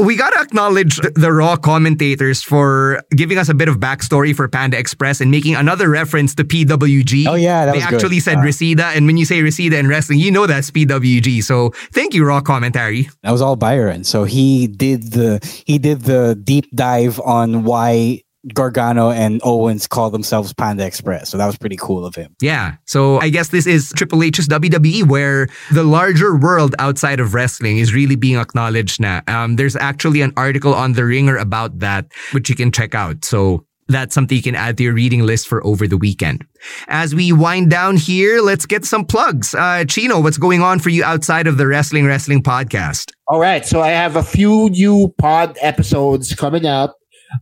We 0.00 0.16
got 0.16 0.30
to 0.30 0.40
acknowledge 0.40 0.96
the 1.14 1.32
Raw 1.32 1.54
commentators 1.56 2.42
for 2.42 3.00
giving 3.14 3.38
us 3.38 3.48
a 3.48 3.54
bit 3.54 3.68
of 3.68 3.76
backstory 3.78 4.34
for 4.34 4.48
Panda 4.48 4.76
Express 4.76 5.20
and 5.20 5.30
making 5.30 5.54
another 5.54 5.88
reference 5.88 6.34
to 6.34 6.44
PWG. 6.44 7.26
Oh, 7.28 7.34
yeah, 7.36 7.66
that 7.66 7.72
They 7.72 7.78
was 7.78 7.86
good. 7.86 7.94
actually 7.94 8.18
said 8.18 8.38
Ah. 8.38 8.42
Reseda, 8.42 8.86
and 8.86 9.06
when 9.06 9.16
you 9.16 9.24
say 9.24 9.40
Reseda 9.40 9.78
in 9.78 9.86
wrestling, 9.86 10.18
you 10.18 10.32
know 10.32 10.48
that's 10.48 10.68
PWG. 10.72 11.44
So 11.44 11.70
thank 11.92 12.12
you, 12.12 12.24
Raw 12.26 12.40
commentary. 12.40 13.08
That 13.22 13.30
was 13.30 13.40
all 13.40 13.54
Byron. 13.54 14.02
So 14.02 14.24
he 14.24 14.66
did 14.66 15.12
the 15.12 15.38
he 15.64 15.78
did 15.78 16.02
the 16.02 16.34
deep 16.34 16.66
dive 16.74 17.20
on 17.20 17.62
why 17.62 18.22
Gargano 18.54 19.10
and 19.10 19.40
Owens 19.44 19.86
call 19.86 20.10
themselves 20.10 20.52
Panda 20.52 20.84
Express. 20.84 21.30
So 21.30 21.38
that 21.38 21.46
was 21.46 21.56
pretty 21.56 21.76
cool 21.76 22.04
of 22.04 22.14
him. 22.14 22.34
Yeah. 22.40 22.76
So 22.86 23.20
I 23.20 23.28
guess 23.28 23.48
this 23.48 23.66
is 23.66 23.92
Triple 23.96 24.22
H's 24.22 24.48
WWE 24.48 25.06
where 25.06 25.48
the 25.70 25.84
larger 25.84 26.36
world 26.36 26.74
outside 26.78 27.20
of 27.20 27.34
wrestling 27.34 27.78
is 27.78 27.94
really 27.94 28.16
being 28.16 28.36
acknowledged 28.36 29.00
now. 29.00 29.22
Um, 29.28 29.56
there's 29.56 29.76
actually 29.76 30.22
an 30.22 30.32
article 30.36 30.74
on 30.74 30.94
The 30.94 31.04
Ringer 31.04 31.36
about 31.36 31.78
that, 31.78 32.06
which 32.32 32.48
you 32.48 32.56
can 32.56 32.72
check 32.72 32.94
out. 32.94 33.24
So 33.24 33.64
that's 33.88 34.14
something 34.14 34.36
you 34.36 34.42
can 34.42 34.54
add 34.54 34.76
to 34.78 34.84
your 34.84 34.94
reading 34.94 35.22
list 35.22 35.46
for 35.46 35.64
over 35.66 35.86
the 35.86 35.96
weekend. 35.96 36.44
As 36.88 37.14
we 37.14 37.32
wind 37.32 37.70
down 37.70 37.96
here, 37.96 38.40
let's 38.40 38.66
get 38.66 38.84
some 38.84 39.04
plugs. 39.04 39.54
Uh, 39.54 39.84
Chino, 39.84 40.20
what's 40.20 40.38
going 40.38 40.62
on 40.62 40.78
for 40.78 40.88
you 40.88 41.04
outside 41.04 41.46
of 41.46 41.58
the 41.58 41.66
Wrestling 41.66 42.06
Wrestling 42.06 42.42
podcast? 42.42 43.12
All 43.28 43.40
right, 43.40 43.64
so 43.64 43.80
I 43.80 43.88
have 43.88 44.16
a 44.16 44.22
few 44.22 44.70
new 44.70 45.14
pod 45.18 45.56
episodes 45.60 46.34
coming 46.34 46.66
out. 46.66 46.94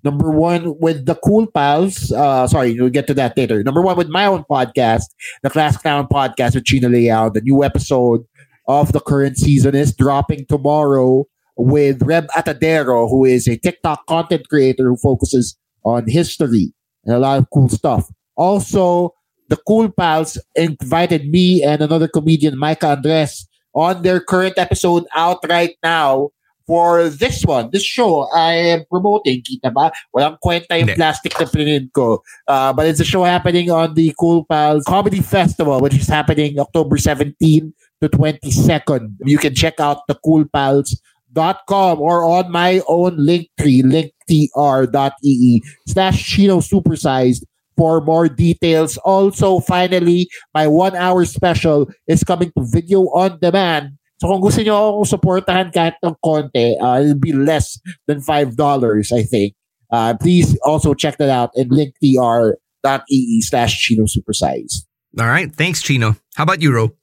Number 0.05 0.31
one 0.31 0.79
with 0.79 1.07
the 1.07 1.15
Cool 1.17 1.47
Pals. 1.47 2.13
Uh, 2.13 2.47
sorry, 2.47 2.79
we'll 2.79 2.91
get 2.91 3.07
to 3.09 3.15
that 3.15 3.37
later. 3.37 3.63
Number 3.63 3.83
one 3.83 3.97
with 3.97 4.09
my 4.09 4.27
own 4.27 4.45
podcast, 4.51 5.05
the 5.43 5.51
Class 5.51 5.77
Clown 5.77 6.07
podcast 6.07 6.55
with 6.55 6.65
Chino 6.65 6.89
Leao. 6.89 7.33
The 7.33 7.41
new 7.41 7.65
episode 7.65 8.25
of 8.69 8.93
the 8.93 9.01
current 9.01 9.37
season 9.37 9.75
is 9.75 9.95
dropping 9.95 10.47
tomorrow 10.47 11.27
with 11.57 12.03
Reb 12.03 12.29
Atadero, 12.29 13.09
who 13.09 13.25
is 13.25 13.47
a 13.49 13.57
TikTok 13.57 14.07
content 14.07 14.49
creator 14.49 14.89
who 14.89 14.97
focuses 14.97 15.57
on 15.85 16.09
history 16.09 16.73
and 17.05 17.15
a 17.15 17.19
lot 17.19 17.39
of 17.39 17.49
cool 17.51 17.69
stuff. 17.69 18.11
Also, 18.37 19.15
the 19.49 19.57
Cool 19.67 19.91
Pals 19.91 20.39
invited 20.55 21.29
me 21.29 21.63
and 21.63 21.83
another 21.83 22.09
comedian, 22.09 22.57
Micah 22.57 22.91
Andres, 22.91 23.49
on 23.75 24.03
their 24.03 24.21
current 24.21 24.59
episode 24.59 25.05
out 25.15 25.39
right 25.49 25.77
now 25.83 26.31
for 26.71 27.11
this 27.11 27.43
one, 27.43 27.69
this 27.75 27.83
show 27.83 28.31
I 28.31 28.79
am 28.79 28.87
promoting, 28.87 29.43
kita 29.43 29.75
ba? 29.75 29.91
Walang 30.15 30.39
kwenta 30.39 30.79
yung 30.79 30.95
plastic 30.95 31.35
na 31.35 31.51
pinin 31.51 31.91
ko. 31.91 32.23
Uh, 32.47 32.71
but 32.71 32.87
it's 32.87 33.03
a 33.03 33.05
show 33.05 33.27
happening 33.27 33.75
on 33.75 33.99
the 33.99 34.15
Cool 34.15 34.47
Pals 34.47 34.87
Comedy 34.87 35.19
Festival, 35.19 35.83
which 35.83 35.99
is 35.99 36.07
happening 36.07 36.63
October 36.63 36.95
17 36.95 37.35
to 37.75 38.07
22nd. 38.07 39.19
You 39.27 39.43
can 39.43 39.51
check 39.51 39.83
out 39.83 40.07
the 40.07 40.15
Cool 40.23 40.47
Pals 40.47 40.95
dot 41.35 41.67
com 41.67 41.99
or 41.99 42.23
on 42.23 42.55
my 42.55 42.87
own 42.87 43.19
link 43.19 43.51
tree, 43.59 43.83
linktr.ee 43.83 45.63
slash 45.91 46.23
Chino 46.23 46.63
Supersized 46.63 47.43
for 47.75 47.99
more 47.99 48.31
details. 48.31 48.95
Also, 49.03 49.59
finally, 49.59 50.31
my 50.55 50.71
one 50.71 50.95
hour 50.95 51.27
special 51.27 51.91
is 52.07 52.23
coming 52.23 52.55
to 52.55 52.63
video 52.63 53.11
on 53.11 53.43
demand. 53.43 53.99
So 54.21 54.29
kung 54.29 54.45
gusto 54.45 54.61
nyo 54.61 55.01
akong 55.01 55.09
supportahan 55.09 55.69
kahit 55.73 55.97
ng 56.05 56.15
konti, 56.21 56.77
uh, 56.77 57.01
it'll 57.01 57.17
be 57.17 57.33
less 57.33 57.81
than 58.05 58.21
$5, 58.21 58.53
I 59.17 59.23
think. 59.25 59.57
Uh, 59.91 60.13
please 60.21 60.55
also 60.63 60.93
check 60.93 61.17
that 61.17 61.33
out 61.33 61.51
at 61.57 61.73
linktr.ee 61.73 63.41
slash 63.43 63.81
Chino 63.81 64.05
Supersized. 64.05 64.85
All 65.19 65.27
right. 65.27 65.51
Thanks, 65.51 65.83
Chino. 65.83 66.17
How 66.37 66.45
about 66.45 66.63
you, 66.63 66.73
Ro? 66.73 66.95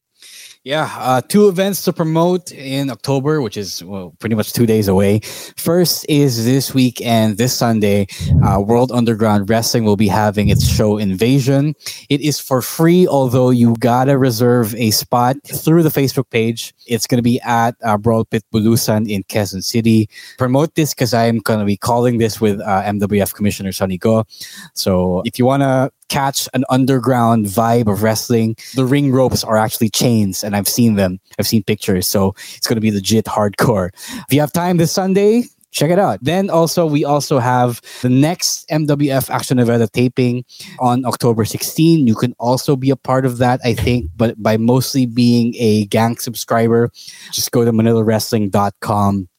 Yeah, 0.67 0.91
uh, 0.97 1.21
two 1.21 1.47
events 1.47 1.85
to 1.85 1.93
promote 1.93 2.51
in 2.51 2.89
October, 2.89 3.41
which 3.41 3.55
is 3.55 3.81
well, 3.85 4.13
pretty 4.19 4.35
much 4.35 4.51
two 4.51 4.65
days 4.65 4.89
away. 4.89 5.21
First 5.55 6.05
is 6.09 6.43
this 6.43 6.73
weekend, 6.73 7.37
this 7.37 7.55
Sunday, 7.55 8.07
uh, 8.43 8.59
World 8.59 8.91
Underground 8.91 9.49
Wrestling 9.49 9.85
will 9.85 9.95
be 9.95 10.09
having 10.09 10.49
its 10.49 10.67
show 10.67 10.97
Invasion. 10.97 11.73
It 12.09 12.19
is 12.19 12.41
for 12.41 12.61
free, 12.61 13.07
although 13.07 13.49
you 13.49 13.75
gotta 13.79 14.17
reserve 14.17 14.75
a 14.75 14.91
spot 14.91 15.37
through 15.45 15.83
the 15.83 15.89
Facebook 15.89 16.29
page. 16.31 16.73
It's 16.85 17.07
gonna 17.07 17.21
be 17.21 17.39
at 17.45 17.75
uh, 17.81 17.97
Brawl 17.97 18.25
Pit 18.25 18.43
Bulusan 18.53 19.09
in 19.09 19.23
Quezon 19.23 19.63
City. 19.63 20.09
Promote 20.37 20.75
this 20.75 20.93
because 20.93 21.13
I'm 21.13 21.37
gonna 21.37 21.63
be 21.63 21.77
calling 21.77 22.17
this 22.17 22.41
with 22.41 22.59
uh, 22.59 22.83
MWF 22.83 23.33
Commissioner 23.33 23.71
Sonny 23.71 23.97
Go. 23.97 24.25
So 24.73 25.21
if 25.23 25.39
you 25.39 25.45
wanna 25.45 25.91
catch 26.09 26.47
an 26.53 26.63
underground 26.69 27.45
vibe 27.45 27.91
of 27.91 28.03
wrestling. 28.03 28.55
The 28.75 28.85
ring 28.85 29.11
ropes 29.11 29.43
are 29.43 29.57
actually 29.57 29.89
chains, 29.89 30.43
and 30.43 30.55
I've 30.55 30.67
seen 30.67 30.95
them. 30.95 31.19
I've 31.39 31.47
seen 31.47 31.63
pictures, 31.63 32.07
so 32.07 32.35
it's 32.55 32.67
going 32.67 32.75
to 32.75 32.81
be 32.81 32.91
legit 32.91 33.25
hardcore. 33.25 33.89
If 34.27 34.33
you 34.33 34.39
have 34.39 34.51
time 34.53 34.77
this 34.77 34.91
Sunday, 34.91 35.43
check 35.71 35.91
it 35.91 35.99
out. 35.99 36.19
Then 36.21 36.49
also 36.49 36.85
we 36.85 37.05
also 37.05 37.39
have 37.39 37.81
the 38.01 38.09
next 38.09 38.67
MWF 38.69 39.29
Action 39.29 39.57
Novela 39.57 39.89
taping 39.91 40.43
on 40.79 41.05
October 41.05 41.45
16. 41.45 42.07
You 42.07 42.15
can 42.15 42.33
also 42.39 42.75
be 42.75 42.89
a 42.89 42.95
part 42.95 43.25
of 43.25 43.37
that, 43.37 43.59
I 43.63 43.73
think, 43.73 44.09
but 44.15 44.41
by 44.41 44.57
mostly 44.57 45.05
being 45.05 45.53
a 45.57 45.85
Gank 45.87 46.21
subscriber, 46.21 46.89
just 47.31 47.51
go 47.51 47.63
to 47.63 47.71
manilawrestling.com 47.71 49.29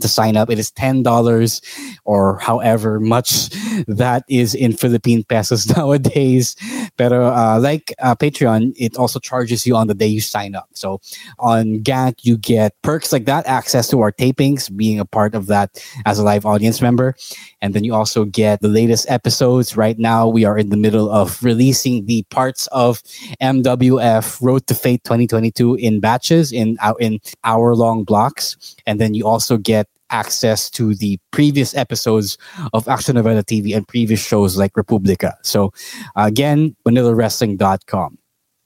to 0.00 0.08
sign 0.08 0.36
up. 0.36 0.50
It 0.50 0.58
is 0.58 0.70
ten 0.70 1.02
dollars, 1.02 1.60
or 2.04 2.38
however 2.38 3.00
much 3.00 3.50
that 3.86 4.24
is 4.28 4.54
in 4.54 4.72
Philippine 4.72 5.24
pesos 5.24 5.66
nowadays. 5.76 6.56
But 6.96 7.12
uh, 7.12 7.58
like 7.60 7.92
uh, 8.00 8.14
Patreon, 8.14 8.72
it 8.76 8.96
also 8.96 9.18
charges 9.18 9.66
you 9.66 9.76
on 9.76 9.86
the 9.86 9.94
day 9.94 10.06
you 10.06 10.20
sign 10.20 10.54
up. 10.54 10.68
So 10.74 11.00
on 11.38 11.80
Gank, 11.80 12.20
you 12.22 12.36
get 12.36 12.74
perks 12.82 13.12
like 13.12 13.24
that, 13.26 13.46
access 13.46 13.88
to 13.90 14.00
our 14.00 14.12
tapings, 14.12 14.74
being 14.74 14.98
a 14.98 15.04
part 15.04 15.34
of 15.34 15.46
that 15.46 15.82
as 16.06 16.18
a 16.18 16.22
live 16.22 16.46
audience 16.46 16.80
member, 16.80 17.14
and 17.60 17.74
then 17.74 17.84
you 17.84 17.94
also 17.94 18.24
get 18.24 18.60
the 18.60 18.68
latest 18.68 19.08
episodes. 19.10 19.76
Right 19.76 19.98
now, 19.98 20.28
we 20.28 20.44
are 20.44 20.58
in 20.58 20.70
the 20.70 20.76
middle 20.76 21.10
of 21.10 21.42
releasing 21.42 22.06
the 22.06 22.22
parts 22.30 22.66
of 22.68 23.02
MWF 23.40 24.40
Road 24.42 24.66
to 24.66 24.74
Fate 24.74 25.04
2022 25.04 25.76
in 25.76 26.00
batches 26.00 26.52
in 26.52 26.76
in 26.98 27.20
hour 27.44 27.74
long 27.74 28.04
blocks, 28.04 28.76
and 28.86 29.00
then 29.00 29.14
you 29.14 29.26
also 29.26 29.56
get 29.56 29.81
access 30.12 30.70
to 30.70 30.94
the 30.94 31.18
previous 31.30 31.74
episodes 31.74 32.38
of 32.72 32.86
Action 32.86 33.16
Novela 33.16 33.42
TV 33.42 33.76
and 33.76 33.86
previous 33.88 34.20
shows 34.20 34.56
like 34.56 34.76
Republica. 34.76 35.36
So, 35.42 35.72
again, 36.14 36.76
manilawrestling.com. 36.86 38.18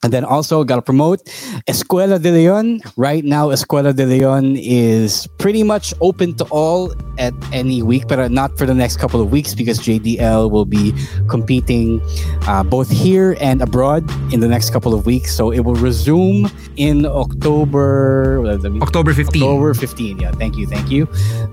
And 0.02 0.12
then 0.12 0.24
also 0.24 0.62
got 0.62 0.76
to 0.76 0.82
promote 0.82 1.24
Escuela 1.66 2.20
de 2.20 2.30
Leon. 2.30 2.80
Right 2.96 3.24
now, 3.24 3.48
Escuela 3.48 3.96
de 3.96 4.04
Leon 4.04 4.56
is 4.56 5.26
pretty 5.38 5.62
much 5.62 5.94
open 6.00 6.34
to 6.34 6.44
all 6.50 6.94
at 7.18 7.32
any 7.52 7.82
week, 7.82 8.06
but 8.06 8.30
not 8.30 8.56
for 8.58 8.66
the 8.66 8.74
next 8.74 8.98
couple 8.98 9.20
of 9.22 9.32
weeks 9.32 9.54
because 9.54 9.80
JDL 9.80 10.50
will 10.50 10.66
be 10.66 10.92
competing 11.28 12.00
uh, 12.46 12.62
both 12.62 12.90
here 12.90 13.36
and 13.40 13.62
abroad 13.62 14.08
in 14.32 14.40
the 14.40 14.48
next 14.48 14.70
couple 14.70 14.92
of 14.92 15.06
weeks. 15.06 15.34
So 15.34 15.50
it 15.50 15.60
will 15.60 15.74
resume 15.74 16.50
in 16.76 17.06
October. 17.06 18.44
October 18.82 19.14
15. 19.14 19.42
October 19.42 19.74
15. 19.74 20.20
Yeah, 20.20 20.30
thank 20.32 20.56
you, 20.56 20.66
thank 20.66 20.90
you. 20.90 21.08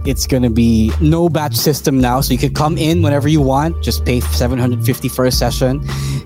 It's 0.05 0.27
going 0.27 0.43
to 0.43 0.49
be 0.49 0.91
no 0.99 1.29
batch 1.29 1.55
system 1.55 1.99
now, 1.99 2.19
so 2.19 2.33
you 2.33 2.39
can 2.39 2.53
come 2.53 2.77
in 2.77 3.01
whenever 3.01 3.29
you 3.29 3.41
want. 3.41 3.81
Just 3.81 4.05
pay 4.05 4.19
750 4.19 5.07
for 5.07 5.25
a 5.25 5.31
session, 5.31 5.81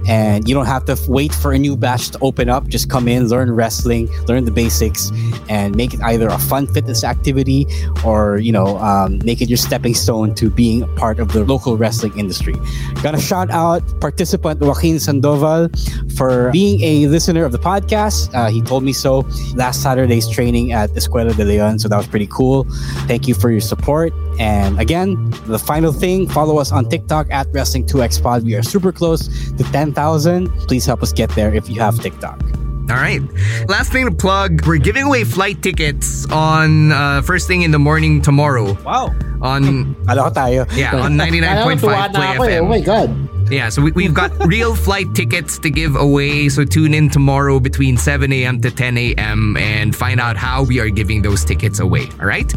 and 0.07 0.49
you 0.49 0.55
don't 0.55 0.65
have 0.65 0.85
to 0.85 0.97
wait 1.07 1.33
for 1.33 1.53
a 1.53 1.59
new 1.59 1.77
batch 1.77 2.06
to 2.11 2.19
open 2.21 2.49
up. 2.49 2.67
Just 2.67 2.89
come 2.89 3.07
in, 3.07 3.27
learn 3.27 3.51
wrestling, 3.51 4.07
learn 4.27 4.45
the 4.45 4.51
basics, 4.51 5.11
and 5.49 5.75
make 5.75 5.93
it 5.93 6.01
either 6.01 6.27
a 6.27 6.37
fun 6.37 6.67
fitness 6.67 7.03
activity 7.03 7.65
or 8.05 8.37
you 8.37 8.51
know 8.51 8.77
um, 8.79 9.19
make 9.23 9.41
it 9.41 9.49
your 9.49 9.57
stepping 9.57 9.93
stone 9.93 10.33
to 10.35 10.49
being 10.49 10.87
part 10.95 11.19
of 11.19 11.33
the 11.33 11.43
local 11.43 11.77
wrestling 11.77 12.17
industry. 12.17 12.55
Gotta 13.01 13.19
shout 13.19 13.49
out 13.51 13.81
participant 13.99 14.59
Joaquin 14.59 14.99
Sandoval 14.99 15.69
for 16.15 16.51
being 16.51 16.81
a 16.81 17.07
listener 17.07 17.45
of 17.45 17.51
the 17.51 17.59
podcast. 17.59 18.33
Uh, 18.33 18.49
he 18.49 18.61
told 18.61 18.83
me 18.83 18.93
so 18.93 19.19
last 19.55 19.81
Saturday's 19.81 20.27
training 20.27 20.71
at 20.71 20.89
Escuela 20.91 21.35
de 21.35 21.43
Leon, 21.43 21.79
so 21.79 21.87
that 21.87 21.97
was 21.97 22.07
pretty 22.07 22.27
cool. 22.27 22.65
Thank 23.07 23.27
you 23.27 23.33
for 23.33 23.49
your 23.49 23.61
support. 23.61 24.13
And 24.39 24.79
again, 24.79 25.29
the 25.47 25.59
final 25.59 25.91
thing, 25.91 26.27
follow 26.29 26.57
us 26.59 26.71
on 26.71 26.89
TikTok 26.89 27.27
at 27.31 27.47
Wrestling2X 27.51 28.21
Pod. 28.21 28.43
We 28.43 28.55
are 28.55 28.63
super 28.63 28.91
close 28.91 29.27
to 29.57 29.63
10,000. 29.71 30.49
Please 30.67 30.85
help 30.85 31.01
us 31.01 31.11
get 31.11 31.29
there 31.31 31.53
if 31.53 31.69
you 31.69 31.81
have 31.81 31.99
TikTok. 31.99 32.41
All 32.89 32.95
right. 32.95 33.21
Last 33.67 33.91
thing 33.91 34.05
to 34.05 34.11
plug 34.11 34.65
we're 34.65 34.77
giving 34.77 35.03
away 35.03 35.25
flight 35.25 35.61
tickets 35.61 36.25
on 36.31 36.93
uh, 36.93 37.21
first 37.21 37.45
thing 37.47 37.63
in 37.63 37.71
the 37.71 37.79
morning 37.79 38.21
tomorrow. 38.21 38.77
Wow. 38.83 39.11
On. 39.41 39.95
Alam 40.07 40.33
tayo. 40.33 40.63
Yeah, 40.71 40.95
on 40.95 41.13
99.5 41.19 41.79
Play 41.79 41.95
FM. 41.95 42.61
Oh 42.61 42.65
my 42.65 42.79
God. 42.79 43.11
Yeah, 43.49 43.69
so 43.69 43.81
we, 43.81 43.91
we've 43.91 44.13
got 44.13 44.31
real 44.45 44.75
flight 44.75 45.13
tickets 45.15 45.57
to 45.59 45.69
give 45.69 45.95
away. 45.95 46.49
So 46.49 46.65
tune 46.65 46.93
in 46.93 47.09
tomorrow 47.09 47.59
between 47.59 47.97
7 47.97 48.31
a.m. 48.33 48.59
to 48.61 48.69
10 48.71 48.97
a.m. 48.97 49.55
and 49.57 49.95
find 49.95 50.19
out 50.19 50.35
how 50.35 50.63
we 50.63 50.79
are 50.79 50.89
giving 50.89 51.21
those 51.21 51.45
tickets 51.45 51.79
away. 51.79 52.09
All 52.19 52.25
right. 52.25 52.51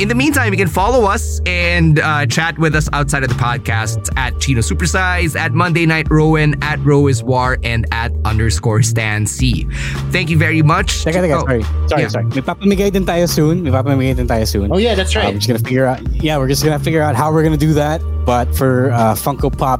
In 0.00 0.08
the 0.08 0.14
meantime, 0.14 0.52
you 0.52 0.56
can 0.58 0.68
follow 0.68 1.04
us 1.04 1.40
and 1.46 1.98
uh, 1.98 2.26
chat 2.26 2.58
with 2.58 2.74
us 2.74 2.88
outside 2.92 3.22
of 3.24 3.28
the 3.28 3.34
podcast 3.34 4.08
at 4.16 4.38
Chino 4.40 4.60
Supersize, 4.60 5.34
at 5.36 5.52
Monday 5.52 5.84
Night 5.86 6.06
Rowen, 6.10 6.54
at 6.62 6.78
Rois 6.80 7.22
War, 7.22 7.58
and 7.64 7.86
at 7.90 8.12
underscore 8.24 8.82
Stan 8.82 9.26
Sy. 9.26 9.64
Thank 10.12 10.30
you 10.30 10.38
very 10.38 10.62
much. 10.62 11.04
Teka, 11.04 11.22
teka, 11.26 11.40
sorry. 11.40 11.62
Sorry, 11.88 12.02
Yeah. 12.02 12.08
sorry. 12.08 12.24
May 12.26 12.42
papamigay 12.42 12.92
din 12.92 13.04
tayo 13.04 13.28
soon. 13.28 13.62
May 13.62 13.70
papamigay 13.70 14.16
din 14.16 14.28
tayo 14.28 14.46
soon. 14.46 14.70
Oh, 14.72 14.78
yeah, 14.78 14.94
that's 14.94 15.16
right. 15.16 15.26
Uh, 15.26 15.32
we're 15.32 15.38
just 15.38 15.48
gonna 15.48 15.58
figure 15.58 15.86
out. 15.86 16.00
Yeah, 16.22 16.38
we're 16.38 16.48
just 16.48 16.62
gonna 16.64 16.78
figure 16.78 17.02
out 17.02 17.16
how 17.16 17.32
we're 17.32 17.42
gonna 17.42 17.56
do 17.56 17.72
that. 17.74 18.00
But 18.26 18.52
for 18.56 18.90
uh, 18.90 19.14
Funko 19.14 19.56
Pop 19.56 19.78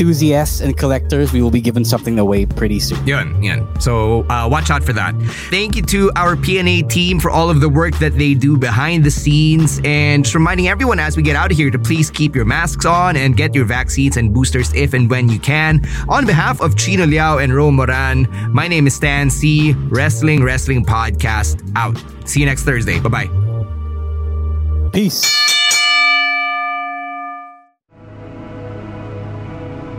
enthusiasts 0.00 0.60
and 0.62 0.78
collectors, 0.78 1.32
we 1.32 1.42
will 1.42 1.50
be 1.50 1.60
giving 1.60 1.84
something 1.84 2.18
away 2.18 2.46
pretty 2.46 2.80
soon. 2.80 3.06
Yun, 3.06 3.42
yun. 3.42 3.68
So 3.80 4.22
uh, 4.30 4.48
watch 4.50 4.70
out 4.70 4.82
for 4.82 4.94
that. 4.94 5.14
Thank 5.50 5.76
you 5.76 5.82
to 5.82 6.10
our 6.16 6.36
PNA 6.36 6.88
team 6.88 7.20
for 7.20 7.30
all 7.30 7.50
of 7.50 7.60
the 7.60 7.68
work 7.68 7.98
that 7.98 8.14
they 8.14 8.32
do 8.32 8.56
behind 8.56 9.04
the 9.04 9.10
scenes 9.10 9.78
and 9.84 10.24
just 10.24 10.34
reminding 10.34 10.68
everyone 10.68 10.98
as 10.98 11.16
we 11.18 11.22
get 11.22 11.36
out 11.36 11.50
of 11.50 11.56
here 11.56 11.70
to 11.70 11.78
please 11.78 12.10
keep 12.10 12.34
your 12.34 12.46
masks 12.46 12.86
on 12.86 13.16
and 13.16 13.36
get 13.36 13.54
your 13.54 13.66
vaccines 13.66 14.16
and 14.16 14.32
boosters 14.32 14.72
if 14.74 14.94
and 14.94 15.10
when 15.10 15.28
you 15.28 15.38
can. 15.38 15.86
On 16.08 16.24
behalf 16.24 16.62
of 16.62 16.76
Chino 16.76 17.04
Liao 17.04 17.36
and 17.38 17.54
Ro 17.54 17.70
Moran, 17.70 18.26
my 18.52 18.66
name 18.68 18.86
is 18.86 18.94
Stan 18.94 19.28
Sy. 19.28 19.74
Wrestling 19.90 20.42
Wrestling 20.42 20.84
Podcast 20.84 21.70
out. 21.76 22.02
See 22.26 22.40
you 22.40 22.46
next 22.46 22.62
Thursday. 22.62 23.00
Bye 23.00 23.08
bye. 23.26 24.90
Peace. 24.92 25.59